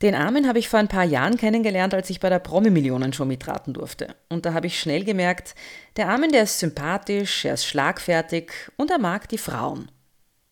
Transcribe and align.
Den 0.00 0.14
Armin 0.14 0.46
habe 0.46 0.60
ich 0.60 0.68
vor 0.68 0.78
ein 0.78 0.86
paar 0.86 1.04
Jahren 1.04 1.36
kennengelernt, 1.36 1.92
als 1.92 2.08
ich 2.08 2.20
bei 2.20 2.28
der 2.28 2.38
Promi-Millionen 2.38 3.12
schon 3.12 3.26
mitraten 3.26 3.74
durfte. 3.74 4.14
Und 4.28 4.46
da 4.46 4.52
habe 4.52 4.68
ich 4.68 4.78
schnell 4.78 5.04
gemerkt, 5.04 5.56
der 5.96 6.08
Armin, 6.08 6.30
der 6.30 6.44
ist 6.44 6.60
sympathisch, 6.60 7.44
er 7.44 7.54
ist 7.54 7.66
schlagfertig 7.66 8.52
und 8.76 8.92
er 8.92 8.98
mag 8.98 9.28
die 9.28 9.38
Frauen. 9.38 9.90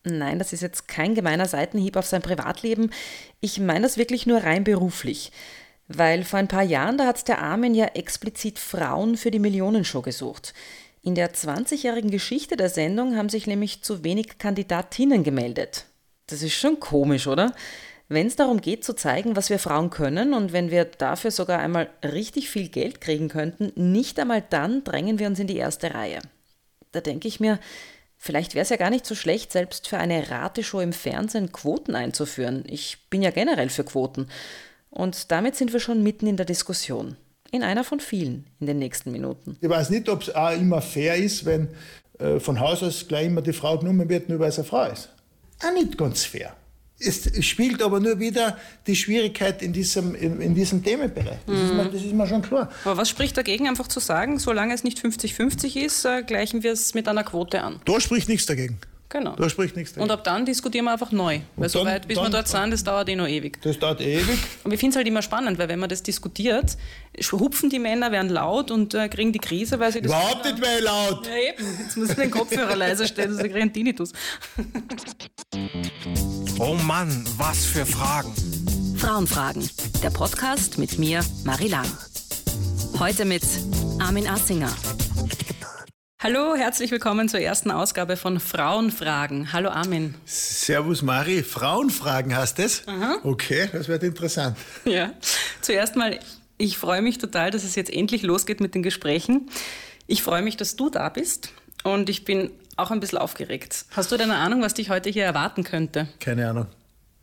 Nein, 0.03 0.39
das 0.39 0.51
ist 0.51 0.61
jetzt 0.61 0.87
kein 0.89 1.15
gemeiner 1.15 1.45
Seitenhieb 1.45 1.95
auf 1.95 2.05
sein 2.05 2.21
Privatleben. 2.21 2.91
Ich 3.39 3.59
meine 3.59 3.81
das 3.81 3.97
wirklich 3.97 4.25
nur 4.25 4.43
rein 4.43 4.65
beruflich. 4.65 5.31
Weil 5.87 6.25
vor 6.25 6.39
ein 6.39 6.49
paar 6.49 6.63
Jahren, 6.63 6.97
da 6.97 7.05
hat 7.05 7.27
der 7.29 7.41
Armin 7.41 7.73
ja 7.73 7.85
explizit 7.85 8.59
Frauen 8.59 9.15
für 9.15 9.31
die 9.31 9.39
Millionenshow 9.39 10.01
gesucht. 10.01 10.53
In 11.01 11.15
der 11.15 11.33
20-jährigen 11.33 12.11
Geschichte 12.11 12.57
der 12.57 12.69
Sendung 12.69 13.15
haben 13.15 13.29
sich 13.29 13.47
nämlich 13.47 13.81
zu 13.81 14.03
wenig 14.03 14.37
Kandidatinnen 14.39 15.23
gemeldet. 15.23 15.85
Das 16.27 16.41
ist 16.41 16.55
schon 16.55 16.81
komisch, 16.81 17.27
oder? 17.27 17.53
Wenn 18.09 18.27
es 18.27 18.37
darum 18.37 18.61
geht 18.61 18.85
zu 18.85 18.93
zeigen, 18.93 19.35
was 19.35 19.49
wir 19.49 19.59
Frauen 19.59 19.89
können 19.89 20.33
und 20.33 20.53
wenn 20.53 20.71
wir 20.71 20.85
dafür 20.85 21.31
sogar 21.31 21.59
einmal 21.59 21.89
richtig 22.03 22.49
viel 22.49 22.69
Geld 22.69 23.01
kriegen 23.01 23.27
könnten, 23.27 23.71
nicht 23.75 24.17
einmal 24.19 24.43
dann 24.49 24.83
drängen 24.85 25.19
wir 25.19 25.27
uns 25.27 25.39
in 25.39 25.47
die 25.47 25.57
erste 25.57 25.93
Reihe. 25.93 26.19
Da 26.93 27.01
denke 27.01 27.27
ich 27.27 27.41
mir, 27.41 27.59
vielleicht 28.17 28.55
wäre 28.55 28.63
es 28.63 28.69
ja 28.69 28.77
gar 28.77 28.89
nicht 28.89 29.05
so 29.05 29.13
schlecht, 29.13 29.51
selbst 29.51 29.89
für 29.89 29.97
eine 29.97 30.29
Rateshow 30.29 30.79
im 30.79 30.93
Fernsehen 30.93 31.51
Quoten 31.51 31.95
einzuführen. 31.95 32.63
Ich 32.67 33.09
bin 33.09 33.21
ja 33.21 33.31
generell 33.31 33.69
für 33.69 33.83
Quoten. 33.83 34.29
Und 34.89 35.31
damit 35.31 35.57
sind 35.57 35.73
wir 35.73 35.81
schon 35.81 36.01
mitten 36.01 36.27
in 36.27 36.37
der 36.37 36.45
Diskussion. 36.45 37.17
In 37.51 37.61
einer 37.61 37.83
von 37.83 37.99
vielen 37.99 38.45
in 38.59 38.67
den 38.67 38.79
nächsten 38.79 39.11
Minuten. 39.11 39.57
Ich 39.59 39.69
weiß 39.69 39.89
nicht, 39.89 40.07
ob 40.07 40.21
es 40.21 40.33
auch 40.33 40.51
immer 40.51 40.81
fair 40.81 41.15
ist, 41.15 41.45
wenn 41.45 41.69
äh, 42.19 42.39
von 42.39 42.59
Haus 42.59 42.83
aus 42.83 43.07
gleich 43.07 43.27
immer 43.27 43.41
die 43.41 43.53
Frau 43.53 43.77
genommen 43.77 44.07
wird, 44.07 44.29
nur 44.29 44.39
weil 44.39 44.49
es 44.49 44.59
eine 44.59 44.67
Frau 44.67 44.85
ist. 44.85 45.09
Auch 45.61 45.73
nicht 45.73 45.97
ganz 45.97 46.23
fair. 46.23 46.55
Es 46.99 47.45
spielt 47.45 47.83
aber 47.83 47.99
nur 47.99 48.19
wieder 48.19 48.57
die 48.87 48.95
Schwierigkeit 48.95 49.61
in 49.61 49.71
diesem, 49.71 50.15
in, 50.15 50.41
in 50.41 50.55
diesem 50.55 50.83
Themenbereich. 50.83 51.37
Das, 51.45 51.55
mhm. 51.55 51.65
ist 51.65 51.73
mir, 51.73 51.85
das, 51.85 52.01
ist 52.01 52.13
mir, 52.13 52.27
schon 52.27 52.41
klar. 52.41 52.71
Aber 52.85 52.97
was 52.97 53.09
spricht 53.09 53.37
dagegen, 53.37 53.67
einfach 53.67 53.87
zu 53.87 53.99
sagen, 53.99 54.39
solange 54.39 54.73
es 54.73 54.83
nicht 54.83 54.99
50-50 54.99 55.77
ist, 55.77 56.05
äh, 56.05 56.23
gleichen 56.23 56.63
wir 56.63 56.71
es 56.71 56.95
mit 56.95 57.07
einer 57.07 57.23
Quote 57.23 57.61
an? 57.61 57.79
Da 57.85 57.99
spricht 57.99 58.29
nichts 58.29 58.47
dagegen. 58.47 58.79
Genau. 59.09 59.35
Da 59.35 59.49
spricht 59.49 59.75
nichts 59.75 59.93
dagegen. 59.93 60.03
Und 60.03 60.11
ab 60.11 60.23
dann 60.23 60.45
diskutieren 60.45 60.85
wir 60.85 60.91
einfach 60.91 61.11
neu. 61.11 61.39
Weil 61.55 61.69
so 61.69 61.85
weit, 61.85 62.07
bis 62.07 62.15
dann, 62.15 62.25
wir 62.25 62.29
dort 62.31 62.47
sind, 62.47 62.71
das 62.71 62.83
dauert 62.83 63.07
eh 63.07 63.15
noch 63.15 63.27
ewig. 63.27 63.61
Das 63.61 63.79
dauert 63.79 64.01
eh 64.01 64.15
ewig. 64.19 64.37
Und 64.63 64.73
ich 64.73 64.79
finde 64.79 64.91
es 64.91 64.97
halt 64.97 65.07
immer 65.07 65.21
spannend, 65.21 65.57
weil 65.59 65.69
wenn 65.69 65.79
man 65.79 65.87
das 65.87 66.03
diskutiert, 66.03 66.77
hupfen 67.31 67.69
die 67.69 67.79
Männer, 67.79 68.11
werden 68.11 68.29
laut 68.29 68.69
und 68.69 68.93
äh, 68.95 69.07
kriegen 69.07 69.31
die 69.31 69.39
Krise, 69.39 69.79
weil 69.79 69.93
sie 69.93 70.01
das. 70.01 70.11
Überhaupt 70.11 70.43
nicht 70.43 70.59
mehr 70.59 70.81
laut! 70.81 71.25
Ja, 71.25 71.53
eben. 71.53 71.65
Jetzt 71.79 71.95
muss 71.95 72.09
ich 72.09 72.15
den 72.15 72.31
Kopfhörer 72.31 72.75
leiser 72.75 73.07
stellen, 73.07 73.33
sonst 73.33 73.49
kriegen 73.49 73.71
Tinnitus. 73.71 74.11
Oh 76.59 76.73
Mann, 76.73 77.23
was 77.37 77.65
für 77.65 77.85
Fragen. 77.85 78.33
Frauenfragen. 78.97 79.69
Der 80.01 80.09
Podcast 80.09 80.79
mit 80.79 80.97
mir, 80.97 81.23
Marie 81.43 81.67
Lang. 81.67 81.85
Heute 82.97 83.25
mit 83.25 83.43
Armin 83.99 84.27
Assinger. 84.27 84.75
Hallo, 86.19 86.55
herzlich 86.55 86.89
willkommen 86.89 87.29
zur 87.29 87.41
ersten 87.41 87.69
Ausgabe 87.69 88.17
von 88.17 88.39
Frauenfragen. 88.39 89.53
Hallo 89.53 89.69
Armin. 89.69 90.15
Servus 90.25 91.03
Mari, 91.03 91.43
Frauenfragen 91.43 92.35
hast 92.35 92.57
es? 92.57 92.87
Aha. 92.87 93.19
Okay, 93.21 93.69
das 93.71 93.87
wird 93.87 94.01
interessant. 94.01 94.57
Ja, 94.83 95.13
zuerst 95.61 95.95
mal, 95.95 96.19
ich 96.57 96.79
freue 96.79 97.03
mich 97.03 97.19
total, 97.19 97.51
dass 97.51 97.63
es 97.65 97.75
jetzt 97.75 97.93
endlich 97.93 98.23
losgeht 98.23 98.61
mit 98.61 98.73
den 98.73 98.81
Gesprächen. 98.81 99.51
Ich 100.07 100.23
freue 100.23 100.41
mich, 100.41 100.57
dass 100.57 100.75
du 100.75 100.89
da 100.89 101.09
bist 101.09 101.51
und 101.83 102.09
ich 102.09 102.25
bin 102.25 102.49
auch 102.77 102.91
ein 102.91 102.99
bisschen 102.99 103.17
aufgeregt. 103.17 103.85
Hast 103.91 104.11
du 104.11 104.17
denn 104.17 104.31
eine 104.31 104.39
Ahnung, 104.39 104.61
was 104.61 104.73
dich 104.73 104.89
heute 104.89 105.09
hier 105.09 105.25
erwarten 105.25 105.63
könnte? 105.63 106.07
Keine 106.19 106.49
Ahnung. 106.49 106.67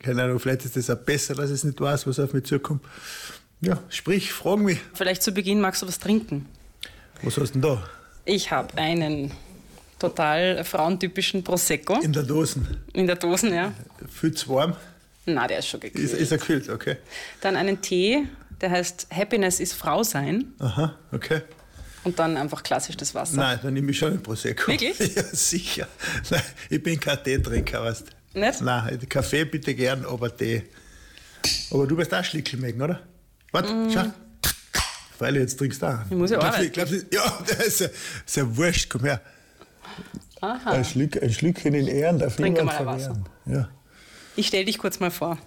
Keine 0.00 0.24
Ahnung, 0.24 0.38
vielleicht 0.38 0.64
ist 0.64 0.76
es 0.76 0.90
auch 0.90 0.96
besser, 0.96 1.34
dass 1.34 1.50
ich 1.50 1.64
nicht 1.64 1.80
weiß, 1.80 2.06
was 2.06 2.18
auf 2.20 2.34
mich 2.34 2.44
zukommt. 2.44 2.84
Ja, 3.60 3.78
sprich, 3.88 4.32
frag 4.32 4.58
mich. 4.58 4.78
Vielleicht 4.92 5.22
zu 5.22 5.32
Beginn 5.32 5.60
magst 5.60 5.80
du 5.80 5.86
was 5.86 5.98
trinken. 5.98 6.46
Was 7.22 7.38
hast 7.38 7.54
du 7.54 7.60
denn 7.60 7.62
da? 7.62 7.82
Ich 8.26 8.50
habe 8.50 8.76
einen 8.76 9.32
total 9.98 10.64
frauentypischen 10.64 11.42
Prosecco. 11.42 12.00
In 12.00 12.12
der 12.12 12.24
Dosen? 12.24 12.66
In 12.92 13.06
der 13.06 13.16
Dosen, 13.16 13.54
ja. 13.54 13.72
Viel 14.10 14.34
zu 14.34 14.50
warm? 14.50 14.76
Na, 15.24 15.46
der 15.46 15.60
ist 15.60 15.68
schon 15.68 15.80
gekühlt. 15.80 16.04
Ist, 16.04 16.14
ist 16.14 16.32
er 16.32 16.38
kühlt, 16.38 16.68
okay. 16.68 16.96
Dann 17.40 17.56
einen 17.56 17.80
Tee, 17.80 18.26
der 18.60 18.70
heißt 18.70 19.06
Happiness 19.10 19.60
ist 19.60 19.72
Frau 19.72 20.02
sein. 20.02 20.52
Aha, 20.58 20.94
okay. 21.12 21.42
Und 22.04 22.18
dann 22.18 22.36
einfach 22.36 22.62
klassisch 22.62 22.96
das 22.96 23.14
Wasser. 23.14 23.36
Nein, 23.36 23.58
dann 23.62 23.74
nehme 23.74 23.90
ich 23.90 23.98
schon 23.98 24.12
ein 24.12 24.22
Prosecco. 24.22 24.70
Wirklich? 24.70 24.98
Ja, 25.16 25.22
sicher. 25.22 25.88
Nein, 26.30 26.42
ich 26.70 26.82
bin 26.82 27.00
kein 27.00 27.22
Teetrinker, 27.22 27.82
weißt 27.82 28.04
du. 28.32 28.40
Nicht? 28.40 28.60
Nein, 28.60 28.98
Kaffee 29.08 29.44
bitte 29.44 29.74
gern, 29.74 30.04
aber 30.04 30.36
Tee. 30.36 30.64
Aber 31.70 31.86
du 31.86 31.96
wirst 31.96 32.12
auch 32.12 32.24
Schlickel 32.24 32.58
mögen, 32.58 32.80
oder? 32.82 33.00
Warte, 33.52 33.72
mm. 33.72 33.90
schau. 33.92 34.04
Weil 35.18 35.36
jetzt 35.36 35.56
trinkst 35.58 35.80
du 35.80 35.86
auch. 35.86 35.98
Ich 36.10 36.16
muss 36.16 36.30
ja 36.30 36.38
auch. 36.38 36.44
arbeiten. 36.44 36.72
Glaubst 36.72 36.92
du, 36.92 36.96
ja, 37.12 37.44
das 37.46 37.66
ist 37.66 37.80
ja, 37.80 37.86
ist 38.26 38.36
ja 38.36 38.56
wurscht, 38.56 38.90
komm 38.90 39.02
her. 39.04 39.20
Aha. 40.40 40.72
Ein, 40.72 40.84
Schluck, 40.84 41.22
ein 41.22 41.32
Schlückchen 41.32 41.74
in 41.74 41.86
Ehren 41.86 42.18
darf 42.18 42.36
Trink 42.36 42.58
niemand 42.58 42.78
mal 42.80 42.86
Wasser. 42.86 43.24
Ja. 43.46 43.68
Ich 44.36 44.48
stelle 44.48 44.64
dich 44.64 44.78
kurz 44.78 45.00
mal 45.00 45.10
vor. 45.10 45.38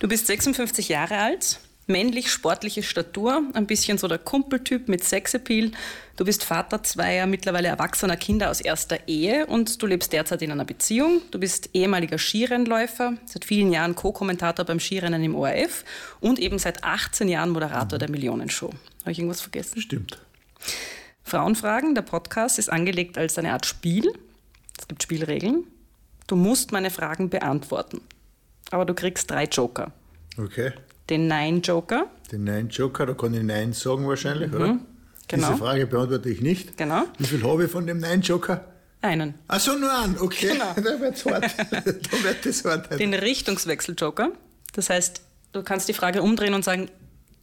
Du 0.00 0.08
bist 0.08 0.26
56 0.26 0.88
Jahre 0.88 1.18
alt, 1.18 1.60
männlich 1.86 2.30
sportliche 2.30 2.82
Statur, 2.82 3.42
ein 3.52 3.66
bisschen 3.66 3.98
so 3.98 4.08
der 4.08 4.18
Kumpeltyp 4.18 4.88
mit 4.88 5.04
Sexappeal. 5.04 5.70
Du 6.16 6.24
bist 6.24 6.44
Vater 6.44 6.82
zweier 6.82 7.26
mittlerweile 7.26 7.68
erwachsener 7.68 8.16
Kinder 8.16 8.50
aus 8.50 8.60
erster 8.60 9.06
Ehe 9.06 9.46
und 9.46 9.80
du 9.80 9.86
lebst 9.86 10.12
derzeit 10.12 10.42
in 10.42 10.50
einer 10.50 10.64
Beziehung. 10.64 11.22
Du 11.30 11.38
bist 11.38 11.70
ehemaliger 11.74 12.18
Skirennläufer, 12.18 13.14
seit 13.26 13.44
vielen 13.44 13.72
Jahren 13.72 13.94
Co-Kommentator 13.94 14.64
beim 14.64 14.80
Skirennen 14.80 15.22
im 15.22 15.34
ORF 15.34 15.84
und 16.20 16.38
eben 16.38 16.58
seit 16.58 16.82
18 16.82 17.28
Jahren 17.28 17.50
Moderator 17.50 17.98
der 17.98 18.10
Millionenshow. 18.10 18.70
Habe 19.02 19.12
ich 19.12 19.18
irgendwas 19.18 19.40
vergessen? 19.40 19.80
Stimmt. 19.80 20.20
Frauenfragen, 21.22 21.94
der 21.94 22.02
Podcast, 22.02 22.58
ist 22.58 22.70
angelegt 22.70 23.18
als 23.18 23.38
eine 23.38 23.52
Art 23.52 23.66
Spiel. 23.66 24.12
Es 24.78 24.88
gibt 24.88 25.02
Spielregeln. 25.02 25.64
Du 26.26 26.34
musst 26.34 26.72
meine 26.72 26.90
Fragen 26.90 27.30
beantworten. 27.30 28.00
Aber 28.70 28.84
du 28.84 28.94
kriegst 28.94 29.30
drei 29.30 29.44
Joker. 29.44 29.92
Okay 30.38 30.72
den 31.10 31.26
Nein-Joker. 31.26 32.06
Den 32.32 32.44
Nein-Joker, 32.44 33.06
da 33.06 33.14
kann 33.14 33.34
ich 33.34 33.42
Nein 33.42 33.72
sagen 33.72 34.06
wahrscheinlich, 34.08 34.50
mhm. 34.50 34.56
oder? 34.56 34.78
Genau. 35.28 35.48
Diese 35.48 35.58
Frage 35.58 35.86
beantworte 35.86 36.28
ich 36.28 36.40
nicht. 36.40 36.76
Genau. 36.76 37.04
Wie 37.18 37.24
viel 37.24 37.42
habe 37.42 37.64
ich 37.64 37.70
von 37.70 37.86
dem 37.86 37.98
Nein-Joker? 37.98 38.64
Einen. 39.02 39.34
Ach 39.48 39.60
so, 39.60 39.76
nur 39.76 39.92
einen, 39.92 40.18
okay. 40.18 40.52
Genau. 40.52 40.72
da 40.76 41.00
wird 41.00 41.16
es 41.16 41.24
hart. 41.24 41.54
da 41.70 41.84
wird 41.84 42.46
es 42.46 42.64
hart. 42.64 42.98
Den 42.98 43.14
Richtungswechsel-Joker. 43.14 44.32
Das 44.72 44.90
heißt, 44.90 45.22
du 45.52 45.62
kannst 45.62 45.88
die 45.88 45.94
Frage 45.94 46.22
umdrehen 46.22 46.54
und 46.54 46.64
sagen, 46.64 46.88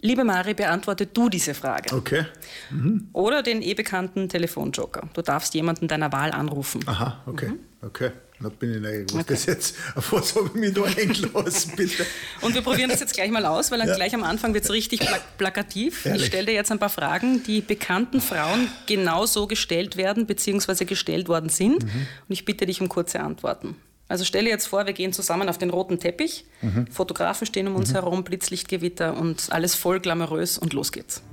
liebe 0.03 0.24
Mari, 0.24 0.53
beantworte 0.53 1.08
du 1.08 1.30
diese 1.30 1.53
Frage. 1.53 1.96
Okay. 1.96 2.25
Mhm. 2.69 3.09
Oder 3.14 3.41
den 3.41 3.62
eh 3.62 3.74
bekannten 3.74 4.30
Telefonjoker. 4.30 5.09
Du 5.14 5.22
darfst 5.22 5.53
jemanden 5.56 5.88
deiner 5.88 6.12
Wahl 6.12 6.31
anrufen. 6.31 6.81
Aha, 6.86 7.24
okay. 7.25 7.50
Mhm. 7.50 7.59
Okay. 7.81 8.12
Da 8.40 8.50
bin 8.50 8.74
ich 8.74 8.81
neugierig. 8.81 9.14
Okay. 9.14 9.24
Das 9.28 9.46
jetzt, 9.46 9.75
was 10.12 10.36
habe 10.36 10.47
ich 10.47 10.53
mich 10.53 10.74
da 10.74 10.84
eingelassen, 10.84 11.74
bitte? 11.78 12.06
Und 12.41 12.53
wir 12.53 12.62
probieren 12.62 12.90
das 12.90 13.00
jetzt 13.00 13.14
gleich 13.14 13.31
mal 13.31 13.46
aus, 13.46 13.72
weil 13.72 13.80
dann 13.80 13.88
ja. 13.88 13.96
gleich 13.96 14.14
am 14.14 14.24
Anfang 14.24 14.53
wird 14.53 14.66
es 14.66 14.72
richtig 14.72 15.00
plak 15.00 15.38
plakativ. 15.38 16.06
Ehrlich? 16.06 16.24
Ich 16.24 16.28
stelle 16.28 16.47
dir 16.47 16.53
jetzt 16.53 16.72
ein 16.72 16.80
paar 16.80 16.90
Fragen, 16.90 17.44
die 17.44 17.62
bekannten 17.62 18.20
Frauen 18.20 18.68
genau 18.85 19.25
so 19.25 19.47
gestellt 19.47 19.96
werden, 19.96 20.25
beziehungsweise 20.25 20.85
gestellt 20.85 21.30
worden 21.30 21.50
sind. 21.50 21.84
Mhm. 21.84 21.90
Und 22.28 22.34
ich 22.34 22.44
bitte 22.44 22.66
dich 22.66 22.81
um 22.81 22.90
kurze 22.90 23.22
Antworten. 23.22 23.78
Also 24.13 24.25
stelle 24.25 24.47
jetzt 24.47 24.68
vor, 24.68 24.85
wir 24.85 24.94
gehen 24.94 25.12
zusammen 25.12 25.50
auf 25.50 25.57
den 25.57 25.72
roten 25.72 26.00
Teppich. 26.00 26.46
Mhm. 26.62 26.85
Fotografen 26.85 27.47
stehen 27.47 27.68
um 27.68 27.74
uns 27.75 27.90
mhm. 27.90 27.94
herum, 27.94 28.24
Blitzlichtgewitter 28.24 29.18
und 29.18 29.47
alles 29.50 29.74
voll 29.74 30.00
glamourös 30.00 30.59
und 30.59 30.74
los 30.74 30.91
geht's. 30.91 31.24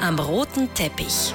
Am 0.00 0.18
roten 0.18 0.74
Teppich. 0.74 1.32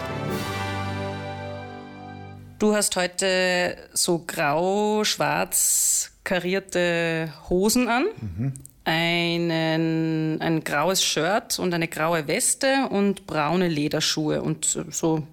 Du 2.59 2.75
hast 2.75 2.97
heute 2.97 3.77
so 3.93 4.25
grau-schwarz 4.27 6.11
karierte 6.25 7.31
Hosen 7.47 7.87
an, 7.87 8.07
mhm. 8.19 8.53
einen, 8.83 10.41
ein 10.41 10.65
graues 10.65 11.01
Shirt 11.01 11.59
und 11.59 11.73
eine 11.73 11.87
graue 11.87 12.27
Weste 12.27 12.89
und 12.89 13.25
braune 13.25 13.69
Lederschuhe 13.69 14.41
und 14.41 14.65
so 14.65 15.25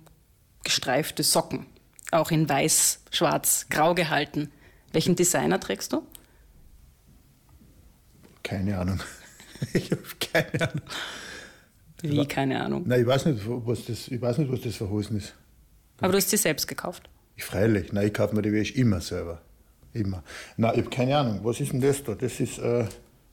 gestreifte 0.63 1.25
Socken. 1.25 1.67
Auch 2.11 2.31
in 2.31 2.49
weiß, 2.49 3.01
schwarz, 3.11 3.67
grau 3.71 3.95
gehalten. 3.95 4.51
Welchen 4.93 5.17
Designer 5.17 5.61
trägst 5.61 5.93
du? 5.93 6.03
Keine 8.43 8.79
Ahnung. 8.79 9.01
ich 9.75 9.91
habe 9.91 10.03
keine 10.33 10.71
Ahnung. 10.71 10.83
Wie, 12.01 12.27
keine 12.27 12.63
Ahnung? 12.63 12.85
Nein, 12.87 13.01
ich 13.01 13.07
weiß 13.07 13.27
nicht, 13.27 13.43
was 13.45 13.85
das, 13.85 14.09
ich 14.09 14.21
weiß 14.21 14.39
nicht, 14.39 14.51
was 14.51 14.61
das 14.61 14.77
für 14.77 14.89
Hosen 14.89 15.19
ist. 15.19 15.35
Aber 16.01 16.13
du 16.13 16.19
hast 16.19 16.31
sie 16.31 16.37
selbst 16.37 16.67
gekauft? 16.69 17.11
Ich 17.37 17.45
freilich, 17.45 17.93
nein, 17.93 18.07
ich 18.07 18.15
kaufe 18.15 18.35
mir 18.35 18.43
die 18.43 18.53
Wäsche 18.53 18.75
immer 18.75 19.01
selber. 19.01 19.43
Immer. 19.93 20.23
Nein, 20.57 20.73
ich 20.75 20.81
habe 20.85 20.91
keine 20.91 21.17
Ahnung, 21.17 21.41
was 21.43 21.61
ist 21.61 21.73
denn 21.73 21.81
das 21.81 22.05
da? 22.05 22.15
Das 22.15 22.41
ist, 22.41 22.59
äh, 22.59 22.87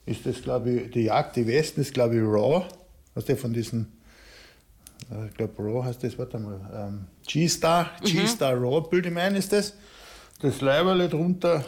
ist 0.04 0.26
das, 0.26 0.42
glaube 0.42 0.70
ich, 0.70 0.90
die 0.90 1.02
Jagd, 1.02 1.36
die 1.36 1.46
Westen 1.46 1.80
ist, 1.80 1.94
glaube 1.94 2.16
ich, 2.16 2.22
Raw. 2.22 2.66
Hast 3.14 3.28
du 3.28 3.36
von 3.36 3.52
diesen, 3.52 3.92
ich 5.28 5.34
glaube, 5.36 5.62
Raw 5.62 5.84
heißt 5.84 6.02
das, 6.02 6.18
warte 6.18 6.38
mal, 6.38 6.60
ähm, 6.74 7.06
G-Star, 7.26 7.90
mhm. 8.00 8.06
G-Star 8.06 8.54
Raw, 8.54 8.88
bilde 8.88 9.08
ich 9.08 9.14
mein, 9.14 9.36
ist 9.36 9.52
das. 9.52 9.74
Das 10.40 10.60
Leiberle 10.60 11.08
drunter, 11.08 11.64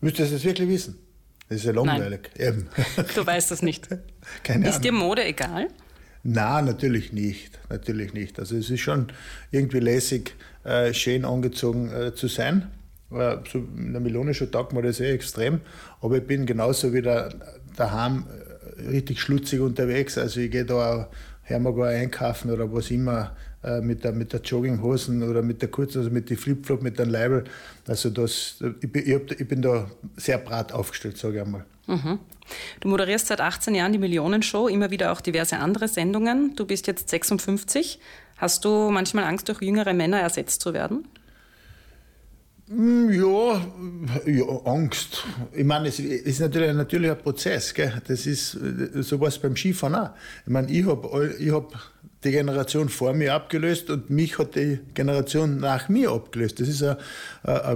müsstest 0.00 0.30
du 0.30 0.36
das 0.36 0.44
wirklich 0.44 0.68
wissen? 0.68 0.98
Das 1.48 1.58
ist 1.58 1.64
ja 1.64 1.72
langweilig. 1.72 2.30
Eben. 2.36 2.68
Du 3.14 3.26
weißt 3.26 3.50
das 3.50 3.62
nicht. 3.62 3.88
Keine 4.42 4.68
Ist 4.68 4.80
dir 4.80 4.90
Ahnung. 4.90 5.08
Mode 5.08 5.24
egal? 5.24 5.68
Na, 6.22 6.60
natürlich 6.60 7.12
nicht. 7.12 7.58
Natürlich 7.70 8.12
nicht. 8.12 8.38
Also 8.38 8.56
es 8.56 8.68
ist 8.68 8.80
schon 8.80 9.06
irgendwie 9.50 9.80
lässig, 9.80 10.34
äh, 10.64 10.92
schön 10.92 11.24
angezogen 11.24 11.90
äh, 11.90 12.14
zu 12.14 12.28
sein. 12.28 12.70
Äh, 13.10 13.38
so 13.50 13.58
in 13.58 13.92
der 13.92 14.00
Melone 14.02 14.34
schon 14.34 14.50
taugt 14.50 14.74
mir 14.74 14.82
das 14.82 15.00
eh 15.00 15.10
extrem. 15.10 15.62
Aber 16.02 16.18
ich 16.18 16.26
bin 16.26 16.44
genauso 16.44 16.92
wieder 16.92 17.32
daheim 17.76 18.26
äh, 18.76 18.88
richtig 18.88 19.20
schlutzig 19.20 19.60
unterwegs. 19.60 20.18
Also 20.18 20.40
ich 20.40 20.50
gehe 20.50 20.66
da 20.66 21.08
Hermagor 21.48 21.86
einkaufen 21.86 22.50
oder 22.50 22.70
was 22.72 22.90
immer 22.90 23.34
äh, 23.64 23.80
mit, 23.80 24.04
der, 24.04 24.12
mit 24.12 24.32
der 24.32 24.40
Jogginghosen 24.40 25.22
oder 25.22 25.42
mit 25.42 25.62
der 25.62 25.70
Kurz, 25.70 25.96
also 25.96 26.10
mit 26.10 26.28
den 26.28 26.36
Flipflop, 26.36 26.82
mit 26.82 26.98
dem 26.98 27.08
Leibel. 27.08 27.44
Also 27.86 28.10
das, 28.10 28.62
ich, 28.80 28.92
bin, 28.92 29.02
ich, 29.02 29.40
ich 29.40 29.48
bin 29.48 29.62
da 29.62 29.90
sehr 30.16 30.38
brat 30.38 30.72
aufgestellt, 30.72 31.16
sage 31.16 31.36
ich 31.36 31.42
einmal. 31.42 31.64
Mhm. 31.86 32.18
Du 32.80 32.88
moderierst 32.88 33.28
seit 33.28 33.40
18 33.40 33.74
Jahren 33.74 33.92
die 33.92 33.98
Millionenshow, 33.98 34.68
immer 34.68 34.90
wieder 34.90 35.10
auch 35.10 35.22
diverse 35.22 35.58
andere 35.58 35.88
Sendungen. 35.88 36.54
Du 36.54 36.66
bist 36.66 36.86
jetzt 36.86 37.08
56. 37.08 37.98
Hast 38.36 38.64
du 38.64 38.90
manchmal 38.90 39.24
Angst, 39.24 39.48
durch 39.48 39.62
jüngere 39.62 39.94
Männer 39.94 40.20
ersetzt 40.20 40.60
zu 40.60 40.74
werden? 40.74 41.08
Hm, 42.68 43.10
Ja, 43.12 43.66
ja, 44.26 44.44
Angst. 44.66 45.24
Ich 45.52 45.64
meine, 45.64 45.88
es 45.88 45.98
ist 45.98 46.40
natürlich 46.40 46.68
ein 46.68 46.76
natürlicher 46.76 47.14
Prozess. 47.14 47.72
Gell? 47.72 47.94
Das 48.06 48.26
ist 48.26 48.56
äh, 48.56 49.02
sowas 49.02 49.38
beim 49.38 49.56
Skifahren 49.56 49.94
auch. 49.94 50.10
Ich 50.44 50.52
meine, 50.52 50.70
ich 50.70 50.84
habe 50.86 51.34
ich 51.38 51.50
hab 51.50 51.72
die 52.24 52.30
Generation 52.32 52.88
vor 52.90 53.14
mir 53.14 53.32
abgelöst 53.32 53.88
und 53.90 54.10
mich 54.10 54.38
hat 54.38 54.56
die 54.56 54.80
Generation 54.92 55.58
nach 55.60 55.88
mir 55.88 56.10
abgelöst. 56.10 56.60
Das 56.60 56.68
ist 56.68 56.82
eine, 56.82 56.98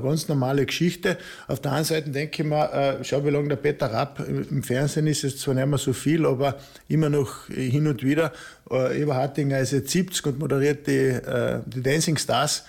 ganz 0.02 0.28
normale 0.28 0.66
Geschichte. 0.66 1.16
Auf 1.46 1.60
der 1.60 1.72
einen 1.72 1.84
Seite 1.84 2.10
denke 2.10 2.42
ich 2.42 2.48
mir, 2.48 2.70
äh, 2.72 3.04
schau, 3.04 3.24
wie 3.24 3.30
lange 3.30 3.48
der 3.48 3.56
Peter 3.56 3.86
Rapp 3.86 4.22
im 4.28 4.62
Fernsehen 4.62 5.06
ist, 5.06 5.24
ist 5.24 5.38
zwar 5.38 5.54
nicht 5.54 5.68
mehr 5.68 5.78
so 5.78 5.94
viel, 5.94 6.26
aber 6.26 6.58
immer 6.88 7.08
noch 7.08 7.46
hin 7.46 7.86
und 7.86 8.02
wieder. 8.02 8.32
Äh, 8.70 9.00
Eber 9.00 9.14
Hartinger 9.14 9.60
ist 9.60 9.70
jetzt 9.72 9.90
70 9.90 10.26
und 10.26 10.38
moderiert 10.38 10.86
die, 10.86 11.18
die 11.66 11.82
Dancing 11.82 12.18
Stars. 12.18 12.64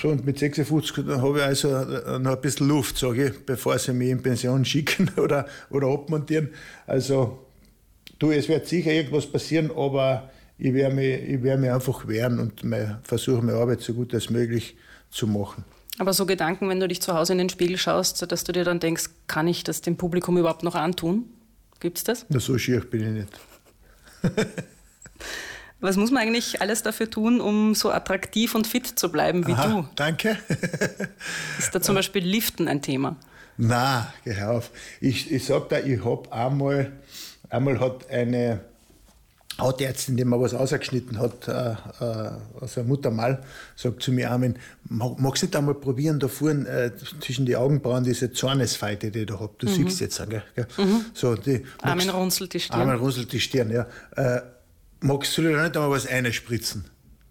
So, 0.00 0.08
und 0.08 0.24
mit 0.24 0.38
56 0.38 1.06
habe 1.06 1.38
ich 1.38 1.44
also 1.44 1.68
äh, 1.68 2.18
noch 2.18 2.36
ein 2.36 2.40
bisschen 2.40 2.68
Luft, 2.68 2.98
sage 2.98 3.28
ich, 3.28 3.46
bevor 3.46 3.78
sie 3.78 3.92
mich 3.92 4.10
in 4.10 4.22
Pension 4.22 4.64
schicken 4.66 5.10
oder, 5.16 5.46
oder 5.70 5.88
abmontieren. 5.88 6.50
Also, 6.86 7.46
du, 8.18 8.30
es 8.30 8.48
wird 8.48 8.66
sicher 8.66 8.92
irgendwas 8.92 9.26
passieren, 9.26 9.70
aber 9.70 10.30
ich 10.58 10.72
werde 10.74 10.94
mich, 10.94 11.22
ich 11.22 11.42
werde 11.42 11.60
mich 11.60 11.70
einfach 11.70 12.06
wehren 12.06 12.38
und 12.38 12.62
versuche, 13.04 13.42
meine 13.42 13.58
Arbeit 13.58 13.80
so 13.80 13.94
gut 13.94 14.14
als 14.14 14.30
möglich 14.30 14.76
zu 15.10 15.26
machen. 15.26 15.64
Aber 15.98 16.12
so 16.14 16.24
Gedanken, 16.24 16.68
wenn 16.68 16.80
du 16.80 16.88
dich 16.88 17.02
zu 17.02 17.14
Hause 17.14 17.32
in 17.32 17.38
den 17.38 17.48
Spiegel 17.50 17.76
schaust, 17.76 18.30
dass 18.30 18.44
du 18.44 18.52
dir 18.52 18.64
dann 18.64 18.80
denkst, 18.80 19.10
kann 19.26 19.48
ich 19.48 19.64
das 19.64 19.82
dem 19.82 19.96
Publikum 19.96 20.38
überhaupt 20.38 20.62
noch 20.62 20.74
antun? 20.74 21.24
Gibt's 21.80 22.04
das? 22.04 22.26
Na, 22.28 22.40
so 22.40 22.56
schier 22.56 22.80
bin 22.80 23.02
ich 23.02 23.24
nicht. 23.24 23.40
Was 25.80 25.96
muss 25.96 26.10
man 26.10 26.22
eigentlich 26.22 26.60
alles 26.60 26.82
dafür 26.82 27.08
tun, 27.10 27.40
um 27.40 27.74
so 27.74 27.90
attraktiv 27.90 28.54
und 28.54 28.66
fit 28.66 28.86
zu 28.86 29.10
bleiben 29.10 29.46
wie 29.46 29.52
Aha, 29.52 29.66
du? 29.68 29.88
Danke. 29.96 30.36
Ist 31.58 31.74
da 31.74 31.80
zum 31.80 31.94
Beispiel 31.94 32.22
Liften 32.24 32.68
ein 32.68 32.82
Thema? 32.82 33.16
Na, 33.56 34.12
geh 34.24 34.40
auf. 34.42 34.70
Ich, 35.00 35.30
ich 35.32 35.44
sag 35.44 35.68
da, 35.70 35.78
ich 35.78 36.04
hab 36.04 36.32
einmal, 36.32 36.92
einmal 37.48 37.80
hat 37.80 38.08
eine 38.10 38.60
Hautärztin, 39.58 40.16
die 40.16 40.24
mir 40.24 40.40
was 40.40 40.54
ausgeschnitten 40.54 41.18
hat, 41.18 41.46
äh, 41.48 41.74
aus 42.60 42.78
einem 42.78 42.88
Muttermal, 42.88 43.42
sagt 43.76 44.02
zu 44.02 44.12
mir, 44.12 44.30
Armin, 44.30 44.56
mag- 44.88 45.18
magst 45.20 45.42
du 45.42 45.46
nicht 45.46 45.56
einmal 45.56 45.74
probieren, 45.74 46.18
da 46.18 46.28
vorne 46.28 46.66
äh, 46.68 46.90
zwischen 47.20 47.44
die 47.44 47.56
Augenbrauen 47.56 48.04
diese 48.04 48.32
Zornesfalte, 48.32 49.10
die 49.10 49.20
ich 49.20 49.26
da 49.26 49.38
hab, 49.40 49.58
du 49.58 49.66
siehst 49.68 50.00
jetzt, 50.00 50.18
gell? 50.30 50.42
gell? 50.54 50.66
So, 51.12 51.34
die, 51.34 51.64
Armin 51.82 52.08
runzelt 52.08 52.54
die 52.54 52.60
Stirn. 52.60 52.80
Armin 52.80 52.96
runzelt 52.96 53.30
die 53.32 53.40
Stirn, 53.40 53.70
ja. 53.70 53.86
Äh, 54.16 54.40
magst 55.00 55.36
du 55.38 55.42
dir 55.42 55.50
nicht 55.50 55.76
einmal 55.76 55.90
was 55.90 56.06
einspritzen? 56.06 56.84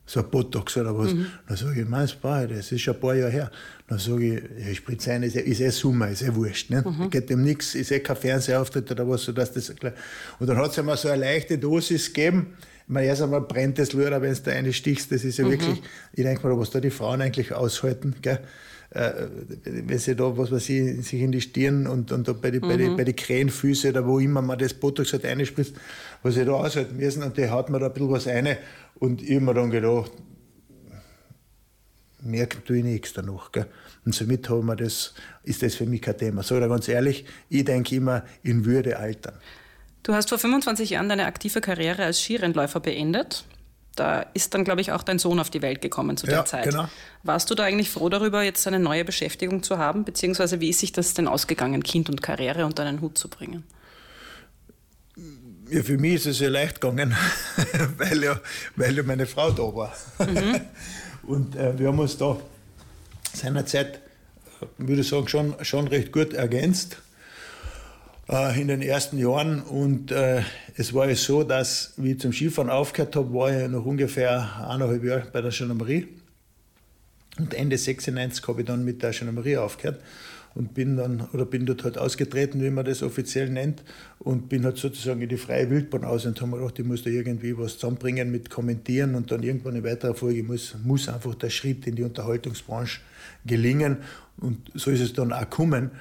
So 0.06 0.22
ein 0.22 0.30
Botox 0.32 0.76
oder 0.76 0.98
was. 0.98 1.12
Dann 1.48 1.56
sage 1.58 1.82
ich, 1.82 1.88
meins 1.88 2.14
brauche 2.14 2.46
ich, 2.46 2.58
das 2.58 2.72
ist 2.72 2.82
schon 2.82 2.96
ein 2.96 3.00
paar 3.00 3.14
Jahre 3.16 3.32
her. 3.32 3.52
Dann 3.88 4.00
sage 4.00 4.26
ich, 4.38 4.44
ja, 4.66 4.72
ich 4.72 4.78
spritze 4.80 5.12
ein, 5.12 5.22
ist, 5.22 5.36
eh- 5.36 5.42
ist 5.42 5.62
eh 5.62 5.70
Sommer, 5.70 6.10
ist 6.10 6.24
eh 6.24 6.34
wurscht. 6.34 6.72
Ne? 6.72 6.84
Geht 7.12 7.30
dem 7.30 7.44
nichts, 7.44 7.76
ist 7.76 7.92
eh 7.92 8.00
kein 8.00 8.16
Fernsehauftritt 8.16 8.90
oder 8.90 9.08
was, 9.08 9.24
sodass 9.24 9.52
das 9.54 9.74
gleich. 9.76 9.94
Und 10.40 10.48
dann 10.48 10.58
hat 10.58 10.72
es 10.72 10.80
einmal 10.80 10.98
so 10.98 11.10
eine 11.10 11.22
leichte 11.22 11.60
Dosis 11.60 12.08
gegeben. 12.12 12.56
Ich 12.88 12.94
meine, 12.94 13.06
erst 13.06 13.22
einmal 13.22 13.42
brennt 13.42 13.78
das 13.78 13.94
Luder, 13.94 14.20
wenn 14.20 14.34
du 14.34 14.40
da 14.42 14.52
eine 14.52 14.74
stichst, 14.74 15.12
das 15.12 15.24
ist 15.24 15.38
ja 15.38 15.48
wirklich, 15.48 15.80
ich 16.14 16.24
denke 16.24 16.48
mal, 16.48 16.58
was 16.58 16.72
da 16.72 16.80
die 16.80 16.90
Frauen 16.90 17.22
eigentlich 17.22 17.54
aushalten, 17.54 18.16
gell? 18.24 18.40
Äh, 18.92 19.28
wenn 19.66 20.00
sie 20.00 20.16
da, 20.16 20.36
was 20.36 20.52
weiß 20.52 20.70
ich, 20.70 21.08
sich 21.08 21.22
in 21.22 21.32
die 21.32 21.42
Stirn 21.42 21.86
und, 21.86 22.12
und 22.12 22.28
da 22.28 22.34
bei 22.34 22.50
die, 22.50 22.60
bei 22.60 22.76
die, 22.76 22.90
bei 22.90 23.04
die 23.04 23.14
Krähenfüße 23.14 23.90
oder 23.90 24.08
wo 24.08 24.18
immer 24.18 24.42
man 24.42 24.58
das 24.58 24.74
Botox 24.74 25.14
halt 25.14 25.26
einspritzt, 25.26 25.76
was 26.24 26.34
sie 26.34 26.44
da 26.46 26.54
aushalten 26.54 26.98
müssen 26.98 27.22
und 27.22 27.38
die 27.38 27.50
haut 27.50 27.70
mir 27.70 27.80
da 27.80 27.86
ein 27.86 27.94
bisschen 27.94 28.10
was 28.10 28.26
rein 28.26 28.58
und 28.96 29.22
ich 29.22 29.36
hab 29.36 29.44
mir 29.44 29.54
dann 29.54 29.70
gedacht, 29.70 30.12
merken 32.22 32.64
tue 32.66 32.78
ich 32.78 32.84
nichts 32.84 33.14
danach. 33.14 33.52
Gell? 33.52 33.68
Und 34.06 34.16
somit 34.16 34.50
haben 34.50 34.66
wir 34.66 34.76
das, 34.76 35.14
ist 35.44 35.62
das 35.62 35.76
für 35.76 35.86
mich 35.86 36.02
kein 36.02 36.18
Thema. 36.18 36.42
Sag 36.42 36.60
dir 36.60 36.68
ganz 36.68 36.88
ehrlich, 36.88 37.26
ich 37.50 37.66
denke 37.66 37.96
immer 37.96 38.24
in 38.42 38.66
Würde 38.66 38.98
altern. 38.98 39.36
Du 40.02 40.14
hast 40.14 40.30
vor 40.30 40.40
25 40.40 40.92
Jahren 40.92 41.10
deine 41.10 41.26
aktive 41.26 41.62
Karriere 41.62 42.06
als 42.06 42.22
Skirennläufer 42.22 42.80
beendet. 42.80 43.46
Da 44.00 44.22
ist 44.34 44.54
dann, 44.54 44.64
glaube 44.64 44.80
ich, 44.80 44.94
auch 44.94 45.04
dein 45.04 45.20
Sohn 45.20 45.40
auf 45.40 45.50
die 45.50 45.62
Welt 45.62 45.82
gekommen 45.82 46.16
zu 46.16 46.26
der 46.26 46.38
Ja, 46.38 46.46
Zeit. 46.46 46.64
genau. 46.64 46.88
Warst 47.24 47.50
du 47.50 47.56
da 47.56 47.66
eigentlich 47.66 47.90
froh 47.90 48.08
darüber, 48.08 48.44
jetzt 48.44 48.66
eine 48.66 48.80
neue 48.80 49.04
Beschäftigung 49.04 49.62
zu 49.62 49.78
haben? 49.78 50.06
Beziehungsweise 50.06 50.62
wie 50.62 50.70
ist 50.70 50.80
sich 50.80 50.94
das 50.94 51.14
denn 51.14 51.28
ausgegangen, 51.28 51.84
Kind 51.84 52.10
und 52.10 52.22
Karriere 52.22 52.66
unter 52.66 52.84
einen 52.84 53.02
Hut 53.02 53.18
zu 53.18 53.28
bringen? 53.28 53.66
Ja, 55.70 55.84
für 55.84 55.98
mich 55.98 56.14
ist 56.16 56.28
es 56.28 56.40
ja 56.40 56.48
leicht 56.48 56.80
gegangen, 56.80 57.14
weil, 57.98 58.24
ja, 58.24 58.40
weil 58.78 58.96
ja 58.96 59.04
meine 59.04 59.26
Frau 59.26 59.52
da 59.52 59.64
war. 59.64 59.94
Und 61.24 61.56
äh, 61.58 61.78
wir 61.78 61.90
haben 61.90 62.00
uns 62.00 62.18
da 62.18 62.38
seinerzeit, 63.34 63.98
äh, 64.62 64.66
würde 64.78 65.02
ich 65.02 65.10
sagen, 65.10 65.28
schon, 65.28 65.56
schon 65.64 65.88
recht 65.90 66.12
gut 66.14 66.34
ergänzt 66.34 66.98
in 68.30 68.68
den 68.68 68.82
ersten 68.82 69.18
Jahren. 69.18 69.62
Und 69.62 70.12
äh, 70.12 70.44
es 70.76 70.94
war 70.94 71.10
ja 71.10 71.16
so, 71.16 71.44
dass, 71.44 71.94
wie 71.98 72.12
ich 72.12 72.20
zum 72.20 72.32
Skifahren 72.32 72.70
aufgehört 72.70 73.16
habe, 73.16 73.34
war 73.34 73.52
ich 73.52 73.68
noch 73.70 73.86
ungefähr 73.86 74.68
eineinhalb 74.70 75.04
Jahre 75.04 75.28
bei 75.32 75.42
der 75.42 75.52
Gendarmerie. 75.52 76.08
Und 77.40 77.54
Ende 77.54 77.78
96 77.78 78.48
habe 78.48 78.62
ich 78.62 78.68
dann 78.68 78.86
mit 78.86 79.02
der 79.02 79.12
Gendarmerie 79.12 79.58
aufgehört 79.58 80.02
und 80.56 80.74
bin 80.74 80.98
dann 80.98 81.28
oder 81.34 81.46
bin 81.46 81.66
dort 81.66 81.84
halt 81.84 81.98
ausgetreten, 81.98 82.62
wie 82.62 82.70
man 82.70 82.86
das 82.86 83.02
offiziell 83.02 83.50
nennt, 83.50 83.84
und 84.20 84.50
bin 84.50 84.66
halt 84.66 84.78
sozusagen 84.78 85.22
in 85.22 85.30
die 85.30 85.38
freie 85.38 85.70
Wildbahn 85.70 86.04
aus 86.04 86.26
und 86.26 86.40
habe 86.42 86.52
mir 86.52 86.58
gedacht, 86.58 86.80
ich 86.80 86.86
muss 86.86 87.04
da 87.04 87.10
irgendwie 87.10 87.58
was 87.58 87.74
zusammenbringen 87.76 88.32
mit 88.32 88.50
Kommentieren 88.50 89.16
und 89.16 89.32
dann 89.32 89.42
irgendwann 89.42 89.76
in 89.76 89.84
weiterer 89.84 90.16
Folge 90.16 90.44
muss, 90.44 90.76
muss 90.84 91.08
einfach 91.08 91.36
der 91.36 91.50
Schritt 91.50 91.88
in 91.88 91.96
die 91.96 92.04
Unterhaltungsbranche 92.04 93.00
gelingen 93.46 93.98
und 94.38 94.72
so 94.74 94.92
ist 94.92 95.02
es 95.02 95.14
dann 95.14 95.34
auch 95.34 95.42
gekommen. 95.42 95.92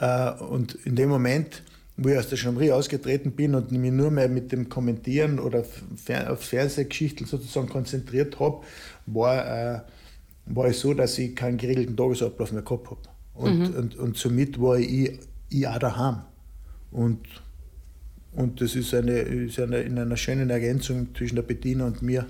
Äh, 0.00 0.30
Und 0.30 0.74
in 0.84 0.96
dem 0.96 1.08
Moment, 1.08 1.62
wo 1.96 2.08
ich 2.08 2.18
aus 2.18 2.28
der 2.28 2.38
Gendarmerie 2.38 2.72
ausgetreten 2.72 3.32
bin 3.32 3.54
und 3.54 3.70
mich 3.70 3.92
nur 3.92 4.10
mehr 4.10 4.28
mit 4.28 4.50
dem 4.50 4.68
Kommentieren 4.68 5.38
oder 5.38 5.64
auf 6.28 6.40
Fernsehgeschichten 6.42 7.26
sozusagen 7.26 7.68
konzentriert 7.68 8.40
habe, 8.40 8.62
war, 9.06 9.76
äh, 9.76 9.80
war 10.46 10.66
es 10.66 10.80
so, 10.80 10.92
dass 10.92 11.18
ich 11.18 11.36
keinen 11.36 11.56
geregelten 11.56 11.96
Tagesablauf 11.96 12.52
mehr 12.52 12.62
gehabt 12.62 12.90
habe. 12.90 13.00
Und, 13.34 13.74
und, 13.76 13.96
und 13.96 14.16
somit 14.16 14.60
war 14.60 14.78
ich, 14.78 15.18
ich 15.50 15.68
auch 15.68 15.78
daheim. 15.78 16.22
Und, 16.90 17.20
und 18.32 18.60
das 18.60 18.74
ist, 18.74 18.94
eine, 18.94 19.18
ist 19.20 19.58
eine, 19.58 19.80
in 19.80 19.98
einer 19.98 20.16
schönen 20.16 20.50
Ergänzung 20.50 21.14
zwischen 21.16 21.36
der 21.36 21.42
Bettina 21.42 21.86
und 21.86 22.02
mir 22.02 22.26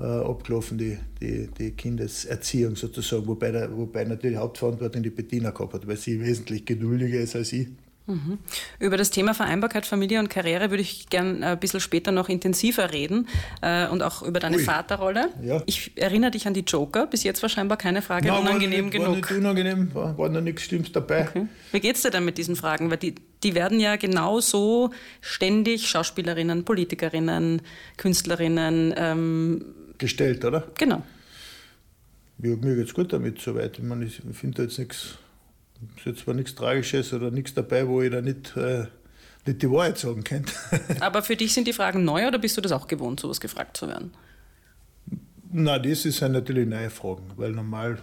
äh, 0.00 0.04
abgelaufen, 0.04 0.78
die, 0.78 0.98
die, 1.20 1.48
die 1.58 1.70
Kindeserziehung 1.72 2.76
sozusagen, 2.76 3.26
wobei, 3.26 3.50
der, 3.50 3.76
wobei 3.76 4.04
natürlich 4.04 4.36
Hauptverantwortung 4.38 5.02
die 5.02 5.10
Bettina 5.10 5.50
gehabt 5.50 5.74
hat, 5.74 5.86
weil 5.86 5.96
sie 5.96 6.20
wesentlich 6.20 6.64
geduldiger 6.64 7.20
ist 7.20 7.36
als 7.36 7.52
ich. 7.52 7.68
Über 8.80 8.96
das 8.96 9.10
Thema 9.10 9.32
Vereinbarkeit 9.32 9.86
Familie 9.86 10.18
und 10.18 10.28
Karriere 10.28 10.70
würde 10.70 10.82
ich 10.82 11.08
gern 11.08 11.44
ein 11.44 11.58
bisschen 11.60 11.78
später 11.80 12.10
noch 12.10 12.28
intensiver 12.28 12.92
reden 12.92 13.28
äh, 13.62 13.86
und 13.86 14.02
auch 14.02 14.22
über 14.22 14.40
deine 14.40 14.56
Ui. 14.56 14.64
Vaterrolle. 14.64 15.28
Ja. 15.40 15.62
Ich 15.66 15.92
erinnere 15.96 16.32
dich 16.32 16.46
an 16.46 16.54
die 16.54 16.64
Joker. 16.66 17.06
Bis 17.06 17.22
jetzt 17.22 17.42
war 17.42 17.48
scheinbar 17.48 17.78
keine 17.78 18.02
Frage 18.02 18.28
Nein, 18.28 18.40
unangenehm 18.42 18.86
war 18.86 18.90
nicht, 18.90 18.98
War 18.98 19.06
genug. 19.06 19.30
nicht 19.30 19.38
unangenehm, 19.38 19.94
war, 19.94 20.18
war 20.18 20.28
noch 20.28 20.40
nichts 20.40 20.62
Schlimmes 20.62 20.90
dabei. 20.90 21.28
Okay. 21.28 21.46
Wie 21.70 21.80
geht's 21.80 22.02
dir 22.02 22.10
denn 22.10 22.24
mit 22.24 22.38
diesen 22.38 22.56
Fragen? 22.56 22.90
Weil 22.90 22.98
die, 22.98 23.14
die 23.44 23.54
werden 23.54 23.78
ja 23.78 23.94
genauso 23.96 24.90
ständig 25.20 25.88
Schauspielerinnen, 25.88 26.64
Politikerinnen, 26.64 27.62
Künstlerinnen, 27.96 28.94
ähm, 28.96 29.64
Gestellt, 29.98 30.44
oder? 30.44 30.66
genau. 30.76 31.02
Ja, 32.38 32.56
mir 32.56 32.74
geht's 32.74 32.92
gut 32.94 33.12
damit 33.12 33.40
soweit. 33.40 33.78
Ich 33.78 33.84
meine, 33.84 34.04
ich 34.04 34.20
finde 34.32 34.56
da 34.56 34.62
jetzt 34.64 34.78
nichts, 34.78 35.18
ist 35.96 36.06
jetzt 36.06 36.20
zwar 36.20 36.34
nichts 36.34 36.54
Tragisches 36.54 37.12
oder 37.12 37.30
nichts 37.30 37.54
dabei, 37.54 37.86
wo 37.86 38.02
ich 38.02 38.10
da 38.10 38.20
nicht, 38.20 38.56
äh, 38.56 38.86
nicht 39.46 39.62
die 39.62 39.70
Wahrheit 39.70 39.98
sagen 39.98 40.24
könnte. 40.24 40.52
Aber 41.00 41.22
für 41.22 41.36
dich 41.36 41.52
sind 41.52 41.66
die 41.66 41.72
Fragen 41.72 42.04
neu 42.04 42.26
oder 42.26 42.38
bist 42.38 42.56
du 42.56 42.60
das 42.60 42.72
auch 42.72 42.86
gewohnt, 42.86 43.20
sowas 43.20 43.40
gefragt 43.40 43.76
zu 43.76 43.88
werden? 43.88 44.12
Na, 45.52 45.78
das 45.78 46.04
halt 46.22 46.32
natürlich 46.32 46.66
neue 46.66 46.90
Fragen, 46.90 47.24
weil 47.36 47.52
normal 47.52 47.98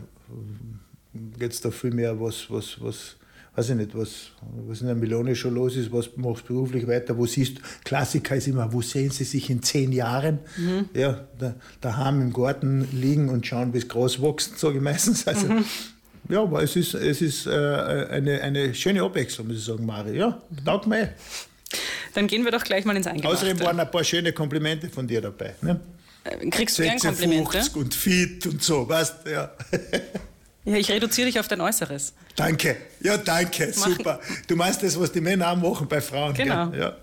geht 1.37 1.51
es 1.51 1.61
da 1.61 1.71
viel 1.71 1.91
mehr, 1.91 2.19
was, 2.19 2.49
was, 2.49 2.77
was, 2.81 3.15
weiß 3.55 3.71
ich 3.71 3.75
nicht, 3.75 3.97
was, 3.97 4.31
was 4.67 4.81
in 4.81 4.87
der 4.87 4.95
Melone 4.95 5.35
schon 5.35 5.55
los 5.55 5.75
ist, 5.75 5.91
was 5.91 6.15
machst 6.15 6.47
du 6.47 6.53
beruflich 6.53 6.87
weiter, 6.87 7.17
wo 7.17 7.25
siehst 7.25 7.57
du, 7.57 7.61
Klassiker 7.83 8.35
ist 8.35 8.47
immer, 8.47 8.71
wo 8.71 8.81
sehen 8.81 9.09
sie 9.09 9.23
sich 9.23 9.49
in 9.49 9.63
zehn 9.63 9.91
Jahren? 9.91 10.39
Mhm. 10.57 10.89
Ja, 10.93 11.27
da, 11.39 11.55
daheim 11.81 12.21
im 12.21 12.33
Garten 12.33 12.87
liegen 12.91 13.29
und 13.29 13.47
schauen, 13.47 13.73
wie 13.73 13.79
es 13.79 13.87
groß 13.87 14.21
wächst, 14.21 14.59
sage 14.59 14.77
ich 14.77 14.83
meistens. 14.83 15.27
Also, 15.27 15.47
mhm. 15.47 15.65
Ja, 16.29 16.43
aber 16.43 16.61
es 16.61 16.75
ist, 16.75 16.93
es 16.93 17.21
ist 17.21 17.47
äh, 17.47 17.49
eine, 17.49 18.39
eine 18.41 18.73
schöne 18.75 19.01
Abwechslung, 19.01 19.47
muss 19.47 19.57
ich 19.57 19.65
sagen, 19.65 19.85
Mari. 19.85 20.17
Ja, 20.17 20.39
mhm. 20.49 20.63
taugt 20.63 20.85
mir 20.85 21.13
Dann 22.13 22.27
gehen 22.27 22.45
wir 22.45 22.51
doch 22.51 22.63
gleich 22.63 22.85
mal 22.85 22.95
ins 22.95 23.07
Eingemachte. 23.07 23.35
Außerdem 23.35 23.59
waren 23.61 23.79
ein 23.79 23.89
paar 23.89 24.03
schöne 24.03 24.31
Komplimente 24.31 24.89
von 24.89 25.07
dir 25.07 25.21
dabei. 25.21 25.55
Ne? 25.61 25.79
Äh, 26.23 26.49
kriegst 26.49 26.77
du 26.77 26.83
gern 26.83 26.99
Komplimente? 26.99 27.59
und 27.73 27.95
fit 27.95 28.45
und 28.45 28.61
so, 28.61 28.87
weißt 28.87 29.25
du, 29.25 29.31
ja. 29.31 29.51
Ja, 30.65 30.75
ich 30.75 30.91
reduziere 30.91 31.27
dich 31.27 31.39
auf 31.39 31.47
dein 31.47 31.61
Äußeres. 31.61 32.13
Danke, 32.35 32.75
ja, 33.01 33.17
danke, 33.17 33.71
super. 33.73 34.19
Du 34.47 34.55
meinst 34.55 34.83
das, 34.83 34.99
was 34.99 35.11
die 35.11 35.21
Männer 35.21 35.51
auch 35.51 35.55
machen 35.55 35.87
bei 35.87 36.01
Frauen. 36.01 36.33
Genau. 36.33 36.71
Ja. 36.73 36.97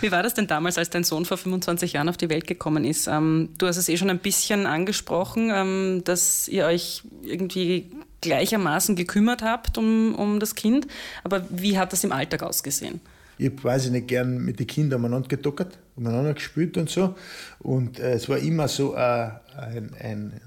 Wie 0.00 0.10
war 0.10 0.22
das 0.22 0.34
denn 0.34 0.46
damals, 0.46 0.78
als 0.78 0.90
dein 0.90 1.04
Sohn 1.04 1.24
vor 1.24 1.36
25 1.36 1.92
Jahren 1.92 2.08
auf 2.08 2.16
die 2.16 2.28
Welt 2.28 2.46
gekommen 2.46 2.84
ist? 2.84 3.06
Ähm, 3.06 3.50
du 3.58 3.66
hast 3.66 3.76
es 3.76 3.88
eh 3.88 3.96
schon 3.96 4.10
ein 4.10 4.18
bisschen 4.18 4.66
angesprochen, 4.66 5.50
ähm, 5.54 6.02
dass 6.04 6.48
ihr 6.48 6.66
euch 6.66 7.02
irgendwie 7.22 7.90
gleichermaßen 8.20 8.96
gekümmert 8.96 9.42
habt 9.42 9.78
um, 9.78 10.14
um 10.14 10.40
das 10.40 10.54
Kind. 10.54 10.86
Aber 11.24 11.44
wie 11.50 11.78
hat 11.78 11.92
das 11.92 12.02
im 12.04 12.12
Alltag 12.12 12.42
ausgesehen? 12.42 13.00
Ich 13.38 13.46
habe 13.46 13.56
quasi 13.56 13.90
nicht 13.90 14.08
gern 14.08 14.38
mit 14.38 14.58
den 14.58 14.66
Kindern 14.66 15.00
umeinander 15.00 15.28
gedockert, 15.28 15.78
umeinander 15.96 16.34
gespielt 16.34 16.76
und 16.76 16.90
so. 16.90 17.14
Und 17.60 18.00
äh, 18.00 18.12
es 18.14 18.28
war 18.28 18.38
immer 18.38 18.66
so 18.66 18.94
äh, 18.94 18.98
ein, 18.98 19.94
ein, 20.00 20.40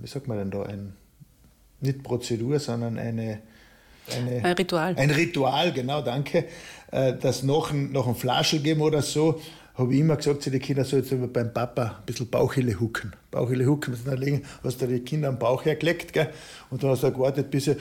wie 0.00 0.06
sagt 0.06 0.28
man 0.28 0.36
denn 0.36 0.50
da, 0.50 0.64
ein 0.64 0.94
nicht 1.84 2.02
Prozedur, 2.02 2.58
sondern 2.58 2.98
eine, 2.98 3.40
eine, 4.16 4.44
ein 4.44 4.52
Ritual. 4.54 4.94
Ein 4.96 5.10
Ritual, 5.10 5.72
genau, 5.72 6.02
danke. 6.02 6.46
Äh, 6.90 7.14
das 7.20 7.42
noch 7.42 7.70
ein, 7.70 7.92
noch 7.92 8.06
ein 8.06 8.14
Flaschel 8.14 8.60
geben 8.60 8.80
oder 8.82 9.02
so, 9.02 9.40
habe 9.74 9.92
ich 9.92 10.00
immer 10.00 10.16
gesagt 10.16 10.42
zu 10.42 10.50
den 10.50 10.60
Kindern, 10.60 10.84
so 10.84 10.96
jetzt 10.96 11.12
beim 11.32 11.52
Papa 11.52 11.96
ein 11.98 12.06
bisschen 12.06 12.28
Bauchhille 12.30 12.78
hucken. 12.78 13.12
Bauchhille 13.30 13.66
hucken, 13.66 13.96
dann 14.04 14.18
legen, 14.18 14.42
hast 14.62 14.80
du 14.80 14.86
die 14.86 15.00
Kinder 15.00 15.28
am 15.28 15.38
Bauch 15.38 15.64
hergelegt, 15.64 16.12
gell? 16.12 16.28
und 16.70 16.82
dann 16.82 16.90
hast 16.90 17.02
du 17.02 17.12
gewartet, 17.12 17.50
bis 17.50 17.64
sie 17.64 17.76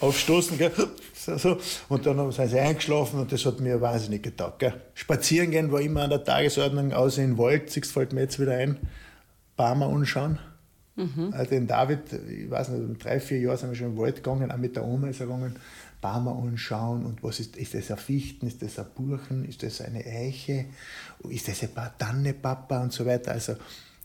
aufstoßen, 0.00 0.58
gell? 0.58 0.72
So, 1.14 1.38
so. 1.38 1.56
und 1.88 2.04
dann 2.04 2.32
sind 2.32 2.50
sie 2.50 2.58
eingeschlafen 2.58 3.20
und 3.20 3.32
das 3.32 3.46
hat 3.46 3.60
mir 3.60 3.80
wahnsinnig 3.80 4.22
getaugt. 4.22 4.58
Gell? 4.58 4.74
Spazieren 4.94 5.52
gehen 5.52 5.70
war 5.72 5.80
immer 5.80 6.02
an 6.02 6.10
der 6.10 6.24
Tagesordnung, 6.24 6.92
außer 6.92 7.22
in 7.22 7.30
den 7.30 7.38
Wald, 7.38 7.70
siehst 7.70 7.92
fällt 7.92 8.12
mir 8.12 8.22
jetzt 8.22 8.40
wieder 8.40 8.56
ein, 8.56 8.76
Barmer 9.56 9.86
anschauen. 9.86 10.38
Mhm. 10.96 11.32
Also 11.32 11.50
den 11.50 11.66
David, 11.66 12.00
ich 12.28 12.50
weiß 12.50 12.68
nicht, 12.70 13.04
drei, 13.04 13.18
vier 13.18 13.38
Jahre 13.38 13.56
sind 13.56 13.70
wir 13.70 13.76
schon 13.76 13.88
im 13.88 13.98
Wald 13.98 14.16
gegangen, 14.16 14.50
auch 14.50 14.58
mit 14.58 14.76
der 14.76 14.84
Oma 14.84 15.08
ist 15.08 15.20
er 15.20 15.26
gegangen, 15.26 15.56
Barmer 16.00 16.36
anschauen 16.36 17.06
und 17.06 17.22
was 17.22 17.40
ist, 17.40 17.56
ist 17.56 17.74
das 17.74 17.90
ein 17.90 17.96
Fichten, 17.96 18.46
ist 18.46 18.60
das 18.60 18.78
ein 18.78 18.86
Buchen, 18.94 19.44
ist 19.44 19.62
das 19.62 19.80
eine 19.80 20.04
Eiche, 20.04 20.66
ist 21.28 21.48
das 21.48 21.62
ein 21.62 21.70
Tannepapa 21.98 22.82
und 22.82 22.92
so 22.92 23.06
weiter. 23.06 23.32
Also 23.32 23.56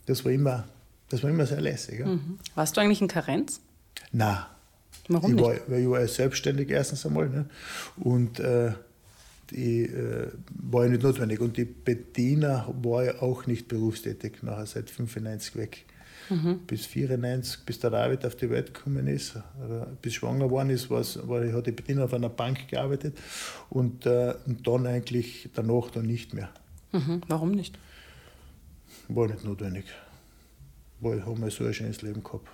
das 0.06 0.24
war 0.24 0.32
immer, 0.32 0.64
das 1.10 1.22
war 1.22 1.30
immer 1.30 1.44
sehr 1.44 1.60
lässig. 1.60 2.00
Ja. 2.00 2.06
Mhm. 2.06 2.38
Warst 2.54 2.76
du 2.76 2.80
eigentlich 2.80 3.02
in 3.02 3.08
Karenz? 3.08 3.60
Nein. 4.12 4.38
Warum 5.08 5.30
ich 5.30 5.36
nicht? 5.36 5.44
War, 5.44 5.56
weil 5.66 5.80
ich 5.80 5.88
war 5.88 6.00
ja 6.00 6.08
selbstständig 6.08 6.70
erstens 6.70 7.04
einmal 7.04 7.28
ne? 7.28 7.46
und 7.96 8.40
äh, 8.40 8.72
die 9.50 9.84
äh, 9.84 10.28
war 10.50 10.84
ja 10.84 10.90
nicht 10.90 11.02
notwendig 11.02 11.40
und 11.40 11.56
die 11.56 11.64
Bettina 11.64 12.72
war 12.82 13.04
ja 13.04 13.22
auch 13.22 13.46
nicht 13.46 13.68
berufstätig, 13.68 14.42
nachher 14.42 14.66
seit 14.66 14.90
95 14.90 15.56
weg 15.56 15.86
mhm. 16.30 16.60
bis 16.66 16.86
94, 16.86 17.64
bis 17.64 17.78
der 17.78 17.90
David 17.90 18.24
auf 18.24 18.36
die 18.36 18.50
Welt 18.50 18.74
gekommen 18.74 19.06
ist, 19.06 19.38
bis 20.02 20.14
schwanger 20.14 20.46
geworden 20.46 20.70
ist, 20.70 20.90
war, 20.90 21.02
ich, 21.02 21.52
hat 21.52 21.66
die 21.66 21.72
Bettina 21.72 22.04
auf 22.04 22.14
einer 22.14 22.28
Bank 22.28 22.68
gearbeitet 22.68 23.18
und, 23.70 24.06
äh, 24.06 24.34
und 24.46 24.66
dann 24.66 24.86
eigentlich 24.86 25.48
danach 25.54 25.90
dann 25.90 26.06
nicht 26.06 26.34
mehr. 26.34 26.50
Mhm. 26.92 27.22
Warum 27.28 27.52
nicht? 27.52 27.78
War 29.08 29.28
nicht 29.28 29.44
notwendig. 29.44 29.84
Weil 31.00 31.24
haben 31.24 31.40
wir 31.40 31.50
so 31.50 31.64
ein 31.64 31.74
schönes 31.74 32.02
Leben 32.02 32.22
gehabt. 32.22 32.48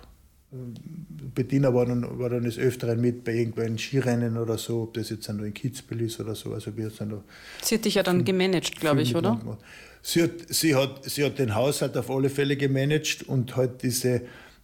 Bettina 1.33 1.73
war 1.73 1.85
dann, 1.85 2.17
war 2.17 2.29
dann 2.29 2.43
des 2.43 2.57
Öfteren 2.57 3.01
mit 3.01 3.23
bei 3.23 3.33
irgendwelchen 3.33 3.77
Skirennen 3.77 4.37
oder 4.37 4.57
so, 4.57 4.83
ob 4.83 4.93
das 4.93 5.09
jetzt 5.09 5.31
nur 5.31 5.45
in 5.45 5.53
Kitzbühel 5.53 6.03
ist 6.03 6.19
oder 6.19 6.35
so. 6.35 6.53
Also 6.53 6.75
wir 6.75 6.89
sind 6.89 7.11
da 7.11 7.23
Sie 7.61 7.75
hat 7.75 7.85
dich 7.85 7.95
ja 7.95 8.03
dann 8.03 8.23
gemanagt, 8.23 8.79
glaube 8.79 9.01
ich, 9.01 9.15
oder? 9.15 9.57
Sie 10.01 10.23
hat, 10.23 10.31
sie, 10.49 10.75
hat, 10.75 11.03
sie 11.03 11.25
hat 11.25 11.39
den 11.39 11.55
Haushalt 11.55 11.97
auf 11.97 12.09
alle 12.09 12.29
Fälle 12.29 12.55
gemanagt 12.55 13.23
und 13.23 13.55
halt 13.55 13.83
diese, 13.83 14.21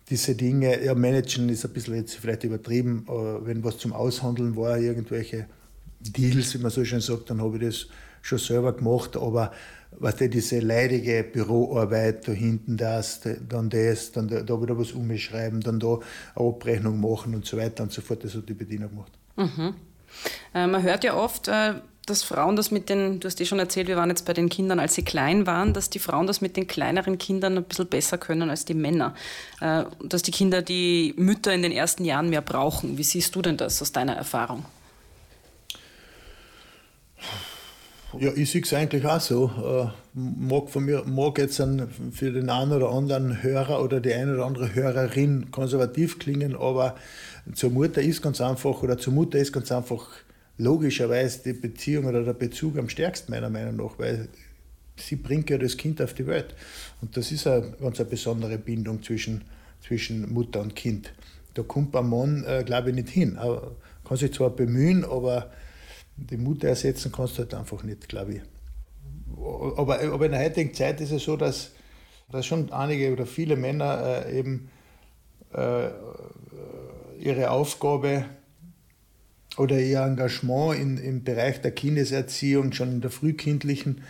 diese 0.09 0.35
Dinge, 0.35 0.83
ja, 0.83 0.93
managen 0.93 1.49
ist 1.49 1.65
ein 1.65 1.73
bisschen 1.73 1.95
jetzt 1.95 2.15
vielleicht 2.15 2.43
übertrieben, 2.43 3.05
aber 3.07 3.45
wenn 3.45 3.63
was 3.63 3.77
zum 3.77 3.91
Aushandeln 3.91 4.55
war, 4.55 4.77
irgendwelche 4.77 5.47
Deals, 5.99 6.53
wie 6.53 6.59
man 6.59 6.71
so 6.71 6.85
schön 6.85 7.01
sagt, 7.01 7.29
dann 7.29 7.41
habe 7.41 7.57
ich 7.57 7.63
das 7.63 7.87
schon 8.21 8.37
selber 8.37 8.73
gemacht, 8.73 9.17
aber 9.17 9.51
was 9.99 10.19
weißt 10.19 10.33
diese 10.33 10.59
leidige 10.59 11.23
Büroarbeit 11.23 12.27
da 12.27 12.31
hinten, 12.31 12.77
das, 12.77 13.21
dann 13.47 13.69
das, 13.69 14.11
dann 14.11 14.27
da, 14.27 14.61
wieder 14.61 14.77
was 14.77 14.91
umschreiben, 14.91 15.61
dann 15.61 15.79
da 15.79 15.99
eine 16.35 16.47
Abrechnung 16.47 16.99
machen 16.99 17.35
und 17.35 17.45
so 17.45 17.57
weiter 17.57 17.83
und 17.83 17.91
so 17.91 18.01
fort, 18.01 18.23
das 18.23 18.33
hat 18.35 18.47
die 18.49 18.53
Bediener 18.53 18.87
gemacht. 18.87 19.11
Mhm. 19.35 19.75
Äh, 20.53 20.67
man 20.67 20.81
hört 20.83 21.03
ja 21.03 21.15
oft, 21.15 21.47
äh, 21.47 21.75
dass 22.05 22.23
Frauen 22.23 22.55
das 22.55 22.71
mit 22.71 22.89
den, 22.89 23.19
du 23.19 23.27
hast 23.27 23.39
dir 23.39 23.45
schon 23.45 23.59
erzählt, 23.59 23.87
wir 23.87 23.95
waren 23.95 24.09
jetzt 24.09 24.25
bei 24.25 24.33
den 24.33 24.49
Kindern, 24.49 24.79
als 24.79 24.95
sie 24.95 25.03
klein 25.03 25.45
waren, 25.45 25.73
dass 25.73 25.89
die 25.89 25.99
Frauen 25.99 26.25
das 26.25 26.41
mit 26.41 26.57
den 26.57 26.67
kleineren 26.67 27.17
Kindern 27.17 27.57
ein 27.57 27.63
bisschen 27.63 27.87
besser 27.87 28.17
können 28.17 28.49
als 28.49 28.65
die 28.65 28.73
Männer. 28.73 29.13
Äh, 29.59 29.83
dass 30.03 30.23
die 30.23 30.31
Kinder 30.31 30.61
die 30.61 31.13
Mütter 31.17 31.53
in 31.53 31.61
den 31.61 31.71
ersten 31.71 32.03
Jahren 32.03 32.29
mehr 32.29 32.41
brauchen. 32.41 32.97
Wie 32.97 33.03
siehst 33.03 33.35
du 33.35 33.41
denn 33.41 33.57
das 33.57 33.81
aus 33.81 33.91
deiner 33.91 34.15
Erfahrung? 34.15 34.65
Ja, 38.19 38.31
ich 38.35 38.51
sehe 38.51 38.61
es 38.61 38.73
eigentlich 38.73 39.05
auch 39.05 39.21
so. 39.21 39.47
Äh, 39.47 40.19
mag, 40.19 40.69
von 40.69 40.83
mir, 40.83 41.03
mag 41.05 41.37
jetzt 41.37 41.63
für 42.11 42.31
den 42.31 42.49
einen 42.49 42.73
oder 42.73 42.89
anderen 42.89 43.41
Hörer 43.41 43.81
oder 43.81 44.01
die 44.01 44.13
eine 44.13 44.33
oder 44.33 44.45
andere 44.45 44.75
Hörerin 44.75 45.49
konservativ 45.51 46.19
klingen, 46.19 46.55
aber 46.55 46.95
zur 47.53 47.69
Mutter 47.71 48.01
ist 48.01 48.21
ganz 48.21 48.41
einfach, 48.41 48.83
oder 48.83 48.97
zur 48.97 49.13
Mutter 49.13 49.39
ist 49.39 49.53
ganz 49.53 49.71
einfach 49.71 50.07
logischerweise 50.57 51.43
die 51.43 51.53
Beziehung 51.53 52.05
oder 52.05 52.23
der 52.23 52.33
Bezug 52.33 52.77
am 52.77 52.89
stärksten, 52.89 53.31
meiner 53.31 53.49
Meinung 53.49 53.77
nach, 53.77 53.97
weil 53.97 54.27
sie 54.97 55.15
bringt 55.15 55.49
ja 55.49 55.57
das 55.57 55.77
Kind 55.77 56.01
auf 56.01 56.13
die 56.13 56.27
Welt. 56.27 56.53
Und 57.01 57.15
das 57.15 57.31
ist 57.31 57.47
eine 57.47 57.71
ganz 57.81 57.99
eine 57.99 58.09
besondere 58.09 58.57
Bindung 58.57 59.01
zwischen, 59.01 59.43
zwischen 59.81 60.31
Mutter 60.31 60.61
und 60.61 60.75
Kind. 60.75 61.13
Da 61.53 61.63
kommt 61.63 61.95
ein 61.95 62.07
Mann, 62.07 62.43
äh, 62.45 62.63
glaube 62.65 62.89
ich, 62.89 62.95
nicht 62.95 63.09
hin. 63.09 63.37
Er 63.37 63.71
kann 64.05 64.17
sich 64.17 64.33
zwar 64.33 64.49
bemühen, 64.49 65.03
aber 65.03 65.51
die 66.29 66.37
Mutter 66.37 66.69
ersetzen 66.69 67.11
kannst 67.11 67.37
du 67.37 67.39
halt 67.39 67.53
einfach 67.53 67.83
nicht, 67.83 68.07
glaube 68.07 68.35
ich. 68.35 68.41
Aber, 69.77 69.99
aber 69.99 70.25
in 70.25 70.31
der 70.31 70.43
heutigen 70.43 70.73
Zeit 70.73 71.01
ist 71.01 71.11
es 71.11 71.23
so, 71.23 71.37
dass, 71.37 71.71
dass 72.31 72.45
schon 72.45 72.71
einige 72.71 73.11
oder 73.11 73.25
viele 73.25 73.55
Männer 73.55 74.25
äh, 74.25 74.39
eben 74.39 74.69
äh, 75.53 75.89
ihre 77.19 77.51
Aufgabe 77.51 78.25
oder 79.57 79.79
ihr 79.79 80.01
Engagement 80.01 80.79
in, 80.79 80.97
im 80.97 81.23
Bereich 81.23 81.61
der 81.61 81.71
Kindeserziehung 81.71 82.71
schon 82.71 82.91
in 82.91 83.01
der 83.01 83.11
frühkindlichen 83.11 84.03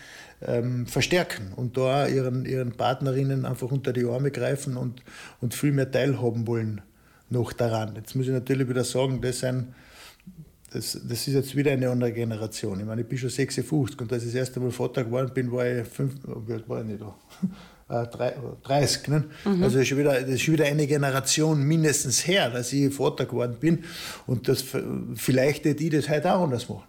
ähm, 0.45 0.87
verstärken 0.87 1.53
und 1.55 1.77
da 1.77 2.07
ihren, 2.07 2.45
ihren 2.45 2.73
Partnerinnen 2.73 3.45
einfach 3.45 3.71
unter 3.71 3.93
die 3.93 4.05
Arme 4.05 4.31
greifen 4.31 4.77
und, 4.77 5.03
und 5.39 5.53
viel 5.53 5.71
mehr 5.71 5.91
teilhaben 5.91 6.47
wollen 6.47 6.81
noch 7.29 7.53
daran. 7.53 7.95
Jetzt 7.95 8.15
muss 8.15 8.27
ich 8.27 8.33
natürlich 8.33 8.67
wieder 8.67 8.83
sagen, 8.83 9.21
das 9.21 9.39
sind 9.39 9.73
das, 10.73 10.93
das 11.03 11.27
ist 11.27 11.33
jetzt 11.33 11.55
wieder 11.55 11.71
eine 11.71 11.89
andere 11.89 12.13
Generation. 12.13 12.79
Ich 12.79 12.85
meine, 12.85 13.01
ich 13.01 13.07
bin 13.07 13.17
schon 13.17 13.29
56 13.29 13.99
und 13.99 14.11
als 14.11 14.23
ich 14.23 14.29
das 14.29 14.35
erste 14.35 14.59
Mal 14.59 14.71
Vater 14.71 15.03
geworden 15.03 15.31
bin, 15.33 15.51
war 15.51 15.67
ich 15.67 15.85
fünf, 15.87 16.13
wie 16.47 16.53
alt 16.53 16.67
war 16.69 16.81
ich 16.81 16.87
nicht 16.87 17.01
da? 17.01 17.15
30. 17.91 19.07
Ne? 19.09 19.25
Mhm. 19.43 19.63
Also 19.63 19.75
das 19.75 19.81
ist, 19.81 19.87
schon 19.89 19.97
wieder, 19.97 20.21
das 20.21 20.29
ist 20.29 20.41
schon 20.43 20.53
wieder 20.53 20.65
eine 20.65 20.87
Generation 20.87 21.61
mindestens 21.61 22.25
her, 22.25 22.49
dass 22.49 22.71
ich 22.71 22.93
Vater 22.93 23.25
geworden 23.25 23.57
bin. 23.59 23.83
Und 24.27 24.47
das, 24.47 24.63
vielleicht 25.15 25.65
hätte 25.65 25.83
ich 25.83 25.89
das 25.89 26.07
heute 26.07 26.33
auch 26.33 26.43
anders 26.43 26.69
machen. 26.69 26.83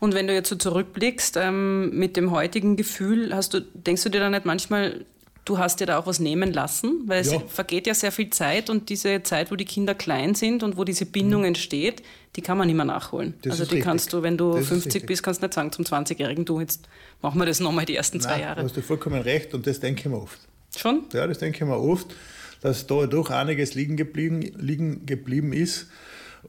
Und 0.00 0.14
wenn 0.14 0.26
du 0.26 0.34
jetzt 0.34 0.48
so 0.48 0.56
zurückblickst 0.56 1.36
ähm, 1.38 1.90
mit 1.98 2.16
dem 2.16 2.30
heutigen 2.30 2.76
Gefühl, 2.76 3.34
hast 3.34 3.54
du, 3.54 3.60
denkst 3.60 4.04
du 4.04 4.10
dir 4.10 4.20
dann 4.20 4.32
nicht 4.32 4.44
manchmal, 4.44 5.04
du 5.48 5.58
hast 5.58 5.80
dir 5.80 5.86
da 5.86 5.98
auch 5.98 6.06
was 6.06 6.20
nehmen 6.20 6.52
lassen, 6.52 7.04
weil 7.06 7.24
ja. 7.24 7.36
es 7.36 7.52
vergeht 7.52 7.86
ja 7.86 7.94
sehr 7.94 8.12
viel 8.12 8.30
Zeit 8.30 8.68
und 8.68 8.88
diese 8.90 9.22
Zeit, 9.22 9.50
wo 9.50 9.56
die 9.56 9.64
Kinder 9.64 9.94
klein 9.94 10.34
sind 10.34 10.62
und 10.62 10.76
wo 10.76 10.84
diese 10.84 11.06
Bindung 11.06 11.40
mhm. 11.40 11.48
entsteht, 11.48 12.02
die 12.36 12.42
kann 12.42 12.58
man 12.58 12.66
nicht 12.66 12.76
mehr 12.76 12.84
nachholen. 12.84 13.34
Das 13.42 13.52
also 13.52 13.64
die 13.64 13.70
richtig. 13.70 13.84
kannst 13.84 14.12
du, 14.12 14.22
wenn 14.22 14.36
du 14.36 14.52
das 14.54 14.68
50 14.68 15.06
bist, 15.06 15.22
kannst 15.22 15.40
du 15.40 15.46
nicht 15.46 15.54
sagen 15.54 15.72
zum 15.72 15.84
20-Jährigen, 15.84 16.44
du, 16.44 16.60
jetzt 16.60 16.86
machen 17.22 17.38
wir 17.40 17.46
das 17.46 17.60
nochmal 17.60 17.86
die 17.86 17.96
ersten 17.96 18.20
zwei 18.20 18.32
Nein, 18.32 18.40
Jahre. 18.42 18.60
Du 18.60 18.66
hast 18.66 18.76
du 18.76 18.82
vollkommen 18.82 19.22
recht 19.22 19.54
und 19.54 19.66
das 19.66 19.80
denke 19.80 20.00
ich 20.00 20.06
mir 20.06 20.20
oft. 20.20 20.38
Schon? 20.76 21.04
Ja, 21.14 21.26
das 21.26 21.38
denke 21.38 21.56
ich 21.56 21.64
mir 21.64 21.78
oft, 21.78 22.14
dass 22.60 22.86
da 22.86 23.06
doch 23.06 23.30
einiges 23.30 23.74
liegen 23.74 23.96
geblieben, 23.96 24.42
liegen 24.58 25.06
geblieben 25.06 25.52
ist. 25.52 25.86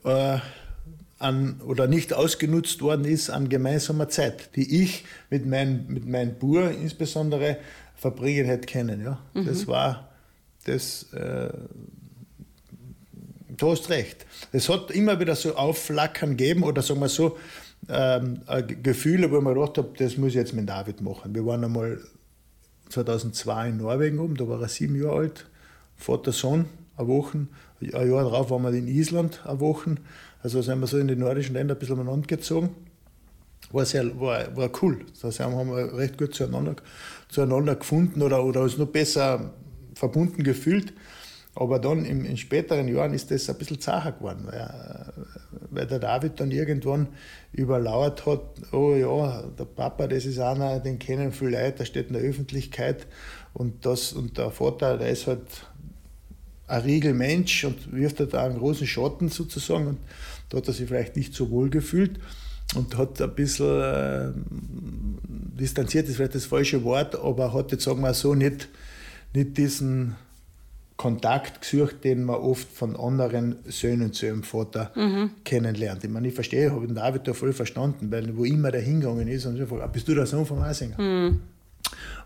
Äh, 0.04 0.40
an, 1.20 1.60
oder 1.66 1.88
nicht 1.88 2.14
ausgenutzt 2.14 2.82
worden 2.82 3.04
ist 3.04 3.30
an 3.30 3.50
gemeinsamer 3.50 4.08
Zeit, 4.08 4.56
die 4.56 4.82
ich 4.84 5.04
mit 5.30 5.46
meinem 5.46 5.86
mit 5.88 6.08
mein 6.08 6.36
Bur 6.36 6.72
insbesondere 6.72 7.58
verbringen 8.00 8.46
hätte 8.46 8.66
können. 8.72 9.04
Ja. 9.04 9.20
Mhm. 9.34 9.46
Das 9.46 9.68
war, 9.68 10.10
das, 10.66 11.12
äh, 11.14 11.52
du 13.58 13.72
hast 13.72 13.90
recht. 13.90 14.26
Es 14.52 14.70
hat 14.70 14.92
immer 14.92 15.20
wieder 15.20 15.36
so 15.36 15.56
Aufflackern 15.56 16.38
gegeben 16.38 16.64
oder 16.64 16.82
sagen 16.82 17.02
wir 17.02 17.10
so, 17.10 17.38
ähm, 17.88 18.42
Gefühle, 18.84 19.32
wo 19.32 19.38
ich 19.38 19.44
mir 19.44 19.54
gedacht 19.54 19.78
habe, 19.78 19.90
das 19.98 20.18
muss 20.18 20.30
ich 20.30 20.36
jetzt 20.36 20.54
mit 20.54 20.68
David 20.68 21.02
machen. 21.02 21.34
Wir 21.34 21.46
waren 21.46 21.64
einmal 21.64 22.00
2002 22.90 23.70
in 23.70 23.78
Norwegen 23.78 24.20
oben, 24.20 24.36
da 24.36 24.48
war 24.48 24.62
er 24.62 24.68
sieben 24.68 25.02
Jahre 25.02 25.18
alt, 25.18 25.46
Vater, 25.96 26.32
Sohn, 26.32 26.66
eine 26.98 27.08
Woche. 27.08 27.48
Ein 27.82 28.10
Jahr 28.10 28.24
darauf 28.24 28.50
waren 28.50 28.64
wir 28.64 28.72
in 28.72 28.88
Island, 28.88 29.42
eine 29.46 29.60
Woche. 29.60 29.96
Also 30.42 30.62
sind 30.62 30.80
wir 30.80 30.88
so 30.88 30.98
in 30.98 31.08
die 31.08 31.16
nordischen 31.16 31.54
Länder 31.54 31.76
ein 31.76 31.80
bisschen 31.80 32.00
aneinander 32.00 32.28
gezogen. 32.28 32.76
War, 33.72 33.86
sehr, 33.86 34.20
war, 34.20 34.56
war 34.56 34.70
cool. 34.82 35.06
Da 35.22 35.32
haben 35.32 35.70
wir 35.70 35.98
recht 35.98 36.18
gut 36.18 36.34
zueinander, 36.34 36.76
zueinander 37.30 37.76
gefunden 37.76 38.22
oder, 38.22 38.44
oder 38.44 38.64
uns 38.64 38.78
noch 38.78 38.88
besser 38.88 39.54
verbunden 39.94 40.44
gefühlt. 40.44 40.94
Aber 41.56 41.80
dann 41.80 42.06
in, 42.06 42.26
in, 42.26 42.38
späteren 42.38 42.88
Jahren 42.88 43.14
ist 43.14 43.32
das 43.32 43.50
ein 43.50 43.58
bisschen 43.58 43.82
zacher 43.82 44.14
geworden, 44.14 44.46
weil, 44.46 45.14
weil, 45.72 45.88
der 45.88 46.00
David 46.00 46.40
dann 46.40 46.52
irgendwann 46.52 47.08
überlauert 47.52 48.26
hat, 48.26 48.42
oh 48.72 48.96
ja, 48.96 49.44
der 49.58 49.66
Papa, 49.66 50.08
das 50.08 50.26
ist 50.26 50.40
einer, 50.40 50.80
den 50.80 51.00
kennen 51.00 51.32
viele 51.32 51.62
Leute, 51.62 51.80
der 51.80 51.86
steht 51.86 52.08
in 52.08 52.14
der 52.14 52.22
Öffentlichkeit 52.22 53.08
und, 53.54 53.86
das, 53.86 54.14
und 54.14 54.38
der 54.38 54.52
Vater, 54.52 54.98
der 54.98 55.10
ist 55.10 55.28
halt 55.28 55.42
ein 56.68 56.82
Riegelmensch 56.82 57.66
und 57.66 57.92
wirft 57.92 58.20
halt 58.20 58.34
da 58.36 58.46
einen 58.46 58.60
großen 58.60 58.88
Schatten 58.88 59.30
sozusagen 59.30 59.88
und 59.88 60.00
da 60.50 60.58
hat 60.58 60.68
er 60.68 60.74
sich 60.74 60.88
vielleicht 60.88 61.18
nicht 61.18 61.34
so 61.34 61.50
wohl 61.50 61.70
gefühlt 61.70 62.20
und 62.76 62.98
hat 62.98 63.22
ein 63.22 63.34
bisschen 63.36 63.82
äh, 63.82 64.32
distanziert, 65.60 66.08
ist 66.08 66.18
vielleicht 66.18 66.36
das 66.36 66.46
falsche 66.46 66.84
Wort, 66.84 67.16
aber 67.16 67.54
hat 67.54 67.72
jetzt, 67.72 67.84
sagen 67.84 68.02
wir 68.02 68.14
so, 68.14 68.36
nicht, 68.36 68.70
nicht 69.34 69.58
diesen 69.58 70.16
Kontakt 70.98 71.62
gesucht, 71.62 72.04
den 72.04 72.26
man 72.26 72.36
oft 72.36 72.68
von 72.72 72.96
anderen 72.98 73.56
Söhnen 73.68 74.12
zu 74.12 74.26
ihrem 74.26 74.44
Vater 74.44 74.92
mhm. 74.96 75.32
kennenlernt. 75.46 76.04
Ich 76.04 76.10
meine, 76.10 76.28
ich 76.28 76.34
verstehe, 76.34 76.72
habe 76.72 76.86
den 76.86 76.96
David 76.96 77.26
da 77.26 77.34
voll 77.34 77.54
verstanden, 77.54 78.12
weil 78.12 78.36
wo 78.36 78.44
immer 78.44 78.70
der 78.70 78.82
hingegangen 78.82 79.28
ist, 79.30 79.46
und 79.46 79.58
so 79.58 79.66
fragt, 79.66 79.82
ah, 79.82 79.88
bist 79.88 80.08
du 80.08 80.14
der 80.14 80.26
Sohn 80.26 80.46
von 80.46 80.62
Eisinger? 80.62 81.00
Mhm. 81.02 81.40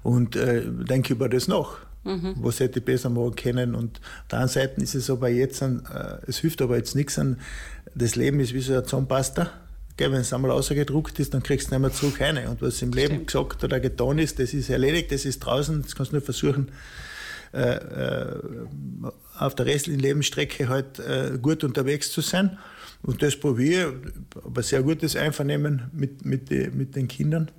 Und 0.01 0.35
äh, 0.35 0.63
denke 0.65 1.13
über 1.13 1.29
das 1.29 1.47
nach. 1.47 1.77
Mhm. 2.03 2.35
Was 2.41 2.59
hätte 2.59 2.79
ich 2.79 2.85
besser 2.85 3.09
machen 3.09 3.35
können? 3.35 3.75
Und 3.75 3.99
auf 3.99 4.27
der 4.31 4.39
anderen 4.39 4.53
Seite 4.53 4.81
ist 4.81 4.95
es 4.95 5.09
aber 5.09 5.29
jetzt, 5.29 5.61
ein, 5.63 5.83
äh, 5.85 6.17
es 6.27 6.39
hilft 6.39 6.61
aber 6.61 6.75
jetzt 6.75 6.95
nichts 6.95 7.17
an, 7.19 7.37
das 7.95 8.15
Leben 8.15 8.39
ist 8.39 8.53
wie 8.53 8.59
so 8.59 8.75
ein 8.75 8.85
Zahnpasta. 8.85 9.51
Wenn 9.97 10.13
es 10.13 10.33
einmal 10.33 10.51
ausgedruckt 10.51 11.19
ist, 11.19 11.33
dann 11.33 11.43
kriegst 11.43 11.67
du 11.67 11.75
nicht 11.75 11.81
mehr 11.81 11.91
zurück 11.91 12.19
rein. 12.19 12.47
Und 12.47 12.61
was 12.61 12.81
im 12.81 12.91
Leben 12.91 13.13
Stimmt. 13.13 13.27
gesagt 13.27 13.63
oder 13.63 13.79
getan 13.79 14.17
ist, 14.17 14.39
das 14.39 14.53
ist 14.53 14.69
erledigt, 14.69 15.11
das 15.11 15.25
ist 15.25 15.39
draußen, 15.39 15.81
das 15.83 15.95
kannst 15.95 16.11
du 16.11 16.15
nur 16.15 16.23
versuchen, 16.23 16.71
äh, 17.53 17.75
äh, 17.75 18.41
auf 19.37 19.53
der 19.53 19.67
restlichen 19.67 19.99
Lebensstrecke 19.99 20.67
halt 20.67 20.99
äh, 20.99 21.37
gut 21.39 21.63
unterwegs 21.63 22.11
zu 22.11 22.21
sein. 22.21 22.57
Und 23.03 23.21
das 23.21 23.35
probiere 23.35 23.93
ich, 23.93 24.43
aber 24.43 24.63
sehr 24.63 24.81
gutes 24.81 25.15
Einvernehmen 25.15 25.91
mit, 25.93 26.25
mit, 26.25 26.49
die, 26.49 26.69
mit 26.73 26.95
den 26.95 27.07
Kindern. 27.07 27.51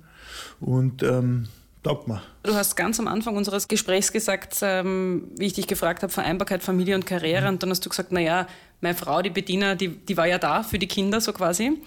Und 0.59 1.03
ähm, 1.03 1.47
taugt 1.85 2.07
mir. 2.07 2.21
Du 2.43 2.53
hast 2.53 2.75
ganz 2.75 2.99
am 2.99 3.07
Anfang 3.07 3.37
unseres 3.37 3.67
Gesprächs 3.67 4.11
gesagt, 4.11 4.57
ähm, 4.61 5.29
wie 5.37 5.45
ich 5.45 5.53
dich 5.53 5.67
gefragt 5.67 6.03
habe, 6.03 6.11
Vereinbarkeit 6.11 6.63
Familie 6.63 6.95
und 6.95 7.05
Karriere. 7.05 7.43
Mhm. 7.43 7.49
Und 7.49 7.63
dann 7.63 7.69
hast 7.69 7.85
du 7.85 7.89
gesagt, 7.89 8.11
naja, 8.11 8.47
meine 8.81 8.95
Frau, 8.95 9.21
die 9.21 9.29
Bediener, 9.29 9.75
die, 9.75 9.89
die 9.89 10.17
war 10.17 10.27
ja 10.27 10.37
da 10.37 10.63
für 10.63 10.79
die 10.79 10.87
Kinder 10.87 11.21
so 11.21 11.31
quasi. 11.31 11.81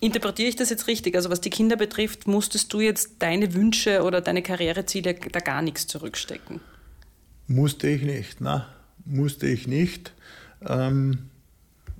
Interpretiere 0.00 0.48
ich 0.48 0.56
das 0.56 0.70
jetzt 0.70 0.86
richtig? 0.86 1.16
Also 1.16 1.30
was 1.30 1.40
die 1.40 1.50
Kinder 1.50 1.76
betrifft, 1.76 2.26
musstest 2.26 2.72
du 2.72 2.80
jetzt 2.80 3.14
deine 3.20 3.54
Wünsche 3.54 4.02
oder 4.02 4.20
deine 4.20 4.42
Karriereziele 4.42 5.14
da 5.14 5.40
gar 5.40 5.62
nichts 5.62 5.86
zurückstecken? 5.86 6.60
Musste 7.46 7.88
ich 7.88 8.02
nicht, 8.02 8.40
nein, 8.40 8.62
musste 9.04 9.46
ich 9.46 9.66
nicht. 9.66 10.12
Ähm, 10.66 11.30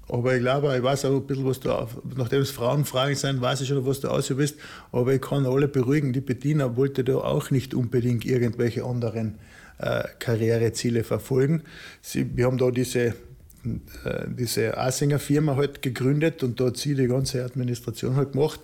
aber 0.09 0.35
ich 0.35 0.43
glaube, 0.43 0.77
ich 0.77 0.83
weiß 0.83 1.07
auch 1.07 1.17
ein 1.17 1.27
bisschen, 1.27 1.47
was 1.47 1.61
du, 1.61 1.71
nachdem 2.17 2.43
es 2.43 2.51
Frauenfragen 2.51 3.17
sind, 3.17 3.41
weiß 3.41 3.63
ich 3.63 3.69
schon, 3.69 3.87
was 3.87 4.01
du 4.01 4.09
aus 4.09 4.29
bist. 4.29 4.59
Aber 4.91 5.15
ich 5.15 5.23
kann 5.23 5.47
alle 5.47 5.69
beruhigen, 5.69 6.13
die 6.13 6.21
Bediener 6.21 6.77
wollte 6.77 7.03
da 7.03 7.17
auch 7.17 7.51
nicht 7.51 7.73
unbedingt 7.73 8.25
irgendwelche 8.25 8.85
anderen 8.85 9.39
äh, 9.79 10.05
Karriereziele 10.19 11.05
verfolgen. 11.05 11.63
Sie, 12.03 12.37
wir 12.37 12.47
haben 12.47 12.59
da 12.59 12.71
diese, 12.71 13.15
diese 13.65 14.77
Asinger 14.77 15.19
Firma 15.19 15.57
halt 15.57 15.83
gegründet 15.83 16.43
und 16.43 16.61
da 16.61 16.67
hat 16.67 16.77
sie 16.77 16.95
die 16.95 17.07
ganze 17.07 17.45
Administration 17.45 18.17
halt 18.17 18.33
gemacht. 18.33 18.61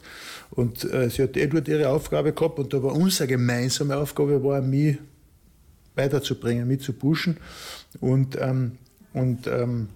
Und 0.51 0.85
äh, 0.93 1.09
sie 1.11 1.23
hat 1.23 1.37
eh 1.37 1.49
ihre 1.49 1.89
Aufgabe 1.89 2.33
gehabt 2.33 2.59
und 2.59 2.73
da 2.73 2.83
war 2.83 2.95
unsere 2.95 3.29
gemeinsame 3.29 3.97
Aufgabe, 3.97 4.43
war 4.43 4.61
mich 4.61 4.99
weiterzubringen, 5.95 6.67
mit 6.67 6.83
zu 6.83 6.93
pushen. 6.93 7.37
Und, 8.01 8.37
ähm, 8.41 8.73
und 9.13 9.47
ähm, 9.47 9.89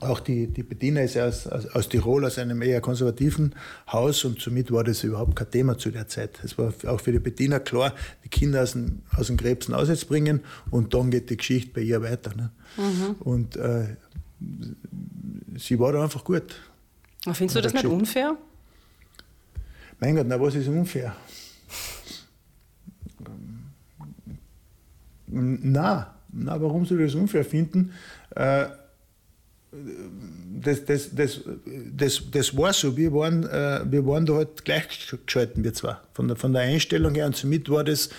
auch 0.00 0.20
die, 0.20 0.46
die 0.46 0.62
Bediener 0.62 1.02
ist 1.02 1.14
ja 1.14 1.26
aus, 1.26 1.46
aus, 1.46 1.88
Tirol, 1.88 2.24
aus 2.24 2.38
einem 2.38 2.62
eher 2.62 2.80
konservativen 2.80 3.54
Haus 3.90 4.24
und 4.24 4.40
somit 4.40 4.70
war 4.70 4.84
das 4.84 5.02
überhaupt 5.02 5.34
kein 5.34 5.50
Thema 5.50 5.78
zu 5.78 5.90
der 5.90 6.06
Zeit. 6.06 6.38
Es 6.44 6.56
war 6.56 6.72
auch 6.86 7.00
für 7.00 7.12
die 7.12 7.18
Bediener 7.18 7.58
klar, 7.58 7.94
die 8.24 8.28
Kinder 8.28 8.62
aus 8.62 8.72
dem, 8.72 9.02
aus 9.16 9.26
dem 9.26 9.36
Krebsen 9.36 9.74
ausbringen 9.74 10.40
und 10.70 10.94
dann 10.94 11.10
geht 11.10 11.30
die 11.30 11.36
Geschichte 11.36 11.72
bei 11.74 11.80
ihr 11.80 12.02
weiter. 12.02 12.34
Ne? 12.36 12.50
Mhm. 12.76 13.14
Und 13.20 13.56
äh, 13.56 13.96
sie 15.56 15.78
war 15.78 15.92
da 15.92 16.02
einfach 16.02 16.24
gut. 16.24 16.60
Aber 17.24 17.34
findest 17.34 17.56
du 17.56 17.62
das 17.62 17.72
nicht 17.72 17.84
unfair? 17.84 18.36
Mein 20.00 20.14
Gott, 20.14 20.26
na 20.26 20.40
was 20.40 20.54
ist 20.54 20.68
unfair? 20.68 21.14
Na, 25.26 26.14
na, 26.32 26.60
warum 26.60 26.86
soll 26.86 27.00
ich 27.00 27.12
das 27.12 27.20
unfair 27.20 27.44
finden? 27.44 27.92
Äh, 28.34 28.66
das, 30.68 30.84
das, 30.84 31.14
das, 31.14 31.40
das, 31.96 32.22
das 32.30 32.56
war 32.56 32.72
so. 32.72 32.96
Wir 32.96 33.12
waren, 33.12 33.44
äh, 33.44 33.80
wir 33.84 34.06
waren 34.06 34.26
da 34.26 34.34
halt 34.34 34.64
gleichgeschalten, 34.64 35.64
wir 35.64 35.72
zwar. 35.72 36.02
Von 36.12 36.28
der, 36.28 36.36
von 36.36 36.52
der 36.52 36.62
Einstellung 36.62 37.14
her 37.14 37.26
und 37.26 37.36
somit 37.36 37.70
war 37.70 37.84
das. 37.84 38.10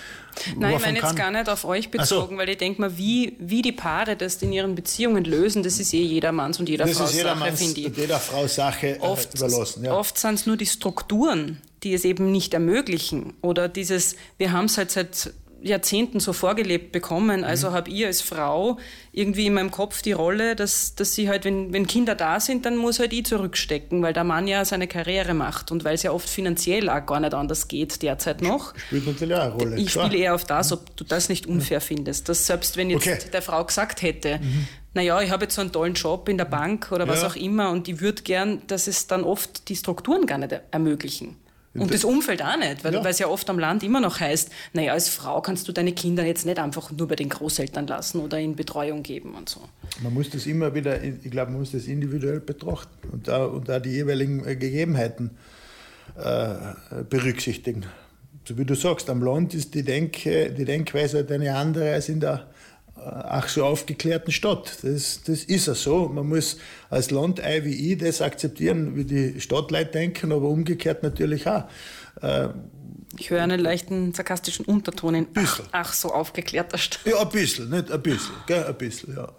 Nein, 0.57 0.75
ich 0.77 0.81
meine 0.81 0.99
jetzt 0.99 1.15
gar 1.15 1.31
nicht 1.31 1.49
auf 1.49 1.65
euch 1.65 1.91
bezogen, 1.91 2.35
so. 2.35 2.38
weil 2.38 2.49
ich 2.49 2.57
denke 2.57 2.81
mal, 2.81 2.97
wie, 2.97 3.35
wie 3.39 3.62
die 3.62 3.71
Paare 3.71 4.15
das 4.15 4.41
in 4.41 4.53
ihren 4.53 4.75
Beziehungen 4.75 5.25
lösen, 5.25 5.63
das 5.63 5.79
ist 5.79 5.93
eh 5.93 6.01
jedermanns 6.01 6.59
und 6.59 6.69
jeder 6.69 6.85
das 6.85 6.97
Frau 6.97 7.05
Sache, 7.05 7.57
finde 7.57 7.81
ich. 7.81 7.97
Jeder 7.97 8.19
Frau 8.19 8.47
Sache 8.47 8.88
äh, 8.88 8.99
oft, 8.99 9.35
überlassen. 9.35 9.85
Ja. 9.85 9.93
Oft 9.93 10.17
sind 10.17 10.35
es 10.35 10.45
nur 10.45 10.57
die 10.57 10.65
Strukturen, 10.65 11.62
die 11.83 11.93
es 11.93 12.05
eben 12.05 12.31
nicht 12.31 12.53
ermöglichen. 12.53 13.33
Oder 13.41 13.67
dieses, 13.67 14.15
wir 14.38 14.51
haben 14.51 14.65
es 14.65 14.77
halt 14.77 14.91
seit 14.91 15.33
Jahrzehnten 15.62 16.19
so 16.19 16.34
vorgelebt 16.34 16.91
bekommen. 16.91 17.43
Also 17.43 17.69
mhm. 17.69 17.74
habe 17.74 17.89
ich 17.89 18.06
als 18.06 18.22
Frau 18.22 18.78
irgendwie 19.12 19.48
in 19.48 19.54
meinem 19.54 19.72
Kopf 19.72 20.02
die 20.02 20.12
Rolle, 20.12 20.56
dass, 20.56 20.95
dass 20.95 21.15
sie 21.15 21.30
halt, 21.30 21.45
wenn, 21.45 21.74
wenn 21.74 21.88
Kinder 21.88 22.15
da 22.15 22.39
sind, 22.39 22.65
dann 22.65 22.78
muss 22.78 23.00
halt 23.00 23.13
ich 23.13 23.26
zurückstecken, 23.26 24.02
weil 24.02 24.13
der 24.13 24.24
Mann 24.24 24.48
ja 24.48 24.63
seine 24.65 24.88
Karriere 24.88 25.34
macht 25.34 25.72
und 25.72 25.84
weil 25.84 25.95
es 25.95 26.04
ja 26.04 26.12
oft 26.12 26.30
finanziell 26.30 26.89
auch 26.89 27.06
gar 27.06 27.19
nicht 27.19 27.34
anders 27.34 27.67
geht 27.67 28.02
derzeit 28.02 28.41
noch. 28.41 28.74
Spielt 28.78 29.08
natürlich 29.08 29.36
auch 29.36 29.41
eine 29.41 29.54
Rolle. 29.54 29.78
Ich 29.78 29.91
spiele 29.91 30.17
eher 30.17 30.36
auf 30.36 30.45
das, 30.45 30.72
ob 30.72 30.95
du 30.95 31.04
das 31.04 31.30
nicht 31.30 31.48
unfair 31.48 31.82
findest. 31.82 32.30
Dass 32.30 32.45
selbst 32.45 32.78
wenn 32.78 32.89
jetzt 32.89 33.08
okay. 33.08 33.19
der 33.32 33.41
Frau 33.41 33.63
gesagt 33.63 34.02
hätte, 34.02 34.39
mhm. 34.39 34.67
naja, 34.93 35.22
ich 35.22 35.32
habe 35.32 35.45
jetzt 35.45 35.56
so 35.56 35.62
einen 35.62 35.72
tollen 35.72 35.93
Job 35.93 36.30
in 36.30 36.38
der 36.38 36.45
Bank 36.45 36.91
oder 36.91 37.08
was 37.08 37.22
ja. 37.22 37.28
auch 37.28 37.36
immer 37.36 37.72
und 37.72 37.88
ich 37.88 38.00
würde 38.00 38.22
gern, 38.22 38.62
dass 38.67 38.88
es 38.88 39.08
dann 39.08 39.24
oft 39.24 39.69
die 39.69 39.76
Strukturen 39.76 40.26
gar 40.26 40.38
nicht 40.38 40.54
ermöglichen. 40.72 41.36
Und 41.75 41.93
das 41.93 42.03
Umfeld 42.03 42.41
auch 42.41 42.58
nicht, 42.58 42.84
weil 42.84 42.93
ja. 42.93 43.05
es 43.05 43.19
ja 43.19 43.27
oft 43.27 43.47
am 43.49 43.60
Land 43.60 43.84
immer 43.84 44.01
noch 44.01 44.19
heißt, 44.19 44.49
naja, 44.73 44.93
als 44.93 45.08
Frau 45.08 45.39
kannst 45.41 45.67
du 45.67 45.71
deine 45.71 45.93
Kinder 45.93 46.25
jetzt 46.25 46.45
nicht 46.45 46.58
einfach 46.58 46.91
nur 46.91 47.08
bei 47.08 47.15
den 47.15 47.29
Großeltern 47.29 47.86
lassen 47.86 48.21
oder 48.21 48.39
in 48.39 48.55
Betreuung 48.55 49.03
geben 49.03 49.36
und 49.36 49.49
so. 49.49 49.62
Man 50.01 50.13
muss 50.13 50.32
das 50.32 50.47
immer 50.47 50.73
wieder, 50.73 51.03
ich 51.03 51.29
glaube, 51.29 51.51
man 51.51 51.60
muss 51.60 51.71
das 51.71 51.86
individuell 51.86 52.39
betrachten 52.39 53.10
und 53.12 53.27
da, 53.27 53.45
und 53.45 53.69
da 53.69 53.79
die 53.79 53.91
jeweiligen 53.91 54.45
äh, 54.45 54.55
Gegebenheiten 54.55 55.32
äh, 56.17 57.03
berücksichtigen. 57.08 57.86
So 58.45 58.58
wie 58.58 58.65
du 58.65 58.73
sagst, 58.73 59.10
am 59.12 59.21
Land 59.21 59.53
ist 59.53 59.75
die, 59.75 59.84
Denke, 59.84 60.51
die 60.51 60.65
Denkweise 60.65 61.25
eine 61.29 61.55
andere 61.55 61.93
als 61.93 62.10
in 62.10 62.19
der 62.19 62.47
ach 62.95 63.47
so 63.47 63.65
aufgeklärten 63.65 64.32
Stadt. 64.32 64.78
Das, 64.84 65.21
das 65.23 65.43
ist 65.43 65.67
ja 65.67 65.75
so. 65.75 66.10
Man 66.10 66.28
muss 66.28 66.58
als 66.89 67.12
Landei 67.12 67.63
wie 67.63 67.93
ich 67.93 67.97
das 67.97 68.21
akzeptieren, 68.21 68.95
wie 68.95 69.06
die 69.06 69.39
Stadtleute 69.41 69.91
denken, 69.91 70.32
aber 70.32 70.49
umgekehrt 70.49 71.04
natürlich 71.04 71.47
auch. 71.47 71.65
Äh, 72.21 72.49
ich 73.17 73.30
höre 73.30 73.41
einen 73.41 73.60
leichten 73.60 74.13
sarkastischen 74.13 74.65
Unterton 74.65 75.15
in 75.15 75.28
ach, 75.36 75.62
ach, 75.71 75.93
so 75.93 76.13
aufgeklärter 76.13 76.78
Stadt. 76.78 77.06
Ja, 77.06 77.19
ein 77.21 77.30
bisschen, 77.30 77.69
nicht 77.69 77.91
ein 77.91 78.02
bisschen, 78.02 78.36
gell? 78.45 78.65
ein 78.65 78.78
bisschen, 78.78 79.15
ja. 79.15 79.34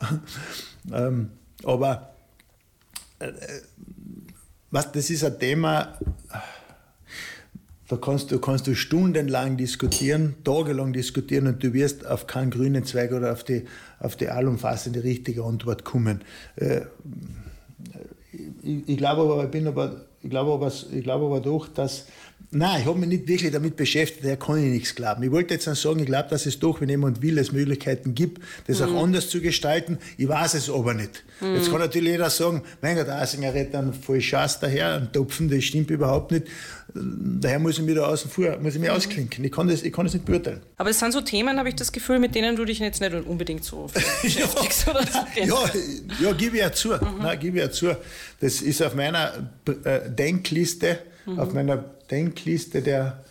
ähm, 0.93 1.31
aber 1.65 2.15
äh, 3.21 3.33
was, 4.71 4.93
das 4.93 5.11
ist 5.11 5.25
ein 5.25 5.39
Thema, 5.39 5.99
da 7.91 7.97
kannst 7.97 8.31
du, 8.31 8.39
kannst 8.39 8.69
du 8.69 8.77
stundenlang 8.77 9.57
diskutieren, 9.57 10.37
tagelang 10.45 10.93
diskutieren 10.93 11.49
und 11.49 11.65
du 11.65 11.73
wirst 11.73 12.07
auf 12.07 12.29
keinen 12.29 12.53
grünen 12.53 12.85
Zweig 12.85 13.13
oder 13.13 13.33
auf 13.33 13.43
die, 13.43 13.65
auf 13.99 14.15
die 14.15 14.29
allumfassende 14.29 15.03
richtige 15.03 15.43
Antwort 15.43 15.85
kommen. 15.85 16.21
Äh, 16.55 16.83
ich, 18.63 18.89
ich 18.89 18.97
glaube 18.97 19.23
aber, 19.23 19.43
ich 19.43 19.51
bin 19.51 19.67
aber, 19.67 20.03
ich 20.23 20.31
glaube 20.31 20.53
aber, 20.53 20.69
ich 20.69 21.03
glaube 21.03 21.27
aber 21.27 21.41
doch, 21.41 21.67
dass 21.67 22.07
Nein, 22.53 22.81
ich 22.81 22.87
habe 22.87 22.99
mich 22.99 23.09
nicht 23.09 23.29
wirklich 23.29 23.53
damit 23.53 23.77
beschäftigt, 23.77 24.25
da 24.25 24.35
kann 24.35 24.59
ich 24.59 24.71
nichts 24.71 24.95
glauben. 24.97 25.23
Ich 25.23 25.31
wollte 25.31 25.55
jetzt 25.55 25.69
dann 25.69 25.77
sagen, 25.77 26.01
ich 26.01 26.07
glaube, 26.07 26.29
dass 26.31 26.47
es 26.47 26.59
doch, 26.59 26.81
wenn 26.81 26.89
jemand 26.89 27.23
will, 27.23 27.39
es 27.39 27.53
Möglichkeiten 27.53 28.13
gibt, 28.17 28.43
das 28.67 28.83
auch 28.83 28.93
anders 28.93 29.29
zu 29.29 29.41
gestalten. 29.41 29.99
Ich 30.19 30.27
weiß 30.27 30.55
es 30.55 30.69
aber 30.69 30.95
nicht. 30.95 31.23
Jetzt 31.41 31.71
kann 31.71 31.79
natürlich 31.79 32.11
jeder 32.11 32.29
sagen, 32.29 32.63
mein 32.83 32.97
Gott, 32.97 33.09
Asinger 33.09 33.55
redet 33.55 33.75
dann 33.75 33.95
voll 33.95 34.21
Schaß 34.21 34.59
daher, 34.59 34.95
ein 34.95 35.13
Topfen, 35.13 35.49
das 35.49 35.63
stimmt 35.63 35.91
überhaupt 35.91 36.33
nicht. 36.33 36.49
Daher 36.93 37.61
muss 37.61 37.79
ich 37.79 37.85
mich 37.85 37.95
da 37.95 38.07
außen 38.07 38.29
vor, 38.29 38.59
muss 38.59 38.75
ich 38.75 38.81
mich 38.81 38.91
ausklinken. 38.91 39.45
Ich 39.45 39.53
kann, 39.53 39.69
das, 39.69 39.83
ich 39.83 39.93
kann 39.93 40.07
das 40.07 40.15
nicht 40.15 40.27
beurteilen. 40.27 40.61
Aber 40.77 40.91
es 40.91 40.99
sind 40.99 41.13
so 41.13 41.21
Themen, 41.21 41.57
habe 41.57 41.69
ich 41.69 41.77
das 41.77 41.93
Gefühl, 41.93 42.19
mit 42.19 42.35
denen 42.35 42.57
du 42.57 42.65
dich 42.65 42.81
jetzt 42.81 43.01
nicht 43.01 43.15
unbedingt 43.15 43.63
so 43.63 43.87
beschäftigst. 44.23 44.89
oder 44.89 45.07
so. 45.07 45.19
Ja, 45.41 45.71
ja, 46.21 46.33
gebe 46.33 46.57
ich 46.57 46.63
ja 46.63 46.73
zu. 46.73 46.95
Nein, 47.21 47.39
gebe 47.39 47.59
ich 47.59 47.63
ja 47.63 47.71
zu. 47.71 47.97
Das 48.41 48.61
ist 48.61 48.83
auf 48.83 48.97
meiner 48.97 49.51
äh, 49.85 50.11
Denkliste, 50.11 50.99
auf 51.37 51.53
meiner 51.53 51.77
Denkliste 52.11 52.83
der 52.83 53.25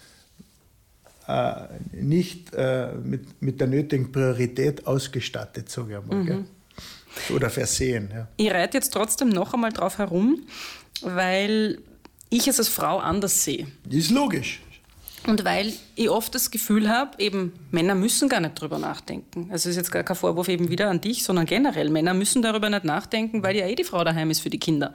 äh, 1.27 1.67
nicht 1.91 2.53
äh, 2.53 2.93
mit, 3.03 3.41
mit 3.41 3.59
der 3.59 3.67
nötigen 3.67 4.11
Priorität 4.11 4.87
ausgestattet, 4.87 5.69
sage 5.69 5.91
ich 5.91 5.97
einmal. 5.97 6.25
Gell? 6.25 6.45
Oder 7.35 7.49
versehen. 7.49 8.09
Ja. 8.13 8.27
Ich 8.37 8.51
reite 8.51 8.77
jetzt 8.77 8.91
trotzdem 8.91 9.29
noch 9.29 9.53
einmal 9.53 9.71
drauf 9.71 9.97
herum, 9.97 10.41
weil 11.01 11.79
ich 12.29 12.47
es 12.47 12.59
als 12.59 12.67
Frau 12.67 12.97
anders 12.97 13.43
sehe. 13.43 13.67
Ist 13.89 14.11
logisch. 14.11 14.61
Und 15.27 15.43
weil 15.43 15.73
ich 15.95 16.09
oft 16.09 16.33
das 16.33 16.49
Gefühl 16.49 16.89
habe, 16.89 17.21
eben 17.21 17.53
Männer 17.71 17.93
müssen 17.93 18.29
gar 18.29 18.39
nicht 18.39 18.59
drüber 18.59 18.79
nachdenken. 18.79 19.49
Also 19.51 19.69
ist 19.69 19.75
jetzt 19.75 19.91
gar 19.91 20.03
kein 20.03 20.15
Vorwurf 20.15 20.47
eben 20.47 20.69
wieder 20.69 20.89
an 20.89 21.01
dich, 21.01 21.23
sondern 21.23 21.45
generell. 21.45 21.89
Männer 21.89 22.13
müssen 22.13 22.41
darüber 22.41 22.69
nicht 22.69 22.85
nachdenken, 22.85 23.43
weil 23.43 23.55
ja 23.55 23.67
eh 23.67 23.75
die 23.75 23.83
Frau 23.83 24.03
daheim 24.03 24.31
ist 24.31 24.39
für 24.39 24.49
die 24.49 24.59
Kinder. 24.59 24.93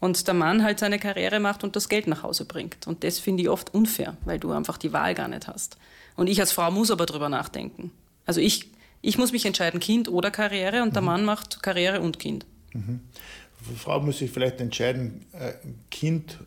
Und 0.00 0.26
der 0.26 0.34
Mann 0.34 0.64
halt 0.64 0.78
seine 0.78 0.98
Karriere 0.98 1.40
macht 1.40 1.62
und 1.62 1.76
das 1.76 1.88
Geld 1.90 2.06
nach 2.06 2.22
Hause 2.22 2.46
bringt. 2.46 2.86
Und 2.86 3.04
das 3.04 3.18
finde 3.18 3.42
ich 3.42 3.48
oft 3.50 3.74
unfair, 3.74 4.16
weil 4.24 4.38
du 4.38 4.50
einfach 4.50 4.78
die 4.78 4.92
Wahl 4.92 5.14
gar 5.14 5.28
nicht 5.28 5.46
hast. 5.46 5.76
Und 6.16 6.26
ich 6.26 6.40
als 6.40 6.52
Frau 6.52 6.70
muss 6.70 6.90
aber 6.90 7.06
drüber 7.06 7.28
nachdenken. 7.28 7.92
Also 8.24 8.40
ich, 8.40 8.70
ich 9.02 9.18
muss 9.18 9.32
mich 9.32 9.44
entscheiden, 9.44 9.78
Kind 9.78 10.08
oder 10.08 10.30
Karriere, 10.30 10.82
und 10.82 10.94
der 10.94 11.02
Mann 11.02 11.24
macht 11.24 11.62
Karriere 11.62 12.00
und 12.00 12.18
Kind. 12.18 12.46
Die 12.72 13.76
Frau 13.76 14.00
muss 14.00 14.18
sich 14.18 14.30
vielleicht 14.30 14.60
entscheiden, 14.60 15.26
äh, 15.32 15.52
Kind, 15.90 16.38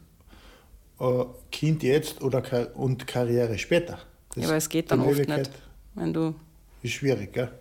äh, 1.00 1.26
kind 1.52 1.84
jetzt 1.84 2.22
oder 2.22 2.44
und 2.76 3.06
Karriere 3.06 3.58
später. 3.60 4.00
Das 4.30 4.44
Ja, 4.44 4.50
aber 4.50 4.58
es 4.58 4.70
geht 4.70 4.92
dann 4.92 5.02
oft 5.02 5.28
nicht. 5.28 5.52
Wenn 5.94 6.12
du 6.12 6.34
Ist 6.82 6.94
schwierig, 6.94 7.34
gell? 7.34 7.52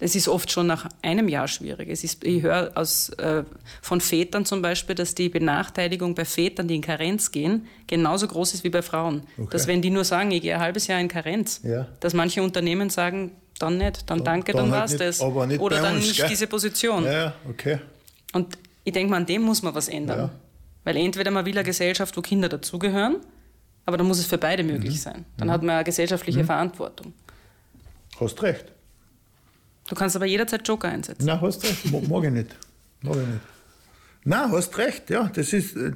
Es 0.00 0.14
ist 0.14 0.28
oft 0.28 0.50
schon 0.52 0.68
nach 0.68 0.88
einem 1.02 1.28
Jahr 1.28 1.48
schwierig. 1.48 1.88
Es 1.90 2.04
ist, 2.04 2.22
ich 2.24 2.42
höre 2.42 2.70
aus, 2.76 3.08
äh, 3.10 3.42
von 3.82 4.00
Vätern 4.00 4.44
zum 4.44 4.62
Beispiel, 4.62 4.94
dass 4.94 5.14
die 5.16 5.28
Benachteiligung 5.28 6.14
bei 6.14 6.24
Vätern, 6.24 6.68
die 6.68 6.76
in 6.76 6.82
Karenz 6.82 7.32
gehen, 7.32 7.66
genauso 7.88 8.28
groß 8.28 8.54
ist 8.54 8.62
wie 8.62 8.70
bei 8.70 8.82
Frauen. 8.82 9.22
Okay. 9.36 9.48
Dass 9.50 9.66
wenn 9.66 9.82
die 9.82 9.90
nur 9.90 10.04
sagen, 10.04 10.30
ich 10.30 10.42
gehe 10.42 10.54
ein 10.54 10.60
halbes 10.60 10.86
Jahr 10.86 11.00
in 11.00 11.08
Karenz, 11.08 11.60
Ja. 11.64 11.88
dass 11.98 12.14
manche 12.14 12.42
Unternehmen 12.42 12.90
sagen, 12.90 13.32
dann 13.58 13.78
nicht, 13.78 14.08
dann, 14.08 14.22
danke, 14.22 14.52
dann 14.52 14.66
dann, 14.66 14.70
halt 14.70 14.80
war's 14.82 14.90
nicht, 14.92 15.00
das. 15.02 15.20
aber 15.20 15.46
nicht 15.48 15.60
Oder 15.60 15.82
dann 15.82 15.96
uns, 15.96 16.06
nicht 16.06 16.16
gell? 16.18 16.28
diese 16.28 16.46
Position. 16.46 17.04
Ja, 17.04 17.34
okay. 17.50 17.80
Und 18.32 18.56
ich 18.84 18.92
denke 18.92 19.10
mal, 19.10 19.16
an 19.16 19.26
dem 19.26 19.42
muss 19.42 19.62
man 19.62 19.74
was 19.74 19.88
ändern. 19.88 20.18
Ja. 20.18 20.30
Weil 20.84 20.96
entweder 20.96 21.32
man 21.32 21.44
will 21.44 21.54
eine 21.58 21.64
Gesellschaft, 21.64 22.16
wo 22.16 22.20
Kinder 22.22 22.48
dazugehören, 22.48 23.16
aber 23.84 23.96
dann 23.96 24.06
muss 24.06 24.20
es 24.20 24.26
für 24.26 24.38
beide 24.38 24.62
möglich 24.62 24.94
Mhm. 24.94 24.98
sein. 24.98 25.24
Dann 25.38 25.50
hat 25.50 25.62
man 25.62 25.74
eine 25.74 25.84
gesellschaftliche 25.84 26.44
Verantwortung. 26.44 27.14
Hast 28.20 28.40
recht. 28.44 28.66
Du 29.88 29.94
kannst 29.94 30.16
aber 30.16 30.26
jederzeit 30.26 30.66
Joker 30.66 30.88
einsetzen. 30.88 31.24
Nein, 31.26 31.40
hast 31.40 31.64
recht. 31.64 31.90
Mag 31.90 32.24
ich 32.24 32.30
nicht. 32.30 32.56
Mag 33.02 33.16
ich 33.16 33.26
nicht. 33.26 33.40
Nein, 34.24 34.52
hast 34.52 34.76
recht, 34.76 35.10
ja. 35.10 35.30
Das 35.34 35.52
ist, 35.52 35.76
äh, 35.76 35.92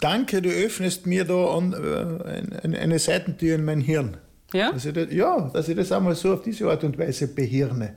danke, 0.00 0.40
du 0.40 0.48
öffnest 0.50 1.06
mir 1.06 1.24
da 1.24 1.56
an, 1.56 1.72
äh, 1.72 2.76
eine, 2.76 2.98
Seitentür 2.98 3.56
in 3.56 3.64
mein 3.64 3.80
Hirn. 3.80 4.16
Ja? 4.52 4.70
Dass 4.70 4.84
das, 4.84 5.08
ja, 5.10 5.50
dass 5.52 5.68
ich 5.68 5.76
das 5.76 5.90
einmal 5.90 6.14
so 6.14 6.34
auf 6.34 6.42
diese 6.42 6.70
Art 6.70 6.84
und 6.84 6.96
Weise 6.98 7.26
behirne. 7.26 7.96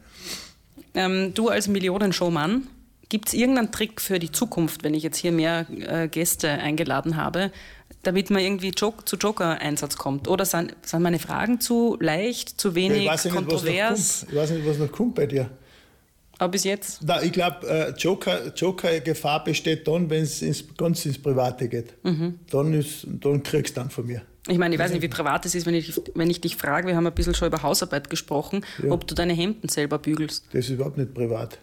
Ähm, 0.96 1.34
du 1.34 1.50
als 1.50 1.68
Millionenshow-Mann, 1.68 2.68
gibt 3.10 3.28
es 3.28 3.34
irgendeinen 3.34 3.72
Trick 3.72 4.02
für 4.02 4.18
die 4.18 4.32
Zukunft, 4.32 4.84
wenn 4.84 4.94
ich 4.94 5.04
jetzt 5.04 5.18
hier 5.18 5.32
mehr 5.32 5.68
äh, 5.70 6.08
Gäste 6.08 6.50
eingeladen 6.50 7.18
habe, 7.18 7.52
damit 8.06 8.30
man 8.30 8.42
irgendwie 8.42 8.70
Jok 8.70 9.08
zu 9.08 9.16
Joker-Einsatz 9.18 9.98
kommt? 9.98 10.28
Oder 10.28 10.46
sind, 10.46 10.76
sind 10.84 11.02
meine 11.02 11.20
Fragen 11.20 11.60
zu 11.60 11.98
leicht, 12.00 12.60
zu 12.60 12.70
Ja, 12.70 12.76
wenig 12.76 13.04
ich, 13.04 13.10
weiß 13.10 13.24
ja 13.26 13.32
nicht, 13.32 13.40
was 13.40 13.44
noch 13.44 13.50
kontrovers? 13.50 14.26
ich 14.30 14.36
weiß 14.36 14.50
nicht, 14.52 14.68
was 14.68 14.78
noch 14.78 14.92
kommt 14.92 15.16
bei 15.16 15.26
dir. 15.26 15.50
Aber 16.38 16.52
bis 16.52 16.66
jetzt? 16.66 17.00
Na, 17.04 17.24
ich 17.24 17.32
glaube, 17.32 17.68
äh, 17.68 17.92
Joker, 17.98 18.54
Joker-Gefahr 18.54 19.44
besteht 19.44 19.88
dann, 19.88 20.10
wenn 20.10 20.24
es 20.24 20.42
ins, 20.42 20.64
ganz 20.78 21.06
ins 21.06 21.18
Private 21.18 21.70
geht. 21.70 21.94
Mhm. 22.04 22.40
Dann, 22.52 22.74
ist, 22.74 23.08
dann 23.08 23.42
kriegst 23.42 23.78
du 23.78 23.82
dann 23.82 23.90
von 23.90 24.06
mir. 24.06 24.22
Ich 24.48 24.58
meine, 24.58 24.76
ich 24.76 24.80
weiß 24.80 24.92
nicht, 24.92 25.02
wie 25.02 25.08
privat 25.08 25.46
es 25.46 25.56
ist, 25.56 25.66
wenn 25.66 25.74
ich, 25.74 26.00
wenn 26.14 26.30
ich 26.30 26.40
dich 26.40 26.56
frage, 26.56 26.88
wir 26.88 26.96
haben 26.96 27.08
ein 27.08 27.14
bisschen 27.16 27.34
schon 27.34 27.48
über 27.48 27.64
Hausarbeit 27.64 28.12
gesprochen, 28.12 28.64
ob 28.90 29.08
du 29.08 29.16
deine 29.16 29.34
Hemden 29.34 29.70
selber 29.70 29.98
bügelst. 29.98 30.46
Das 30.52 30.66
ist 30.66 30.72
überhaupt 30.72 30.98
nicht 30.98 31.14
privat. 31.16 31.58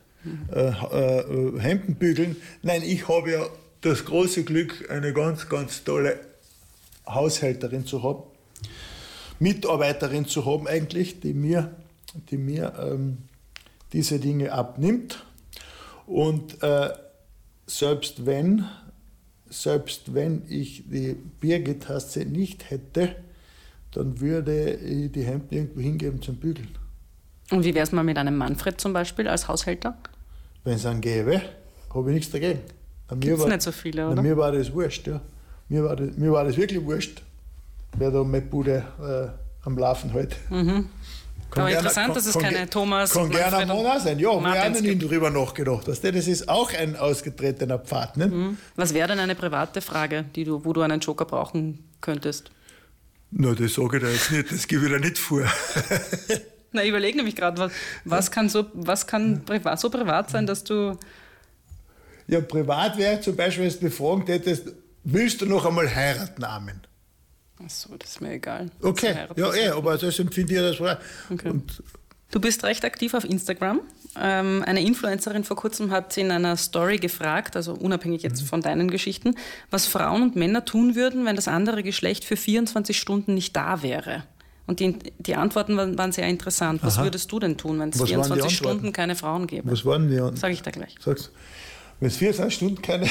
Äh, 0.52 0.68
äh, 0.68 1.60
Hemden 1.60 1.94
bügeln. 1.94 2.36
Nein, 2.62 2.82
ich 2.84 3.06
habe 3.08 3.30
ja 3.30 3.46
das 3.82 4.04
große 4.04 4.42
Glück, 4.44 4.90
eine 4.90 5.12
ganz, 5.12 5.48
ganz 5.48 5.84
tolle 5.84 6.18
Haushälterin 7.06 7.86
zu 7.86 8.02
haben. 8.02 8.22
Mitarbeiterin 9.38 10.26
zu 10.26 10.44
haben 10.46 10.66
eigentlich, 10.68 11.20
die 11.20 11.34
mir, 11.34 11.74
die 12.30 12.36
mir 12.36 12.72
ähm, 12.80 13.18
diese 13.92 14.18
Dinge 14.18 14.52
abnimmt. 14.52 15.24
Und 16.06 16.62
äh, 16.62 16.90
selbst 17.66 18.26
wenn, 18.26 18.64
selbst 19.48 20.14
wenn 20.14 20.42
ich 20.48 20.84
die 20.88 21.16
Biergitasse 21.40 22.20
nicht 22.24 22.70
hätte, 22.70 23.16
dann 23.92 24.20
würde 24.20 24.74
ich 24.74 25.12
die 25.12 25.22
Hemden 25.24 25.54
irgendwo 25.54 25.80
hingeben 25.80 26.22
zum 26.22 26.36
Bügeln. 26.36 26.68
Und 27.50 27.64
wie 27.64 27.74
wäre 27.74 27.82
es 27.84 27.92
mal 27.92 28.02
mit 28.04 28.16
einem 28.16 28.36
Manfred 28.36 28.80
zum 28.80 28.92
Beispiel 28.92 29.28
als 29.28 29.48
Haushälter? 29.48 29.98
Wenn 30.64 30.74
es 30.74 30.86
einen 30.86 31.00
gäbe, 31.00 31.42
habe 31.92 32.10
ich 32.10 32.14
nichts 32.14 32.30
dagegen. 32.32 32.60
War- 33.08 33.48
nicht 33.48 33.62
so 33.62 33.72
viele, 33.72 34.08
oder? 34.08 34.22
Mir 34.22 34.36
war 34.36 34.52
das 34.52 34.72
wurscht, 34.72 35.06
ja. 35.06 35.20
Mir 35.72 35.84
war 35.84 35.96
das, 35.96 36.16
mir 36.18 36.30
war 36.30 36.44
das 36.44 36.56
wirklich 36.58 36.84
wurscht, 36.84 37.22
wer 37.96 38.10
da 38.10 38.22
meine 38.22 38.42
Bude 38.44 38.84
äh, 39.00 39.66
am 39.66 39.78
Laufen 39.78 40.10
hält. 40.10 40.36
Kann 40.50 40.86
Aber 41.54 41.64
gerne- 41.66 41.78
interessant, 41.78 42.06
kann- 42.08 42.14
dass 42.14 42.26
es 42.26 42.32
kann 42.34 42.42
keine 42.42 42.56
ge- 42.58 42.66
Thomas 42.66 43.12
Kann 43.14 43.30
gerne 43.30 43.56
ein 43.56 43.70
auch 43.70 43.98
sein. 44.00 44.18
Ja, 44.18 44.38
wir 44.38 44.62
haben 44.64 44.72
nie 44.82 44.98
drüber 44.98 45.30
nachgedacht. 45.30 45.88
Weißt 45.88 46.04
du, 46.04 46.12
das 46.12 46.26
ist 46.26 46.46
auch 46.50 46.70
ein 46.74 46.94
ausgetretener 46.96 47.78
Pfad. 47.78 48.18
Ne? 48.18 48.54
Was 48.76 48.92
wäre 48.92 49.08
denn 49.08 49.18
eine 49.18 49.34
private 49.34 49.80
Frage, 49.80 50.26
die 50.36 50.44
du, 50.44 50.62
wo 50.62 50.74
du 50.74 50.82
einen 50.82 51.00
Joker 51.00 51.24
brauchen 51.24 51.78
könntest? 52.02 52.50
Na, 53.30 53.54
das 53.54 53.72
sage 53.72 53.96
ich 53.96 54.02
dir 54.02 54.12
jetzt 54.12 54.30
nicht, 54.30 54.52
das 54.52 54.66
gebe 54.68 54.84
ich 54.84 54.92
dir 54.92 55.00
nicht 55.00 55.16
vor. 55.16 55.40
Na, 56.72 56.82
ich 56.82 56.90
überlege 56.90 57.16
nämlich 57.16 57.36
gerade, 57.36 57.58
was, 57.58 57.72
was 58.04 58.30
kann, 58.30 58.50
so, 58.50 58.66
was 58.74 59.06
kann 59.06 59.42
privat, 59.46 59.80
so 59.80 59.88
privat 59.88 60.28
sein, 60.30 60.46
dass 60.46 60.64
du. 60.64 60.98
ja, 62.28 62.40
privat 62.42 62.96
wäre 62.98 63.20
zum 63.22 63.36
Beispiel, 63.36 63.70
wenn 63.72 63.80
du 63.80 63.90
fragen 63.90 64.26
hättest, 64.26 64.72
willst 65.04 65.40
du 65.40 65.46
noch 65.46 65.64
einmal 65.66 65.92
heiraten, 65.94 66.44
Amen? 66.44 66.80
Achso, 67.64 67.94
das 67.96 68.10
ist 68.10 68.20
mir 68.20 68.32
egal. 68.32 68.70
Okay, 68.80 69.14
ja, 69.36 69.54
eh, 69.54 69.68
aber 69.68 69.96
das 69.96 70.18
empfinde 70.18 70.54
ich 70.54 70.60
das 70.60 70.80
war. 70.80 70.98
Okay. 71.30 71.48
Und 71.50 71.82
Du 72.32 72.40
bist 72.40 72.64
recht 72.64 72.82
aktiv 72.86 73.12
auf 73.12 73.24
Instagram. 73.24 73.80
Ähm, 74.18 74.64
eine 74.66 74.80
Influencerin 74.80 75.44
vor 75.44 75.56
kurzem 75.58 75.90
hat 75.90 76.16
in 76.16 76.30
einer 76.30 76.56
Story 76.56 76.96
gefragt, 76.96 77.56
also 77.56 77.74
unabhängig 77.74 78.22
jetzt 78.22 78.42
von 78.42 78.62
deinen 78.62 78.90
Geschichten, 78.90 79.34
was 79.70 79.86
Frauen 79.86 80.22
und 80.22 80.34
Männer 80.36 80.64
tun 80.64 80.94
würden, 80.94 81.26
wenn 81.26 81.36
das 81.36 81.46
andere 81.46 81.82
Geschlecht 81.82 82.24
für 82.24 82.36
24 82.38 82.98
Stunden 82.98 83.34
nicht 83.34 83.54
da 83.54 83.82
wäre. 83.82 84.24
Und 84.66 84.80
die, 84.80 84.96
die 85.18 85.34
Antworten 85.34 85.76
waren, 85.76 85.98
waren 85.98 86.12
sehr 86.12 86.26
interessant. 86.26 86.82
Was 86.82 86.96
Aha. 86.96 87.04
würdest 87.04 87.30
du 87.30 87.38
denn 87.38 87.58
tun, 87.58 87.78
wenn 87.80 87.90
es 87.90 87.96
Was 87.96 88.00
waren 88.00 88.08
die 88.08 88.14
24 88.14 88.32
Antworten? 88.44 88.54
Stunden 88.78 88.92
keine 88.94 89.14
Frauen 89.14 89.46
gäbe? 89.46 89.70
was 89.70 89.84
waren 89.84 90.08
die? 90.08 90.18
An- 90.18 90.34
Sag 90.36 90.52
ich 90.52 90.62
dir 90.62 90.72
gleich. 90.72 90.94
Sagst 91.04 91.30
wenn 92.00 92.08
es 92.08 92.16
24 92.16 92.54
Stunden 92.56 92.80
keine. 92.82 93.08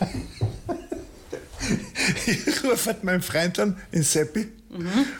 ich 2.26 2.64
rufe 2.64 2.86
halt 2.86 3.04
meinen 3.04 3.22
Freund 3.22 3.58
an, 3.58 3.76
in 3.92 4.02
Seppi, 4.02 4.48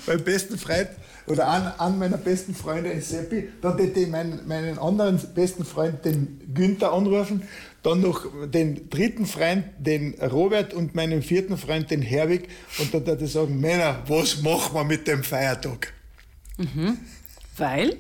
meinen 0.06 0.24
besten 0.24 0.58
Freund, 0.58 0.88
oder 1.28 1.46
an, 1.46 1.66
an 1.78 1.98
meiner 1.98 2.16
besten 2.16 2.54
Freunde 2.54 2.90
in 2.90 3.02
Seppi. 3.02 3.48
Dann 3.60 3.78
hätte 3.78 4.00
ich 4.00 4.08
meinen, 4.08 4.46
meinen 4.46 4.78
anderen 4.78 5.20
besten 5.34 5.64
Freund, 5.64 6.04
den 6.04 6.40
Günther, 6.54 6.92
anrufen. 6.92 7.42
Dann 7.82 8.00
noch 8.00 8.26
den 8.46 8.88
dritten 8.90 9.26
Freund, 9.26 9.64
den 9.78 10.14
Robert, 10.20 10.74
und 10.74 10.94
meinen 10.94 11.22
vierten 11.22 11.56
Freund, 11.58 11.90
den 11.90 12.02
Herwig. 12.02 12.48
Und 12.78 12.92
dann 12.92 13.06
würde 13.06 13.24
ich 13.24 13.32
sagen: 13.32 13.60
Männer, 13.60 14.02
was 14.06 14.42
machen 14.42 14.74
wir 14.74 14.84
mit 14.84 15.06
dem 15.06 15.22
Feiertag? 15.22 15.92
Weil? 17.56 17.96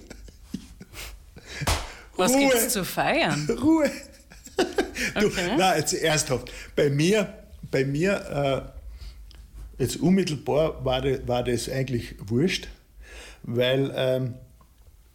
Was 2.16 2.32
Ruhe. 2.32 2.40
gibt 2.40 2.54
es 2.54 2.72
zu 2.72 2.84
feiern? 2.84 3.48
Ruhe. 3.62 3.90
Du, 5.14 5.28
Okay. 5.28 5.54
Nein, 5.56 5.78
jetzt 5.78 5.94
ernsthaft. 5.94 6.50
Bei 6.74 6.90
mir, 6.90 7.32
bei 7.70 7.84
mir 7.84 8.72
äh, 8.74 8.77
jetzt 9.78 9.96
unmittelbar 9.96 10.84
war, 10.84 11.02
war 11.26 11.42
das 11.44 11.68
eigentlich 11.68 12.14
wurscht, 12.26 12.68
weil 13.42 13.92
ähm, 13.94 14.34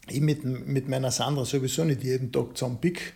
ich 0.10 0.22
mit, 0.22 0.44
mit 0.44 0.88
meiner 0.90 1.12
Sandra 1.12 1.46
sowieso 1.46 1.84
nicht 1.84 2.04
jeden 2.04 2.32
Tag 2.32 2.58
zusammen 2.58 2.80
pick. 2.80 3.14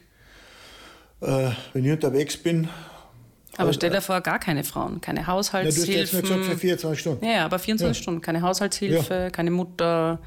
Äh, 1.21 1.49
wenn 1.73 1.83
ich 1.85 1.91
unterwegs 1.91 2.37
bin, 2.37 2.69
Aber 3.57 3.73
stell 3.73 3.89
dir 3.89 4.01
vor, 4.01 4.21
gar 4.21 4.37
keine 4.39 4.63
Frauen, 4.63 5.01
keine 5.01 5.21
Na, 5.21 5.25
du 5.33 5.37
hast 5.39 5.53
jetzt 5.53 6.11
gesagt 6.11 6.45
für 6.45 6.57
24 6.57 6.99
Stunden. 6.99 7.25
ja, 7.25 7.45
aber 7.45 7.57
24 7.57 7.97
Ja. 7.97 8.01
Stunden, 8.03 8.21
keine 8.21 8.41
Haushaltshilfe, 8.43 9.29
keine 9.31 9.49
Mutter, 9.49 10.19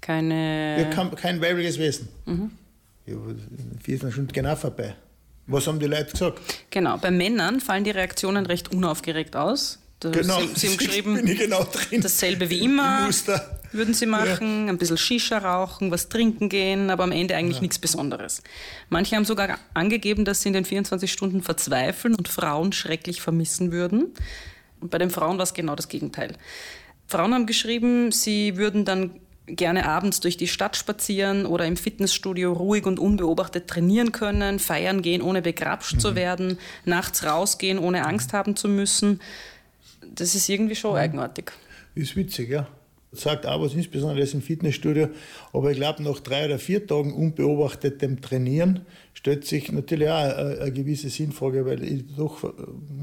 keine. 0.00 0.82
Ja, 0.82 0.90
kein, 0.90 1.14
kein 1.16 1.40
weibliches 1.42 1.78
Wesen. 1.78 2.08
Mhm. 2.26 2.52
Ja, 3.06 3.16
aber 3.16 3.34
24 3.82 4.12
Stunden 4.12 4.32
genau 4.32 4.54
vorbei. 4.54 4.94
Was 5.48 5.66
haben 5.66 5.78
die 5.80 5.86
Leute 5.86 6.12
gesagt? 6.12 6.40
Genau, 6.70 6.96
bei 6.98 7.10
Männern 7.10 7.60
fallen 7.60 7.84
die 7.84 7.90
Reaktionen 7.90 8.46
recht 8.46 8.72
unaufgeregt 8.72 9.34
aus. 9.36 9.80
Da 10.00 10.10
Genau, 10.10 10.40
Sie, 10.40 10.48
Sie 10.54 10.68
haben 10.68 10.76
geschrieben, 10.78 11.24
genau 11.24 11.64
drin. 11.64 12.00
dasselbe 12.00 12.50
wie 12.50 12.60
immer. 12.60 13.00
Im 13.00 13.06
Muster. 13.06 13.60
Würden 13.72 13.94
sie 13.94 14.06
machen, 14.06 14.68
ein 14.68 14.78
bisschen 14.78 14.96
Shisha 14.96 15.38
rauchen, 15.38 15.90
was 15.90 16.08
trinken 16.08 16.48
gehen, 16.48 16.88
aber 16.88 17.04
am 17.04 17.12
Ende 17.12 17.36
eigentlich 17.36 17.60
nichts 17.60 17.78
Besonderes. 17.78 18.42
Manche 18.88 19.16
haben 19.16 19.24
sogar 19.24 19.58
angegeben, 19.74 20.24
dass 20.24 20.40
sie 20.42 20.48
in 20.48 20.54
den 20.54 20.64
24 20.64 21.12
Stunden 21.12 21.42
verzweifeln 21.42 22.14
und 22.14 22.28
Frauen 22.28 22.72
schrecklich 22.72 23.20
vermissen 23.20 23.72
würden. 23.72 24.14
Und 24.80 24.90
bei 24.90 24.98
den 24.98 25.10
Frauen 25.10 25.36
war 25.36 25.42
es 25.42 25.52
genau 25.52 25.74
das 25.74 25.88
Gegenteil. 25.88 26.34
Frauen 27.06 27.34
haben 27.34 27.46
geschrieben, 27.46 28.12
sie 28.12 28.56
würden 28.56 28.84
dann 28.84 29.20
gerne 29.46 29.86
abends 29.88 30.20
durch 30.20 30.36
die 30.36 30.48
Stadt 30.48 30.76
spazieren 30.76 31.46
oder 31.46 31.66
im 31.66 31.76
Fitnessstudio 31.76 32.52
ruhig 32.52 32.84
und 32.86 32.98
unbeobachtet 32.98 33.68
trainieren 33.68 34.12
können, 34.12 34.58
feiern 34.58 35.02
gehen, 35.02 35.22
ohne 35.22 35.42
begrapscht 35.42 36.00
zu 36.00 36.14
werden, 36.14 36.58
nachts 36.84 37.24
rausgehen, 37.24 37.78
ohne 37.78 38.06
Angst 38.06 38.32
haben 38.32 38.56
zu 38.56 38.68
müssen. 38.68 39.20
Das 40.16 40.34
ist 40.34 40.48
irgendwie 40.48 40.74
schon 40.74 40.96
eigenartig. 40.96 41.52
Ist 41.94 42.16
witzig, 42.16 42.50
ja. 42.50 42.68
Sagt 43.12 43.46
auch 43.46 43.62
was 43.62 43.74
Insbesonderes 43.74 44.34
im 44.34 44.42
Fitnessstudio. 44.42 45.08
Aber 45.52 45.70
ich 45.70 45.76
glaube, 45.76 46.02
nach 46.02 46.20
drei 46.20 46.46
oder 46.46 46.58
vier 46.58 46.86
Tagen 46.86 47.14
unbeobachtetem 47.14 48.20
Trainieren 48.20 48.80
stellt 49.14 49.46
sich 49.46 49.70
natürlich 49.72 50.08
auch 50.08 50.16
eine, 50.16 50.58
eine 50.60 50.72
gewisse 50.72 51.08
Sinnfrage, 51.08 51.64
weil 51.64 51.82
ich 51.82 52.04
doch 52.16 52.44
äh, 52.44 52.48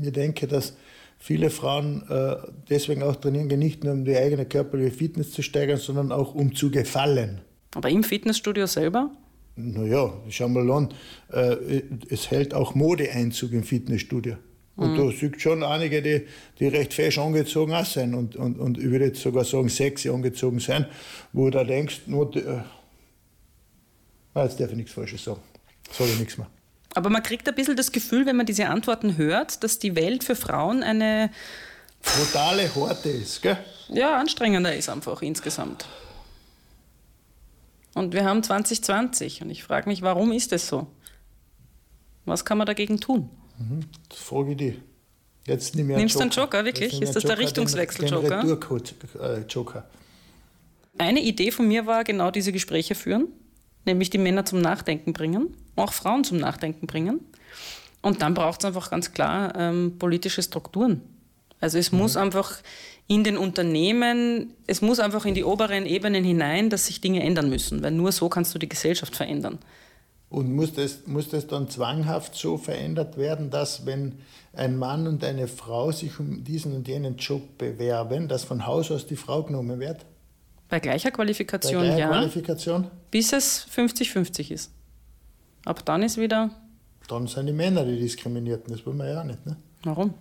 mir 0.02 0.12
denke, 0.12 0.48
dass 0.48 0.76
viele 1.18 1.50
Frauen 1.50 2.04
äh, 2.10 2.36
deswegen 2.70 3.02
auch 3.02 3.16
trainieren 3.16 3.48
gehen, 3.48 3.60
nicht 3.60 3.84
nur 3.84 3.94
um 3.94 4.06
die 4.06 4.16
eigene 4.16 4.46
körperliche 4.46 4.92
Fitness 4.92 5.32
zu 5.32 5.42
steigern, 5.42 5.78
sondern 5.78 6.12
auch 6.12 6.36
um 6.36 6.54
zu 6.54 6.70
gefallen. 6.70 7.42
Aber 7.76 7.90
im 7.90 8.04
Fitnessstudio 8.04 8.68
selber? 8.68 9.10
Naja, 9.56 10.14
schau 10.30 10.50
mal 10.50 10.70
an, 10.72 10.90
äh, 11.32 11.82
es 12.10 12.30
hält 12.30 12.54
auch 12.54 12.76
Modeeinzug 12.76 13.54
im 13.54 13.64
Fitnessstudio. 13.64 14.36
Und 14.76 14.98
da 14.98 15.12
siehst 15.12 15.40
schon 15.40 15.64
einige, 15.64 16.02
die, 16.02 16.28
die 16.60 16.68
recht 16.68 16.94
fesch 16.94 17.20
angezogen 17.20 17.74
auch 17.74 17.86
sind 17.86 18.16
und, 18.16 18.36
und, 18.36 18.60
und 18.60 18.78
ich 18.80 18.90
würde 18.90 19.06
jetzt 19.06 19.22
sogar 19.22 19.46
sagen, 19.46 19.70
sexy 19.70 20.10
angezogen 20.10 20.60
sein, 20.60 20.88
wo 21.32 21.46
du 21.46 21.52
da 21.52 21.64
denkst, 21.64 22.02
nur, 22.08 22.32
die, 22.32 22.40
äh, 22.40 22.62
jetzt 24.36 24.60
darf 24.60 24.72
ich 24.72 24.78
nichts 24.78 24.94
Falsches 24.94 25.24
sagen. 25.24 25.42
Sage 25.92 26.10
ich 26.12 26.20
nichts 26.20 26.38
mehr. 26.40 26.48
Aber 26.96 27.10
man 27.12 27.22
kriegt 27.22 27.48
ein 27.48 27.56
bisschen 27.56 27.76
das 27.76 27.92
Gefühl, 27.92 28.26
wenn 28.26 28.36
man 28.36 28.48
diese 28.48 28.68
Antworten 28.68 29.18
hört, 29.18 29.64
dass 29.64 29.78
die 29.78 29.96
Welt 29.96 30.24
für 30.24 30.36
Frauen 30.36 30.82
eine 30.82 31.30
Brutale 32.02 32.74
Horte 32.76 33.10
ist, 33.10 33.42
gell? 33.42 33.58
ja, 33.90 34.18
anstrengender 34.18 34.76
ist 34.76 34.90
einfach 34.90 35.22
insgesamt. 35.22 35.86
Und 37.94 38.14
wir 38.14 38.26
haben 38.26 38.42
2020 38.42 39.44
und 39.44 39.50
ich 39.52 39.64
frage 39.64 39.88
mich, 39.88 40.02
warum 40.02 40.32
ist 40.32 40.52
es 40.52 40.68
so? 40.68 40.88
Was 42.26 42.44
kann 42.44 42.58
man 42.58 42.68
dagegen 42.68 43.00
tun? 43.00 43.30
Das 44.10 44.20
frage 44.20 44.52
ich 44.52 44.58
dich. 44.58 44.76
Jetzt 45.46 45.76
nimm 45.76 45.88
Nimmst 45.88 46.16
du 46.16 46.22
einen 46.22 46.32
Joker, 46.32 46.64
wirklich? 46.64 47.02
Ist 47.02 47.16
das 47.16 47.26
einen 47.26 47.36
der 47.36 47.38
Richtungswechsel-Joker? 47.40 48.42
Den, 48.42 48.48
den 48.48 48.50
Retour-Joker. 48.50 49.86
Eine 50.98 51.22
Idee 51.22 51.52
von 51.52 51.68
mir 51.68 51.86
war, 51.86 52.04
genau 52.04 52.32
diese 52.32 52.52
Gespräche 52.52 52.96
führen, 52.96 53.28
nämlich 53.86 54.10
die 54.10 54.20
Männer 54.20 54.46
zum 54.46 54.62
Nachdenken 54.62 55.12
bringen, 55.12 55.58
auch 55.76 55.92
Frauen 55.92 56.24
zum 56.24 56.38
Nachdenken 56.38 56.88
bringen. 56.88 57.20
Und 58.02 58.22
dann 58.22 58.34
braucht 58.34 58.62
es 58.62 58.66
einfach 58.66 58.92
ganz 58.92 59.12
klar 59.12 59.54
ähm, 59.58 59.98
politische 59.98 60.44
Strukturen. 60.44 61.02
Also 61.60 61.78
es 61.78 61.92
muss 61.92 62.18
einfach 62.18 62.58
in 63.08 63.24
den 63.24 63.38
Unternehmen, 63.38 64.54
es 64.68 64.82
muss 64.82 65.00
einfach 65.00 65.26
in 65.26 65.34
die 65.34 65.44
oberen 65.44 65.86
Ebenen 65.86 66.24
hinein, 66.24 66.70
dass 66.70 66.88
sich 66.88 67.02
Dinge 67.02 67.24
ändern 67.24 67.50
müssen, 67.50 67.82
weil 67.82 67.92
nur 67.92 68.12
so 68.12 68.30
kannst 68.30 68.54
du 68.54 68.60
die 68.60 68.70
Gesellschaft 68.70 69.16
verändern. 69.16 69.60
Und 70.34 70.52
muss 70.52 70.74
das, 70.74 71.06
muss 71.06 71.30
das 71.30 71.46
dann 71.46 71.70
zwanghaft 71.70 72.34
so 72.34 72.58
verändert 72.58 73.18
werden, 73.18 73.52
dass 73.52 73.86
wenn 73.86 74.14
ein 74.54 74.76
Mann 74.78 75.06
und 75.06 75.24
eine 75.24 75.48
Frau 75.48 75.92
sich 75.92 76.20
um 76.20 76.44
diesen 76.44 76.74
und 76.74 76.88
jenen 76.88 77.18
Job 77.18 77.60
bewerben, 77.60 78.28
dass 78.28 78.44
von 78.44 78.66
Haus 78.66 78.90
aus 78.90 79.06
die 79.06 79.16
Frau 79.16 79.44
genommen 79.44 79.80
wird? 79.80 80.04
Bei 80.70 80.80
gleicher 80.80 81.12
Bei 81.12 81.18
Qualifikation 81.18 81.84
gleicher 81.84 82.00
ja, 82.00 82.08
Qualifikation? 82.08 82.88
bis 83.12 83.32
es 83.32 83.68
50-50 83.76 84.50
ist. 84.52 84.72
Ab 85.66 85.86
dann 85.86 86.02
ist 86.02 86.18
wieder, 86.18 86.50
Dann 87.08 87.28
sind 87.28 87.46
die 87.46 87.54
Männer 87.54 87.86
die 87.86 88.00
Diskriminierten, 88.00 88.74
das 88.74 88.84
wollen 88.88 88.98
wir 88.98 89.10
ja 89.12 89.22
auch 89.22 89.26
nicht. 89.26 89.46
Ne? 89.46 89.56
warum? 89.84 90.16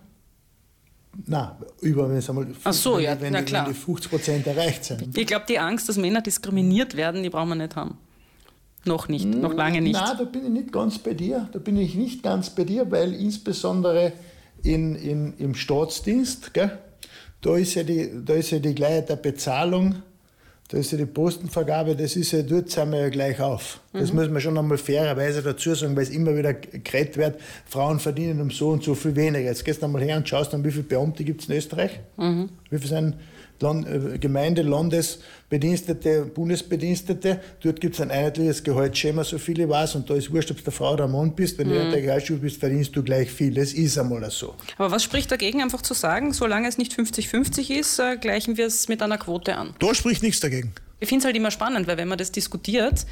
Nein, 1.25 1.49
über, 1.81 2.07
wenn, 2.07 2.17
es 2.17 2.29
einmal, 2.29 2.47
Ach 2.63 2.73
so, 2.73 2.97
wenn, 2.97 3.03
ja, 3.03 3.19
wenn, 3.19 3.33
na 3.33 3.39
die- 3.39 3.45
klar. 3.45 3.65
wenn 3.65 3.73
die 3.73 3.79
50 3.79 4.11
Prozent 4.11 4.45
erreicht 4.47 4.83
sind. 4.85 5.17
Ich 5.17 5.25
glaube, 5.25 5.45
die 5.49 5.57
Angst, 5.57 5.89
dass 5.89 5.97
Männer 5.97 6.21
diskriminiert 6.21 6.95
werden, 6.95 7.23
die 7.23 7.29
brauchen 7.31 7.49
wir 7.49 7.55
nicht 7.55 7.75
haben. 7.75 7.97
Noch 8.85 9.07
nicht, 9.07 9.25
noch 9.25 9.53
lange 9.53 9.81
nicht. 9.81 9.93
Nein, 9.93 10.17
da 10.17 10.23
bin 10.25 10.45
ich 10.45 10.51
nicht 10.51 10.71
ganz 10.71 10.99
bei 10.99 11.13
dir. 11.13 11.47
Da 11.53 11.59
bin 11.59 11.77
ich 11.77 11.95
nicht 11.95 12.21
ganz 12.21 12.49
bei 12.49 12.65
dir, 12.65 12.89
weil 12.91 13.13
insbesondere 13.13 14.13
in, 14.63 14.95
in, 14.95 15.33
im 15.37 15.55
Staatsdienst, 15.55 16.53
gell, 16.53 16.77
da, 17.41 17.55
ist 17.55 17.75
ja 17.75 17.83
die, 17.83 18.09
da 18.25 18.33
ist 18.33 18.51
ja 18.51 18.59
die 18.59 18.75
Gleichheit 18.75 19.09
der 19.09 19.15
Bezahlung, 19.17 19.95
da 20.69 20.77
ist 20.77 20.91
ja 20.91 20.97
die 20.97 21.05
Postenvergabe, 21.05 21.95
das 21.95 22.15
ist 22.15 22.31
ja, 22.31 22.41
dort 22.41 22.69
sind 22.71 22.91
wir 22.91 23.01
ja 23.01 23.09
gleich 23.09 23.39
auf. 23.39 23.79
Das 23.91 24.11
muss 24.11 24.29
man 24.29 24.41
schon 24.41 24.57
einmal 24.57 24.77
fairerweise 24.77 25.43
dazu 25.43 25.75
sagen, 25.75 25.95
weil 25.95 26.03
es 26.03 26.09
immer 26.09 26.35
wieder 26.35 26.53
geredet 26.53 27.17
wird, 27.17 27.39
Frauen 27.65 27.99
verdienen 27.99 28.41
um 28.41 28.49
so 28.49 28.69
und 28.69 28.83
so 28.83 28.95
viel 28.95 29.15
weniger. 29.15 29.45
Jetzt 29.45 29.65
gehst 29.65 29.81
du 29.81 29.85
einmal 29.85 30.01
her 30.01 30.17
und 30.17 30.27
schaust 30.27 30.51
dann, 30.51 30.63
wie 30.63 30.71
viele 30.71 30.83
Beamte 30.83 31.23
gibt 31.23 31.41
es 31.41 31.49
in 31.49 31.55
Österreich? 31.55 31.99
Wie 32.69 32.77
viele 32.77 32.87
sind 32.87 33.15
Gemeinde, 34.19 34.61
Landesbedienstete, 34.61 36.25
Bundesbedienstete? 36.25 37.41
Dort 37.61 37.81
gibt 37.81 37.95
es 37.95 38.01
ein 38.01 38.11
einheitliches 38.11 38.63
Gehaltsschema, 38.63 39.23
so 39.23 39.37
viel 39.37 39.59
ich 39.59 39.69
weiß, 39.69 39.95
und 39.95 40.09
da 40.09 40.15
ist 40.15 40.31
wurscht, 40.31 40.51
ob 40.51 40.57
du 40.57 40.63
der 40.63 40.73
Frau 40.73 40.93
oder 40.93 41.05
ein 41.05 41.11
Mann 41.11 41.33
bist, 41.33 41.57
wenn 41.57 41.69
du 41.69 41.79
in 41.79 41.91
der 41.91 42.01
Gehaltsstufe 42.01 42.41
bist, 42.41 42.59
verdienst 42.59 42.95
du 42.95 43.03
gleich 43.03 43.31
viel. 43.31 43.53
Das 43.53 43.73
ist 43.73 43.97
einmal 43.97 44.29
so. 44.29 44.55
Aber 44.77 44.91
was 44.91 45.03
spricht 45.03 45.31
dagegen, 45.31 45.61
einfach 45.61 45.81
zu 45.81 45.93
sagen, 45.93 46.33
solange 46.33 46.67
es 46.67 46.77
nicht 46.77 46.93
50-50 46.93 47.71
ist, 47.71 47.99
äh, 47.99 48.17
gleichen 48.17 48.57
wir 48.57 48.67
es 48.67 48.87
mit 48.87 49.01
einer 49.01 49.17
Quote 49.17 49.55
an? 49.55 49.73
Da 49.79 49.93
spricht 49.95 50.23
nichts 50.23 50.39
dagegen. 50.39 50.73
Ich 51.03 51.09
finde 51.09 51.19
es 51.19 51.25
halt 51.25 51.35
immer 51.35 51.51
spannend, 51.51 51.85
weil 51.87 51.97
wenn 51.97 52.07
man 52.07 52.17
das 52.17 52.31
diskutiert, 52.31 53.05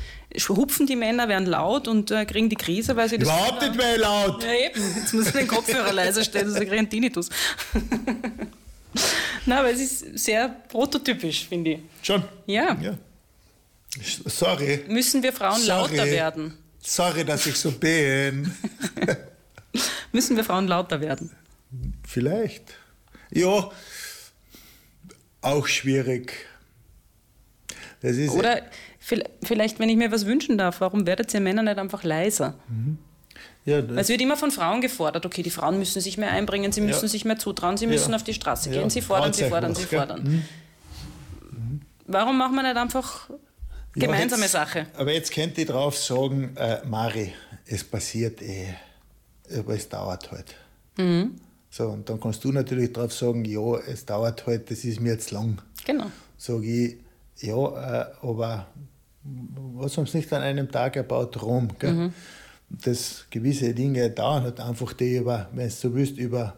hupfen 0.48 0.88
die 0.88 0.96
Männer, 0.96 1.28
werden 1.28 1.46
laut 1.46 1.90
und 1.90 2.10
äh, 2.10 2.26
kriegen 2.26 2.48
die 2.48 2.56
Krise, 2.56 2.96
weil 2.96 3.10
sie 3.10 3.18
das... 3.18 3.28
Überhaupt 3.28 3.62
nicht 3.62 3.76
mehr 3.76 3.98
laut. 3.98 4.42
Ja, 4.44 4.54
eben. 4.54 4.82
Jetzt 4.96 5.14
muss 5.14 5.28
ich 5.28 5.34
den 5.34 5.48
Kopfhörer 5.48 5.92
leise 5.92 6.24
stellen, 6.24 6.48
sonst 6.48 6.60
kriege 6.60 6.74
ich 6.74 6.80
einen 6.80 6.90
Tinnitus. 6.90 7.30
Nein, 9.46 9.58
aber 9.60 9.72
es 9.72 9.80
ist 9.80 10.20
sehr 10.20 10.50
prototypisch, 10.68 11.48
finde 11.48 11.72
ich. 11.72 11.80
Schon? 12.02 12.24
Ja. 12.46 12.78
ja. 12.82 12.98
Sorry. 14.26 14.86
Müssen 14.88 15.22
wir 15.24 15.34
Frauen 15.34 15.60
Sorry. 15.62 15.96
lauter 15.98 16.06
werden? 16.12 16.58
Sorry, 16.80 17.26
dass 17.26 17.46
ich 17.46 17.56
so 17.56 17.72
bin. 17.72 18.54
Müssen 20.12 20.36
wir 20.38 20.44
Frauen 20.44 20.68
lauter 20.68 21.00
werden? 21.02 21.32
Vielleicht. 22.08 22.64
Ja, 23.32 23.70
auch 25.42 25.68
schwierig. 25.68 26.34
Das 28.02 28.18
ist 28.18 28.32
Oder 28.32 28.62
vi- 29.08 29.24
vielleicht, 29.44 29.80
wenn 29.80 29.90
ich 29.90 29.96
mir 29.98 30.12
was 30.12 30.26
wünschen 30.26 30.58
darf, 30.58 30.82
warum 30.82 31.06
werdet 31.06 31.34
ihr 31.34 31.40
Männer 31.40 31.64
nicht 31.64 31.78
einfach 31.78 32.04
leiser? 32.04 32.56
Ja, 33.66 33.80
es 33.80 34.10
wird 34.10 34.22
immer 34.22 34.38
von 34.38 34.52
Frauen 34.52 34.82
gefordert, 34.82 35.26
okay, 35.26 35.44
die 35.44 35.50
Frauen 35.52 35.78
müssen 35.78 36.02
sich 36.02 36.18
mehr 36.18 36.32
einbringen, 36.32 36.72
sie 36.72 36.82
müssen 36.82 37.04
Ja. 37.04 37.08
sich 37.10 37.26
mehr 37.26 37.38
zutrauen, 37.38 37.78
sie 37.78 37.88
müssen 37.88 38.12
Ja. 38.12 38.16
auf 38.18 38.24
die 38.24 38.34
Straße 38.34 38.70
gehen, 38.70 38.90
sie 38.90 39.02
fordern, 39.02 39.34
sie 39.34 39.46
fordern, 39.50 39.76
sie 39.76 39.84
was, 39.84 39.90
gell? 39.90 40.00
fordern. 40.00 40.44
Warum 42.08 42.38
machen 42.38 42.56
wir 42.56 42.64
nicht 42.64 42.76
einfach 42.78 43.30
gemeinsame 43.94 44.44
jetzt, 44.44 44.52
Sache? 44.52 44.88
Aber 44.98 45.12
jetzt 45.14 45.32
könnt 45.34 45.58
ihr 45.58 45.66
drauf 45.66 45.98
sagen, 45.98 46.56
äh, 46.58 46.80
Mari, 46.86 47.34
es 47.68 47.84
passiert 47.84 48.42
eh, 48.42 48.74
aber 49.58 49.76
es 49.76 49.88
dauert 49.88 50.32
halt. 50.32 50.56
Mhm. 50.98 51.36
So, 51.70 51.88
und 51.88 52.10
dann 52.10 52.20
kannst 52.20 52.44
du 52.44 52.52
natürlich 52.52 52.92
drauf 52.92 53.14
sagen, 53.14 53.46
ja, 53.46 53.78
es 53.88 54.06
dauert 54.06 54.46
halt, 54.46 54.70
das 54.72 54.84
ist 54.84 55.00
mir 55.00 55.14
jetzt 55.14 55.32
lang. 55.32 55.62
Genau. 55.86 56.08
Sage 56.38 56.66
ich, 56.66 56.98
ja, 57.48 57.56
äh, 57.56 58.06
aber 58.22 58.68
was 59.24 59.96
haben 59.98 60.06
sie 60.08 60.18
nicht 60.18 60.34
an 60.34 60.42
einem 60.42 60.70
Tag 60.70 60.96
erbaut? 60.98 61.42
Rom. 61.42 61.70
Gell? 61.80 61.94
Mhm. 61.94 62.14
Dass 62.84 63.26
gewisse 63.30 63.74
Dinge 63.74 64.10
dauern 64.10 64.44
halt 64.44 64.60
einfach, 64.60 64.94
die 64.94 65.18
über, 65.18 65.50
wenn 65.54 65.68
du 65.68 65.72
so 65.72 65.94
willst, 65.94 66.18
über 66.18 66.58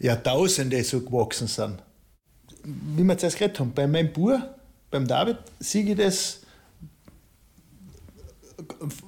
Jahrtausende 0.00 0.82
so 0.82 1.00
gewachsen 1.00 1.46
sind. 1.46 1.82
Wie 2.64 3.02
wir 3.02 3.18
zuerst 3.18 3.38
geredet 3.38 3.60
haben, 3.60 3.72
bei 3.72 3.86
meinem 3.86 4.12
Bub, 4.12 4.40
beim 4.90 5.06
David, 5.06 5.38
sehe 5.58 5.84
ich 5.84 5.96
das, 5.96 6.40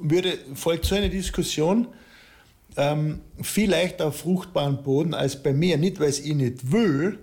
würde, 0.00 0.38
folgt 0.54 0.84
so 0.84 0.94
eine 0.94 1.10
Diskussion 1.10 1.88
ähm, 2.76 3.20
viel 3.42 3.70
leichter 3.70 4.06
auf 4.06 4.18
fruchtbaren 4.18 4.82
Boden 4.82 5.14
als 5.14 5.40
bei 5.40 5.52
mir. 5.52 5.76
Nicht, 5.78 6.00
weil 6.00 6.08
es 6.08 6.20
ich 6.20 6.34
nicht 6.34 6.70
will, 6.72 7.18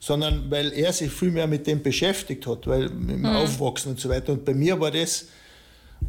sondern 0.00 0.50
weil 0.50 0.72
er 0.72 0.92
sich 0.92 1.10
viel 1.10 1.30
mehr 1.30 1.46
mit 1.46 1.66
dem 1.66 1.82
beschäftigt 1.82 2.46
hat, 2.46 2.66
weil 2.66 2.88
mit 2.90 3.16
dem 3.16 3.26
Aufwachsen 3.26 3.92
und 3.92 4.00
so 4.00 4.08
weiter. 4.08 4.32
Und 4.32 4.44
bei 4.44 4.54
mir 4.54 4.78
war 4.80 4.90
das, 4.90 5.26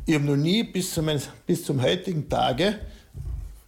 ich 0.06 0.15
habe 0.15 0.26
noch 0.26 0.38
nie 0.38 0.63
bis, 0.63 0.93
zu 0.93 1.04
mein, 1.04 1.21
bis 1.45 1.65
zum 1.65 1.82
heutigen 1.82 2.30
Tage 2.30 2.76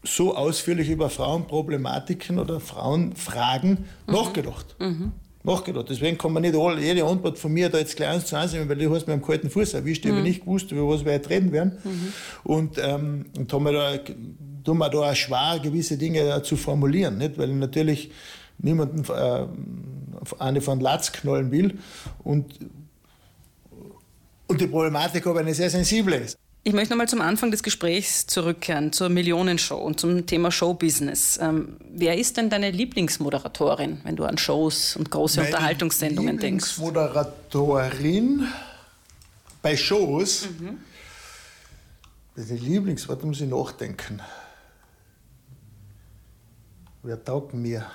so 0.03 0.35
ausführlich 0.35 0.89
über 0.89 1.09
Frauenproblematiken 1.09 2.39
oder 2.39 2.59
Frauenfragen 2.59 3.85
mhm. 4.07 4.13
nachgedacht. 4.13 4.75
Mhm. 4.79 5.11
Nachgedacht. 5.43 5.87
Deswegen 5.89 6.17
kann 6.17 6.33
man 6.33 6.43
nicht 6.43 6.55
all, 6.55 6.79
jede 6.79 7.03
Antwort 7.05 7.37
von 7.37 7.51
mir 7.51 7.69
da 7.69 7.77
jetzt 7.77 7.95
gleich 7.95 8.09
eins 8.09 8.25
zu 8.25 8.37
eins 8.37 8.53
nehmen, 8.53 8.69
weil 8.69 8.77
du 8.77 8.93
hast 8.93 9.07
mir 9.07 9.13
am 9.13 9.21
kalten 9.21 9.49
Fuß 9.49 9.73
erwischt, 9.73 10.05
ich 10.05 10.11
mhm. 10.11 10.17
habe 10.17 10.27
nicht 10.27 10.41
gewusst, 10.41 10.71
über 10.71 10.87
was 10.87 11.03
wir 11.03 11.13
jetzt 11.13 11.29
reden 11.29 11.51
werden. 11.51 11.77
Mhm. 11.83 12.13
Und, 12.43 12.77
ähm, 12.77 13.25
und 13.37 13.51
haben 13.51 13.63
wir 13.63 13.73
da, 13.73 13.97
tun 14.63 14.77
wir 14.77 14.89
da 14.89 15.11
auch 15.11 15.15
schwer, 15.15 15.59
gewisse 15.61 15.97
Dinge 15.97 16.41
zu 16.43 16.55
formulieren, 16.55 17.17
nicht? 17.17 17.37
weil 17.37 17.49
ich 17.49 17.55
natürlich 17.55 18.11
niemanden 18.57 19.03
äh, 19.13 19.45
eine 20.39 20.61
von 20.61 20.79
Latz 20.79 21.11
knallen 21.11 21.51
will 21.51 21.79
und, 22.23 22.45
und 24.49 24.59
die 24.59 24.67
Problematik 24.67 25.25
aber 25.27 25.39
eine 25.39 25.53
sehr 25.53 25.69
sensible 25.69 26.17
ist. 26.17 26.37
Ich 26.63 26.73
möchte 26.73 26.89
nochmal 26.89 27.07
zum 27.07 27.21
Anfang 27.21 27.51
des 27.51 27.63
Gesprächs 27.63 28.27
zurückkehren, 28.27 28.91
zur 28.91 29.07
Millionenshow 29.07 29.77
und 29.77 29.99
zum 29.99 30.25
Thema 30.25 30.51
Showbusiness. 30.51 31.39
Ähm, 31.41 31.77
wer 31.89 32.17
ist 32.17 32.35
denn 32.35 32.49
deine 32.49 32.69
Lieblingsmoderatorin, 32.69 34.01
wenn 34.03 34.17
du 34.17 34.25
an 34.25 34.37
Shows 34.37 34.97
und 34.97 35.09
große 35.09 35.39
Meine 35.39 35.51
Unterhaltungssendungen 35.51 36.37
denkst? 36.37 36.77
Lieblingsmoderatorin 36.77 38.47
bei 39.61 39.77
Shows? 39.77 40.47
Mhm. 40.59 40.79
Meine 42.35 42.59
Lieblings, 42.59 43.07
warte, 43.07 43.25
muss 43.25 43.39
ich 43.39 43.49
nachdenken. 43.49 44.19
Wer 47.03 47.23
taugt 47.23 47.53
mir? 47.53 47.85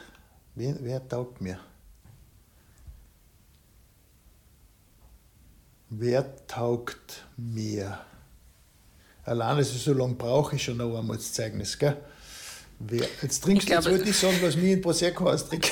Wer, 0.55 0.77
wer 0.81 1.07
taugt 1.07 1.41
mir? 1.41 1.59
Wer 5.99 6.47
taugt 6.47 7.25
mir? 7.37 7.99
Allein, 9.25 9.59
dass 9.59 9.71
ich 9.71 9.83
so 9.83 9.93
lange 9.93 10.15
brauche, 10.15 10.57
ist 10.57 10.63
schon 10.63 10.81
ein 10.81 10.95
Armutszeugnis, 10.95 11.79
gell? 11.79 11.97
Wer, 12.81 13.07
jetzt 13.23 13.45
trinkst 13.45 13.69
du, 13.69 13.73
jetzt 13.73 13.89
wollte 13.89 14.09
ich 14.09 14.17
sagen, 14.17 14.37
was 14.43 14.57
mir 14.57 14.73
in 14.75 14.83
Prosecco 14.83 15.31
austrinkt. 15.31 15.71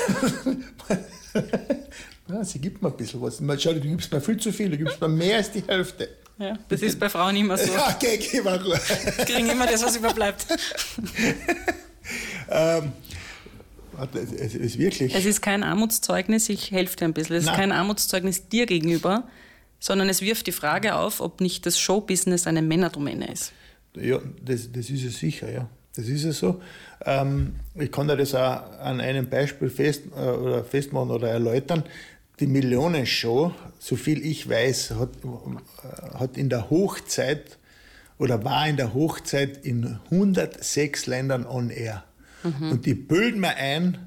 ja, 2.29 2.45
sie 2.45 2.61
gibt 2.61 2.81
mir 2.81 2.89
ein 2.89 2.97
bisschen 2.97 3.21
was. 3.21 3.43
Schau, 3.61 3.73
du 3.73 3.81
gibst 3.81 4.13
mir 4.13 4.21
viel 4.21 4.37
zu 4.37 4.53
viel, 4.53 4.71
du 4.71 4.79
gibst 4.79 5.01
mir 5.01 5.09
mehr 5.09 5.39
als 5.39 5.51
die 5.51 5.65
Hälfte. 5.67 6.09
Ja, 6.39 6.57
das 6.69 6.83
ist 6.83 7.01
bei 7.01 7.09
Frauen 7.09 7.37
immer 7.37 7.59
so. 7.59 7.73
Ja, 7.73 7.95
okay, 7.95 8.19
geh 8.19 8.41
mal 8.41 8.57
Ruhe. 8.59 8.81
Die 9.21 9.33
kriegen 9.33 9.51
immer 9.51 9.67
das, 9.67 9.83
was 9.83 9.97
überbleibt. 9.97 10.47
ähm, 12.49 12.93
es 14.41 14.55
ist 14.55 14.79
wirklich. 14.79 15.15
Es 15.15 15.25
ist 15.25 15.43
kein 15.43 15.65
Armutszeugnis, 15.65 16.49
ich 16.49 16.71
helfe 16.71 16.97
dir 16.97 17.07
ein 17.07 17.13
bisschen. 17.13 17.37
Es 17.37 17.45
Nein. 17.45 17.55
ist 17.55 17.59
kein 17.59 17.73
Armutszeugnis 17.73 18.49
dir 18.49 18.67
gegenüber, 18.67 19.25
sondern 19.83 20.09
es 20.09 20.23
wirft 20.23 20.47
die 20.47 20.53
Frage 20.53 20.95
auf, 20.95 21.21
ob 21.21 21.41
nicht 21.41 21.67
das 21.67 21.79
Showbusiness 21.79 22.47
eine 22.47 22.63
Männerdomäne 22.63 23.31
ist. 23.33 23.53
Ja, 23.97 24.21
das, 24.41 24.71
das 24.71 24.89
ist 24.89 25.05
es 25.05 25.19
sicher, 25.19 25.51
ja. 25.53 25.69
Das 25.97 26.07
ist 26.07 26.25
es 26.25 26.39
so. 26.39 26.63
Ähm, 27.05 27.57
ich 27.75 27.91
kann 27.91 28.07
dir 28.07 28.17
das 28.17 28.35
auch 28.35 28.63
an 28.79 29.01
einem 29.01 29.29
Beispiel 29.29 29.69
fest, 29.69 30.05
äh, 30.17 30.21
oder 30.21 30.65
festmachen 30.65 31.11
oder 31.11 31.29
erläutern. 31.29 31.83
Die 32.39 32.47
Millionenshow, 32.47 33.53
so 33.81 33.97
viel 33.97 34.25
ich 34.25 34.49
weiß, 34.49 34.93
hat, 34.93 35.11
äh, 35.25 36.19
hat 36.19 36.37
in 36.37 36.49
der 36.49 36.71
Hochzeit 36.71 37.59
oder 38.19 38.45
war 38.45 38.69
in 38.69 38.77
der 38.77 38.95
Hochzeit 38.95 39.67
in 39.67 39.99
106 40.11 41.07
Ländern 41.07 41.45
on 41.45 41.71
air. 41.71 42.05
Mhm. 42.45 42.71
Und 42.71 42.87
die 42.87 42.95
bilden 42.95 43.41
mir 43.41 43.57
ein, 43.57 43.99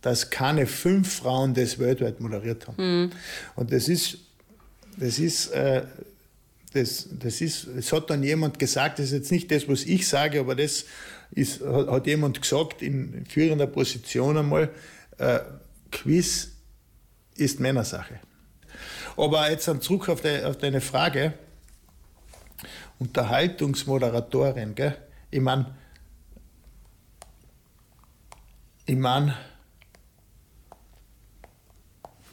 dass 0.00 0.30
keine 0.30 0.66
fünf 0.68 1.12
Frauen 1.12 1.54
das 1.54 1.80
weltweit 1.80 2.20
moderiert 2.20 2.68
haben. 2.68 2.76
Mhm. 2.78 3.10
Und 3.56 3.72
das 3.72 3.88
ist 3.88 4.18
das 4.96 5.18
ist, 5.18 5.48
äh, 5.48 5.84
das, 6.72 7.08
das 7.10 7.40
ist, 7.40 7.66
es 7.66 7.92
hat 7.92 8.10
dann 8.10 8.22
jemand 8.22 8.58
gesagt, 8.58 8.98
das 8.98 9.06
ist 9.06 9.12
jetzt 9.12 9.32
nicht 9.32 9.50
das, 9.50 9.68
was 9.68 9.84
ich 9.84 10.08
sage, 10.08 10.40
aber 10.40 10.54
das 10.54 10.84
ist, 11.30 11.60
hat, 11.60 11.88
hat 11.88 12.06
jemand 12.06 12.40
gesagt 12.40 12.82
in 12.82 13.24
führender 13.26 13.66
Position 13.66 14.36
einmal, 14.36 14.70
äh, 15.18 15.40
Quiz 15.90 16.50
ist 17.36 17.60
Männersache. 17.60 18.20
Aber 19.16 19.48
jetzt 19.50 19.70
zurück 19.80 20.08
auf, 20.08 20.20
de, 20.20 20.44
auf 20.44 20.58
deine 20.58 20.80
Frage, 20.80 21.34
Unterhaltungsmoderatorin, 22.98 24.74
gell? 24.74 24.96
ich 25.30 25.40
meine, 25.40 25.74
ich 28.86 28.96
meine, 28.96 29.36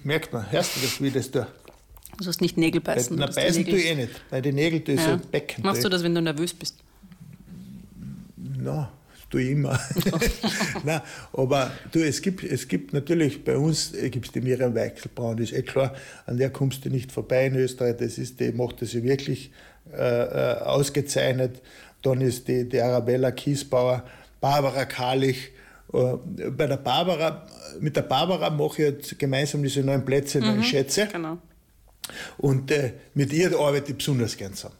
merkt 0.03 0.33
man, 0.33 0.51
hörst 0.51 0.75
du 0.75 0.81
das, 0.81 1.01
wie 1.01 1.11
das 1.11 1.31
da? 1.31 1.47
Du 2.17 2.23
sollst 2.23 2.41
nicht 2.41 2.57
Nägel 2.57 2.81
beißen. 2.81 3.17
Na, 3.17 3.27
beißen 3.27 3.65
tue 3.65 3.77
ich 3.77 3.85
eh 3.85 3.95
nicht. 3.95 4.29
Bei 4.29 4.41
den 4.41 4.55
Nägeln 4.55 4.83
tue 4.83 4.95
ich 4.95 5.01
ja. 5.01 5.17
so 5.17 5.27
Becken. 5.31 5.63
Machst 5.63 5.83
du 5.83 5.89
das, 5.89 6.03
wenn 6.03 6.13
du 6.13 6.21
nervös 6.21 6.53
bist? 6.53 6.77
Na, 8.37 8.91
das 9.11 9.29
tue 9.29 9.41
ich 9.41 9.49
immer. 9.51 9.79
Nein, 10.83 11.01
aber 11.33 11.71
du, 11.91 11.99
es 11.99 12.21
gibt, 12.21 12.43
es 12.43 12.67
gibt 12.67 12.93
natürlich 12.93 13.43
bei 13.43 13.57
uns 13.57 13.93
äh, 13.93 14.09
gibt's 14.09 14.31
die 14.31 14.41
Miriam 14.41 14.75
Weichselbraun, 14.75 15.37
das 15.37 15.51
ist 15.51 15.57
eh 15.57 15.61
klar, 15.63 15.95
an 16.25 16.37
der 16.37 16.49
kommst 16.51 16.85
du 16.85 16.89
nicht 16.89 17.11
vorbei 17.11 17.47
in 17.47 17.55
Österreich. 17.55 17.97
Das 17.97 18.17
ist, 18.17 18.39
die 18.39 18.51
macht 18.51 18.81
das 18.81 18.93
ja 18.93 19.03
wirklich 19.03 19.51
äh, 19.93 19.97
äh, 19.97 20.59
ausgezeichnet. 20.61 21.61
Dann 22.01 22.21
ist 22.21 22.47
die, 22.47 22.67
die 22.67 22.81
Arabella 22.81 23.31
Kiesbauer, 23.31 24.03
Barbara 24.39 24.85
Karlich. 24.85 25.51
Äh, 25.93 26.17
bei 26.49 26.67
der 26.67 26.77
Barbara, 26.77 27.45
mit 27.79 27.95
der 27.95 28.03
Barbara 28.03 28.49
mache 28.49 28.73
ich 28.73 28.77
jetzt 28.77 29.19
gemeinsam 29.19 29.63
diese 29.63 29.81
neuen 29.81 30.05
Plätze 30.05 30.39
mhm, 30.39 30.55
in 30.55 30.63
Schätze. 30.63 31.07
Genau. 31.11 31.37
Und 32.37 32.71
äh, 32.71 32.93
mit 33.13 33.31
ihr 33.33 33.57
arbeite 33.57 33.91
ich 33.91 33.97
besonders 33.97 34.37
gern 34.37 34.53
zusammen. 34.53 34.75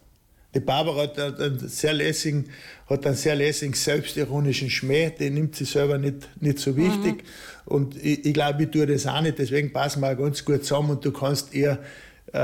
Die 0.54 0.60
Barbara 0.60 1.04
hat 1.04 1.18
einen 1.18 1.70
sehr 1.70 1.94
lässigen, 1.94 2.50
hat 2.88 3.06
einen 3.06 3.16
sehr 3.16 3.36
lässigen, 3.36 3.74
selbstironischen 3.74 4.70
Schmäh, 4.70 5.10
den 5.12 5.36
nimmt 5.36 5.56
sie 5.56 5.64
selber 5.64 5.98
nicht, 5.98 6.28
nicht 6.42 6.60
so 6.60 6.76
wichtig. 6.76 7.24
Mhm. 7.24 7.74
Und 7.74 7.96
ich, 7.96 8.26
ich 8.26 8.34
glaube, 8.34 8.64
ich 8.64 8.72
tue 8.72 8.86
das 8.86 9.08
auch 9.08 9.22
nicht, 9.22 9.40
deswegen 9.40 9.72
passen 9.72 10.02
wir 10.02 10.12
auch 10.12 10.18
ganz 10.18 10.44
gut 10.44 10.66
zusammen 10.66 10.92
und 10.92 11.06
du 11.06 11.12
kannst 11.14 11.54
eher 11.54 11.80
äh, 12.34 12.40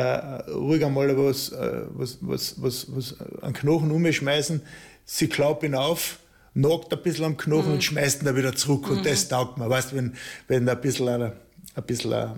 ruhig 0.51 0.85
einmal 0.85 1.17
was, 1.17 1.49
äh, 1.51 1.81
was, 1.89 2.17
was, 2.21 2.61
was, 2.61 2.87
was 2.95 3.15
an 3.41 3.53
Knochen 3.53 3.91
umschmeißen. 3.91 4.61
Sie 5.05 5.27
klappt 5.27 5.63
ihn 5.63 5.75
auf, 5.75 6.19
nagt 6.53 6.93
ein 6.93 7.01
bisschen 7.01 7.25
am 7.25 7.37
Knochen 7.37 7.67
mhm. 7.67 7.73
und 7.73 7.83
schmeißt 7.83 8.21
ihn 8.21 8.25
dann 8.25 8.35
wieder 8.37 8.55
zurück. 8.55 8.89
Und 8.89 8.99
mhm. 8.99 9.03
das 9.03 9.27
taugt 9.27 9.57
mir. 9.57 9.69
Weißt 9.69 9.91
du, 9.91 9.97
wenn, 9.97 10.15
wenn 10.47 10.67
ein 10.67 10.79
bisschen, 10.81 11.09
ein, 11.09 11.31
ein 11.75 11.83
bisschen 11.83 12.13
ein 12.13 12.35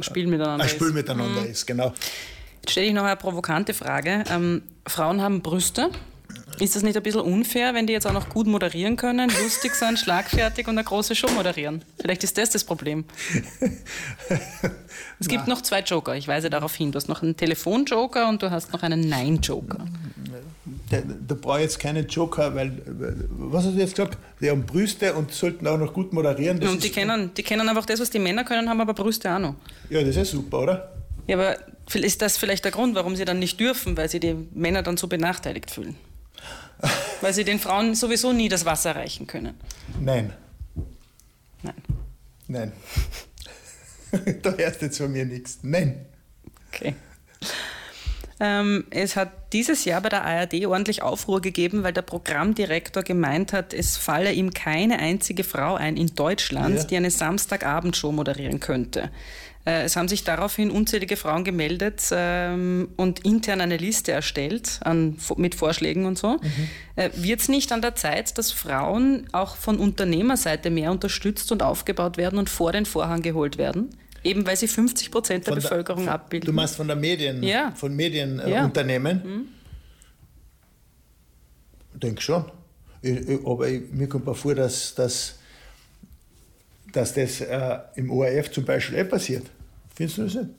Spiel 0.00 0.26
miteinander 0.26 0.64
ein 0.64 0.70
Spiel 0.70 0.88
ist. 0.88 0.94
miteinander 0.94 1.42
mhm. 1.42 1.50
ist, 1.50 1.66
genau. 1.66 1.92
Jetzt 2.62 2.72
stelle 2.72 2.86
ich 2.86 2.94
noch 2.94 3.04
eine 3.04 3.16
provokante 3.16 3.74
Frage. 3.74 4.24
Ähm, 4.30 4.62
Frauen 4.86 5.20
haben 5.20 5.42
Brüste. 5.42 5.90
Ist 6.60 6.76
das 6.76 6.82
nicht 6.82 6.96
ein 6.96 7.02
bisschen 7.02 7.20
unfair, 7.20 7.74
wenn 7.74 7.86
die 7.86 7.92
jetzt 7.92 8.06
auch 8.06 8.12
noch 8.12 8.28
gut 8.28 8.46
moderieren 8.46 8.96
können, 8.96 9.30
lustig 9.42 9.74
sein, 9.74 9.96
schlagfertig 9.96 10.68
und 10.68 10.78
eine 10.78 10.84
große 10.84 11.14
Show 11.16 11.28
moderieren? 11.30 11.82
Vielleicht 12.00 12.22
ist 12.22 12.38
das 12.38 12.50
das 12.50 12.64
Problem. 12.64 13.04
es 15.18 15.28
gibt 15.28 15.48
noch 15.48 15.62
zwei 15.62 15.80
Joker, 15.80 16.14
ich 16.14 16.28
weise 16.28 16.50
darauf 16.50 16.74
hin. 16.74 16.92
Du 16.92 16.96
hast 16.96 17.08
noch 17.08 17.22
einen 17.22 17.36
Telefonjoker 17.36 18.28
und 18.28 18.42
du 18.42 18.50
hast 18.50 18.72
noch 18.72 18.82
einen 18.82 19.08
Nein-Joker. 19.08 19.84
Da, 21.02 21.14
da 21.28 21.34
brauche 21.34 21.58
ich 21.58 21.64
jetzt 21.64 21.78
keinen 21.78 22.06
Joker, 22.06 22.54
weil, 22.54 22.82
was 23.30 23.64
hast 23.64 23.74
du 23.74 23.78
jetzt 23.78 23.96
gesagt? 23.96 24.18
Die 24.40 24.50
haben 24.50 24.64
Brüste 24.64 25.14
und 25.14 25.32
sollten 25.32 25.66
auch 25.66 25.78
noch 25.78 25.92
gut 25.92 26.12
moderieren. 26.12 26.60
Das 26.60 26.70
und 26.70 26.82
die 26.82 26.90
kennen, 26.90 27.32
die 27.34 27.42
kennen 27.42 27.68
einfach 27.68 27.86
das, 27.86 28.00
was 28.00 28.10
die 28.10 28.18
Männer 28.18 28.44
können, 28.44 28.68
haben 28.68 28.80
aber 28.80 28.94
Brüste 28.94 29.34
auch 29.34 29.38
noch. 29.38 29.54
Ja, 29.90 30.02
das 30.02 30.16
ist 30.16 30.30
super, 30.30 30.60
oder? 30.60 30.94
Ja, 31.26 31.36
aber 31.36 31.56
ist 31.94 32.22
das 32.22 32.36
vielleicht 32.36 32.64
der 32.64 32.72
Grund, 32.72 32.94
warum 32.94 33.16
sie 33.16 33.24
dann 33.24 33.38
nicht 33.38 33.58
dürfen, 33.58 33.96
weil 33.96 34.08
sie 34.08 34.20
die 34.20 34.34
Männer 34.52 34.82
dann 34.82 34.96
so 34.96 35.06
benachteiligt 35.06 35.70
fühlen? 35.70 35.96
weil 37.20 37.32
sie 37.32 37.44
den 37.44 37.58
Frauen 37.58 37.94
sowieso 37.94 38.32
nie 38.32 38.48
das 38.48 38.64
Wasser 38.64 38.94
reichen 38.96 39.26
können. 39.26 39.54
Nein. 40.00 40.32
Nein. 41.62 41.74
Nein. 42.46 42.72
da 44.42 44.52
hörst 44.52 44.82
jetzt 44.82 44.98
von 44.98 45.10
mir 45.10 45.24
nichts. 45.24 45.58
Nein. 45.62 46.06
Okay. 46.68 46.94
Ähm, 48.40 48.84
es 48.90 49.16
hat 49.16 49.52
dieses 49.52 49.84
Jahr 49.84 50.00
bei 50.00 50.08
der 50.08 50.24
ARD 50.24 50.66
ordentlich 50.66 51.02
Aufruhr 51.02 51.40
gegeben, 51.40 51.82
weil 51.84 51.92
der 51.92 52.02
Programmdirektor 52.02 53.02
gemeint 53.02 53.52
hat, 53.52 53.72
es 53.72 53.96
falle 53.96 54.32
ihm 54.32 54.52
keine 54.52 54.98
einzige 54.98 55.44
Frau 55.44 55.76
ein 55.76 55.96
in 55.96 56.14
Deutschland, 56.14 56.76
ja. 56.76 56.84
die 56.84 56.96
eine 56.96 57.10
Samstagabendshow 57.10 58.10
moderieren 58.10 58.58
könnte. 58.58 59.10
Äh, 59.64 59.84
es 59.84 59.96
haben 59.96 60.08
sich 60.08 60.24
daraufhin 60.24 60.70
unzählige 60.70 61.16
Frauen 61.16 61.44
gemeldet 61.44 62.02
ähm, 62.10 62.88
und 62.96 63.20
intern 63.24 63.60
eine 63.60 63.76
Liste 63.76 64.12
erstellt 64.12 64.80
an, 64.82 65.16
mit 65.36 65.54
Vorschlägen 65.54 66.04
und 66.04 66.18
so. 66.18 66.32
Mhm. 66.32 66.68
Äh, 66.96 67.10
Wird 67.14 67.40
es 67.40 67.48
nicht 67.48 67.72
an 67.72 67.82
der 67.82 67.94
Zeit, 67.94 68.36
dass 68.36 68.52
Frauen 68.52 69.28
auch 69.32 69.56
von 69.56 69.78
Unternehmerseite 69.78 70.70
mehr 70.70 70.90
unterstützt 70.90 71.50
und 71.52 71.62
aufgebaut 71.62 72.16
werden 72.16 72.38
und 72.38 72.50
vor 72.50 72.72
den 72.72 72.84
Vorhang 72.84 73.22
geholt 73.22 73.58
werden? 73.58 73.90
Eben 74.24 74.46
weil 74.46 74.56
sie 74.56 74.68
50 74.68 75.10
Prozent 75.10 75.46
der 75.46 75.52
von 75.52 75.62
Bevölkerung 75.62 76.04
der, 76.04 76.14
abbilden. 76.14 76.46
Du 76.46 76.52
meinst 76.52 76.76
von 76.76 76.86
der 76.86 76.96
Medien, 76.96 77.42
ja. 77.42 77.72
von 77.72 77.94
Medienunternehmen? 77.94 79.22
Ja. 79.22 79.30
Mhm. 79.30 79.48
Ich 81.94 82.00
denke 82.00 82.22
schon. 82.22 82.44
Ich, 83.02 83.28
ich, 83.28 83.46
aber 83.46 83.68
ich, 83.68 83.82
mir 83.90 84.08
kommt 84.08 84.26
mir 84.26 84.34
vor, 84.34 84.54
dass, 84.54 84.94
dass, 84.94 85.38
dass 86.92 87.12
das 87.12 87.42
äh, 87.42 87.78
im 87.96 88.10
ORF 88.10 88.50
zum 88.50 88.64
Beispiel 88.64 88.98
eh 88.98 89.04
passiert. 89.04 89.46
Findest 89.94 90.18
du 90.18 90.22
das 90.24 90.34
nicht? 90.34 90.50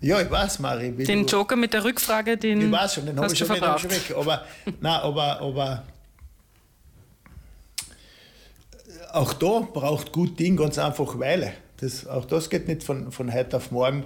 Ja, 0.00 0.20
ich 0.20 0.30
weiß, 0.30 0.58
Mari. 0.58 0.92
Den 0.92 1.26
du, 1.26 1.32
Joker 1.32 1.56
mit 1.56 1.72
der 1.72 1.82
Rückfrage, 1.82 2.36
den 2.36 2.60
ich 2.60 2.70
weiß 2.70 2.94
schon, 2.94 3.06
den 3.06 3.18
habe 3.18 3.32
ich, 3.32 3.38
schon, 3.38 3.48
hab 3.48 3.76
ich 3.76 3.82
schon 3.82 3.90
weg. 3.90 4.14
Aber, 4.14 4.44
nein, 4.80 5.00
aber, 5.00 5.40
aber 5.40 5.82
auch 9.14 9.32
da 9.32 9.60
braucht 9.60 10.12
gut 10.12 10.38
Ding 10.38 10.56
ganz 10.56 10.78
einfach 10.78 11.18
Weile. 11.18 11.52
Das, 11.78 12.06
auch 12.06 12.24
das 12.24 12.50
geht 12.50 12.68
nicht 12.68 12.82
von, 12.82 13.12
von 13.12 13.32
heute 13.32 13.56
auf 13.56 13.70
morgen. 13.70 14.04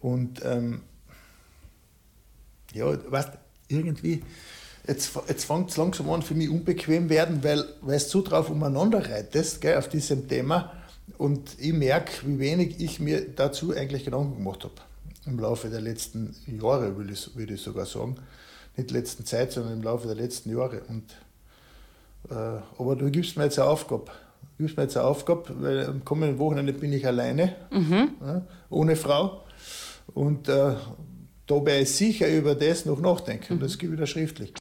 Und 0.00 0.44
ähm, 0.44 0.82
ja, 2.74 2.86
weißt 3.10 3.30
irgendwie, 3.68 4.22
jetzt, 4.86 5.12
jetzt 5.28 5.44
fängt 5.44 5.70
es 5.70 5.76
langsam 5.76 6.10
an 6.10 6.22
für 6.22 6.34
mich 6.34 6.48
unbequem 6.48 7.08
werden, 7.08 7.42
weil, 7.44 7.64
weil 7.80 7.98
so 7.98 8.22
drauf 8.22 8.50
umeinander 8.50 9.08
reitest, 9.08 9.60
gell, 9.60 9.76
auf 9.76 9.88
diesem 9.88 10.28
Thema. 10.28 10.72
Und 11.16 11.56
ich 11.58 11.72
merke, 11.72 12.26
wie 12.26 12.38
wenig 12.38 12.80
ich 12.80 13.00
mir 13.00 13.28
dazu 13.28 13.74
eigentlich 13.74 14.04
Gedanken 14.04 14.36
gemacht 14.36 14.64
habe. 14.64 14.74
Im 15.26 15.38
Laufe 15.38 15.68
der 15.68 15.80
letzten 15.80 16.34
Jahre, 16.46 16.96
würde 16.96 17.12
ich, 17.12 17.36
würde 17.36 17.54
ich 17.54 17.60
sogar 17.60 17.86
sagen. 17.86 18.16
Nicht 18.76 18.90
letzten 18.90 19.24
Zeit, 19.24 19.52
sondern 19.52 19.74
im 19.74 19.82
Laufe 19.82 20.06
der 20.06 20.16
letzten 20.16 20.50
Jahre. 20.50 20.82
Und, 20.88 21.12
äh, 22.30 22.60
aber 22.78 22.96
du 22.96 23.10
gibst 23.10 23.36
mir 23.36 23.44
jetzt 23.44 23.58
eine 23.58 23.68
Aufgabe. 23.68 24.10
Du 24.58 24.64
gibst 24.64 24.76
mir 24.76 24.82
jetzt 24.82 24.96
eine 24.96 25.06
Aufgabe, 25.06 25.54
weil 25.60 25.86
am 25.86 26.04
kommenden 26.04 26.40
Wochenende 26.40 26.72
bin 26.72 26.92
ich 26.92 27.06
alleine, 27.06 27.54
mhm. 27.70 28.10
ja, 28.20 28.42
ohne 28.70 28.96
Frau. 28.96 29.44
Und 30.14 30.48
äh, 30.48 30.74
da 31.46 31.66
ich 31.78 31.94
sicher 31.94 32.28
über 32.28 32.56
das 32.56 32.84
noch 32.84 33.00
nachdenken. 33.00 33.52
Und 33.52 33.62
das 33.62 33.78
gebe 33.78 33.92
ich 33.92 33.98
wieder 34.00 34.08
schriftlich. 34.08 34.52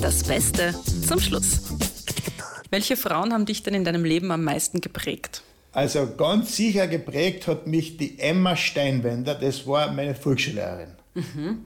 Das 0.00 0.22
Beste 0.22 0.72
zum 1.04 1.18
Schluss. 1.18 1.62
Welche 2.70 2.96
Frauen 2.96 3.32
haben 3.32 3.44
dich 3.44 3.64
denn 3.64 3.74
in 3.74 3.84
deinem 3.84 4.04
Leben 4.04 4.30
am 4.30 4.44
meisten 4.44 4.80
geprägt? 4.80 5.42
Also 5.72 6.14
ganz 6.16 6.54
sicher 6.54 6.86
geprägt 6.86 7.48
hat 7.48 7.66
mich 7.66 7.96
die 7.96 8.20
Emma 8.20 8.54
Steinwender, 8.54 9.34
das 9.34 9.66
war 9.66 9.90
meine 9.90 10.14
Volksschullehrerin. 10.14 10.90
Mhm. 11.14 11.64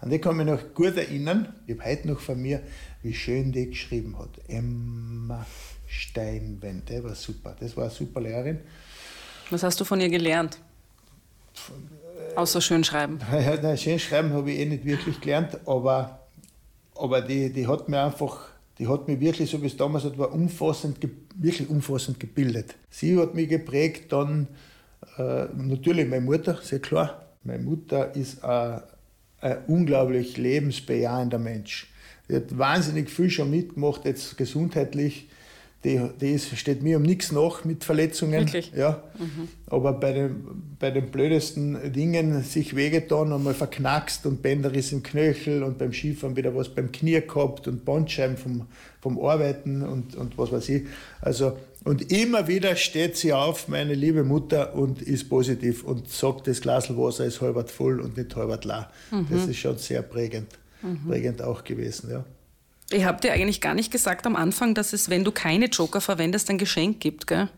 An 0.00 0.10
die 0.10 0.18
kann 0.18 0.38
ich 0.38 0.44
mich 0.44 0.54
noch 0.54 0.74
gut 0.74 0.96
erinnern. 0.96 1.54
Ich 1.66 1.78
habe 1.78 1.90
heute 1.90 2.08
noch 2.08 2.20
von 2.20 2.40
mir, 2.40 2.60
wie 3.02 3.14
schön 3.14 3.52
die 3.52 3.70
geschrieben 3.70 4.18
hat. 4.18 4.30
Emma 4.48 5.46
Steinwender, 5.86 6.94
der 6.94 7.04
war 7.04 7.14
super. 7.14 7.56
Das 7.58 7.76
war 7.76 7.84
eine 7.84 7.92
super 7.92 8.20
Lehrerin. 8.20 8.60
Was 9.50 9.62
hast 9.62 9.80
du 9.80 9.84
von 9.84 10.00
ihr 10.00 10.08
gelernt? 10.08 10.58
Außer 12.34 12.60
schön 12.60 12.84
schreiben. 12.84 13.18
Ja, 13.32 13.56
nein, 13.60 13.78
schön 13.78 13.98
schreiben 13.98 14.32
habe 14.32 14.50
ich 14.50 14.58
eh 14.58 14.66
nicht 14.66 14.84
wirklich 14.84 15.20
gelernt, 15.20 15.58
aber, 15.66 16.20
aber 16.94 17.22
die, 17.22 17.50
die 17.50 17.66
hat 17.66 17.88
mir 17.88 18.02
einfach, 18.02 18.48
die 18.78 18.86
hat 18.88 19.08
mich 19.08 19.20
wirklich, 19.20 19.50
so 19.50 19.62
wie 19.62 19.66
es 19.66 19.76
damals 19.76 20.04
war, 20.18 20.32
umfassend, 20.32 20.98
wirklich 21.36 21.70
umfassend 21.70 22.20
gebildet. 22.20 22.74
Sie 22.90 23.18
hat 23.18 23.34
mich 23.34 23.48
geprägt, 23.48 24.12
dann 24.12 24.48
äh, 25.16 25.46
natürlich 25.54 26.06
meine 26.06 26.24
Mutter, 26.24 26.58
sehr 26.62 26.80
klar. 26.80 27.22
Meine 27.44 27.62
Mutter 27.62 28.14
ist 28.14 28.44
ein, 28.44 28.82
ein 29.40 29.58
unglaublich 29.66 30.36
lebensbejahender 30.36 31.38
Mensch. 31.38 31.88
Die 32.28 32.36
hat 32.36 32.56
wahnsinnig 32.58 33.10
viel 33.10 33.30
schon 33.30 33.50
mitgemacht, 33.50 34.04
jetzt 34.04 34.36
gesundheitlich 34.36 35.28
die, 35.86 36.00
die 36.20 36.32
ist, 36.32 36.56
steht 36.58 36.82
mir 36.82 36.96
um 36.96 37.04
nichts 37.04 37.30
nach 37.30 37.64
mit 37.64 37.84
Verletzungen. 37.84 38.40
Wirklich? 38.40 38.72
Ja. 38.76 39.04
Mhm. 39.18 39.48
Aber 39.68 39.92
bei 39.92 40.12
den, 40.12 40.74
bei 40.80 40.90
den 40.90 41.10
blödesten 41.10 41.92
Dingen 41.92 42.42
sich 42.42 42.74
wehgetan, 42.74 43.32
einmal 43.32 43.54
verknackst 43.54 44.26
und 44.26 44.42
Bänderriss 44.42 44.90
im 44.90 45.04
Knöchel 45.04 45.62
und 45.62 45.78
beim 45.78 45.92
Skifahren 45.92 46.34
wieder 46.36 46.54
was 46.56 46.70
beim 46.70 46.90
Knie 46.90 47.20
gehabt 47.20 47.68
und 47.68 47.84
Bandscheiben 47.84 48.36
vom, 48.36 48.66
vom 49.00 49.24
Arbeiten 49.24 49.82
und, 49.82 50.16
und 50.16 50.36
was 50.36 50.50
weiß 50.50 50.68
ich. 50.70 50.86
Also, 51.20 51.56
und 51.86 52.10
immer 52.10 52.48
wieder 52.48 52.74
steht 52.74 53.16
sie 53.16 53.32
auf, 53.32 53.68
meine 53.68 53.94
liebe 53.94 54.24
Mutter, 54.24 54.74
und 54.74 55.00
ist 55.00 55.28
positiv 55.28 55.84
und 55.84 56.10
sagt, 56.10 56.48
das 56.48 56.60
Glas 56.60 56.90
Wasser 56.90 57.24
ist 57.24 57.40
halbert 57.40 57.70
voll 57.70 58.00
und 58.00 58.16
nicht 58.16 58.34
halbert 58.34 58.64
leer. 58.64 58.90
Mhm. 59.12 59.28
Das 59.30 59.46
ist 59.46 59.58
schon 59.58 59.78
sehr 59.78 60.02
prägend, 60.02 60.48
mhm. 60.82 61.08
prägend 61.08 61.42
auch 61.42 61.62
gewesen. 61.62 62.10
Ja. 62.10 62.24
Ich 62.90 63.04
habe 63.04 63.20
dir 63.20 63.32
eigentlich 63.32 63.60
gar 63.60 63.74
nicht 63.74 63.92
gesagt 63.92 64.26
am 64.26 64.34
Anfang, 64.34 64.74
dass 64.74 64.92
es, 64.92 65.10
wenn 65.10 65.22
du 65.22 65.30
keine 65.30 65.66
Joker 65.66 66.00
verwendest, 66.00 66.50
ein 66.50 66.58
Geschenk 66.58 66.98
gibt, 66.98 67.28
gell? 67.28 67.48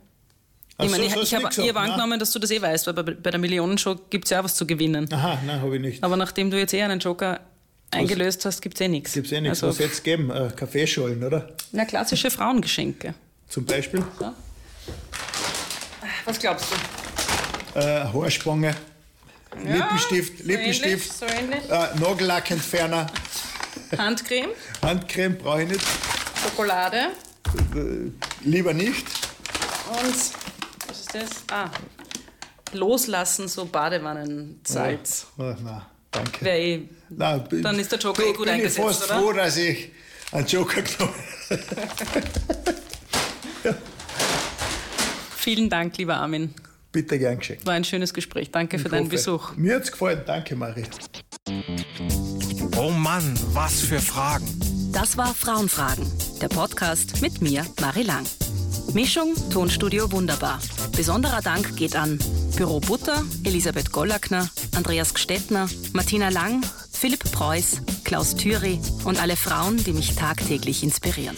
Ach 0.77 0.85
ich 0.85 0.91
meine, 0.91 1.09
so, 1.09 1.23
ich, 1.23 1.33
ich 1.33 1.35
habe 1.35 1.63
ihr 1.63 1.75
angenommen, 1.75 2.21
dass 2.21 2.31
du 2.31 2.39
das 2.39 2.51
eh 2.51 2.61
weißt, 2.61 2.87
weil 2.87 2.95
bei, 2.95 3.03
bei 3.03 3.31
der 3.31 3.41
Millionenshow 3.41 3.97
gibt 4.11 4.27
es 4.27 4.31
ja 4.31 4.41
auch 4.41 4.45
was 4.45 4.57
zu 4.57 4.67
gewinnen. 4.67 5.11
Aha, 5.11 5.39
nein, 5.47 5.63
habe 5.63 5.75
ich 5.77 5.81
nicht. 5.81 6.05
Aber 6.05 6.19
nachdem 6.19 6.51
du 6.51 6.59
jetzt 6.59 6.75
eh 6.75 6.83
einen 6.83 7.01
Joker 7.01 7.41
eingelöst 7.91 8.45
hast, 8.45 8.61
gibt 8.61 8.75
es 8.75 8.83
eh 8.83 8.89
nichts. 8.89 9.15
Gibt 9.15 9.27
es 9.27 9.33
eh 9.33 9.41
nichts. 9.41 9.65
Also, 9.65 9.69
was 9.75 9.85
jetzt 9.85 10.05
geben? 10.05 10.31
Äh, 10.31 10.51
Kaffeeschollen, 10.55 11.25
oder? 11.25 11.49
Na, 11.73 11.87
klassische 11.87 12.31
Frauengeschenke. 12.31 13.15
Zum 13.49 13.65
Beispiel? 13.65 14.05
Ja. 14.21 14.35
Was 16.25 16.39
glaubst 16.39 16.67
du? 16.71 17.81
Äh, 17.81 18.05
Haarspange, 18.13 18.75
ja, 19.65 19.75
Lippenstift, 19.75 20.39
so 20.39 20.45
Lippenstift, 20.45 21.13
so 21.13 21.27
ähnlich. 21.27 21.71
Äh, 21.71 21.99
Nagellackentferner. 21.99 23.07
Handcreme? 23.97 24.51
Handcreme 24.83 25.39
brauche 25.39 25.63
ich 25.63 25.69
nicht. 25.71 25.85
Schokolade? 26.43 27.09
Äh, 27.75 28.11
lieber 28.45 28.75
nicht. 28.75 29.07
Und, 29.91 30.15
was 30.89 31.01
ist 31.01 31.15
das? 31.15 31.31
Ah, 31.51 31.71
loslassen, 32.73 33.49
so 33.49 33.65
Badewannensalz. 33.65 35.27
Oh, 35.39 35.55
na, 35.65 35.87
danke. 36.11 36.45
Wäre 36.45 36.59
eh, 36.59 36.89
na, 37.09 37.39
dann 37.39 37.79
ist 37.79 37.91
der 37.93 37.99
Joker 37.99 38.23
eh 38.23 38.33
gut 38.33 38.45
bin 38.45 38.55
eingesetzt, 38.55 38.79
ich 38.79 38.85
fast 38.85 39.05
oder? 39.05 39.21
froh, 39.21 39.33
dass 39.33 39.57
ich 39.57 39.91
einen 40.33 40.47
Joker 40.47 40.83
genommen 40.83 41.15
ja. 41.49 41.57
Vielen 45.49 45.71
Dank, 45.71 45.97
lieber 45.97 46.19
Armin. 46.19 46.53
Bitte 46.93 47.19
gern 47.19 47.39
geschenkt. 47.39 47.65
War 47.65 47.73
ein 47.73 47.83
schönes 47.83 48.13
Gespräch. 48.13 48.51
Danke 48.51 48.77
ich 48.77 48.83
für 48.83 48.91
deinen 48.91 49.09
Besuch. 49.09 49.57
Mir 49.57 49.77
hat 49.77 49.85
es 49.85 49.93
gefallen. 49.93 50.21
Danke, 50.27 50.55
Marie. 50.55 50.85
Oh 52.77 52.91
Mann, 52.91 53.25
was 53.55 53.81
für 53.81 53.99
Fragen. 53.99 54.47
Das 54.93 55.17
war 55.17 55.33
Frauenfragen, 55.33 56.05
der 56.43 56.49
Podcast 56.49 57.23
mit 57.23 57.41
mir, 57.41 57.65
Marie 57.81 58.03
Lang. 58.03 58.27
Mischung, 58.93 59.33
Tonstudio 59.51 60.13
wunderbar. 60.13 60.61
Besonderer 60.95 61.41
Dank 61.41 61.79
geht 61.79 61.97
an 61.97 62.19
Büro 62.55 62.81
Butter, 62.81 63.25
Elisabeth 63.45 63.91
Gollackner, 63.91 64.51
Andreas 64.77 65.15
Gstettner, 65.15 65.67
Martina 65.95 66.29
Lang, 66.29 66.61
Philipp 66.93 67.25
Preuß, 67.33 67.81
Klaus 68.05 68.37
Thüry 68.37 68.79
und 69.05 69.19
alle 69.19 69.37
Frauen, 69.37 69.83
die 69.83 69.95
mich 69.95 70.15
tagtäglich 70.15 70.83
inspirieren. 70.83 71.37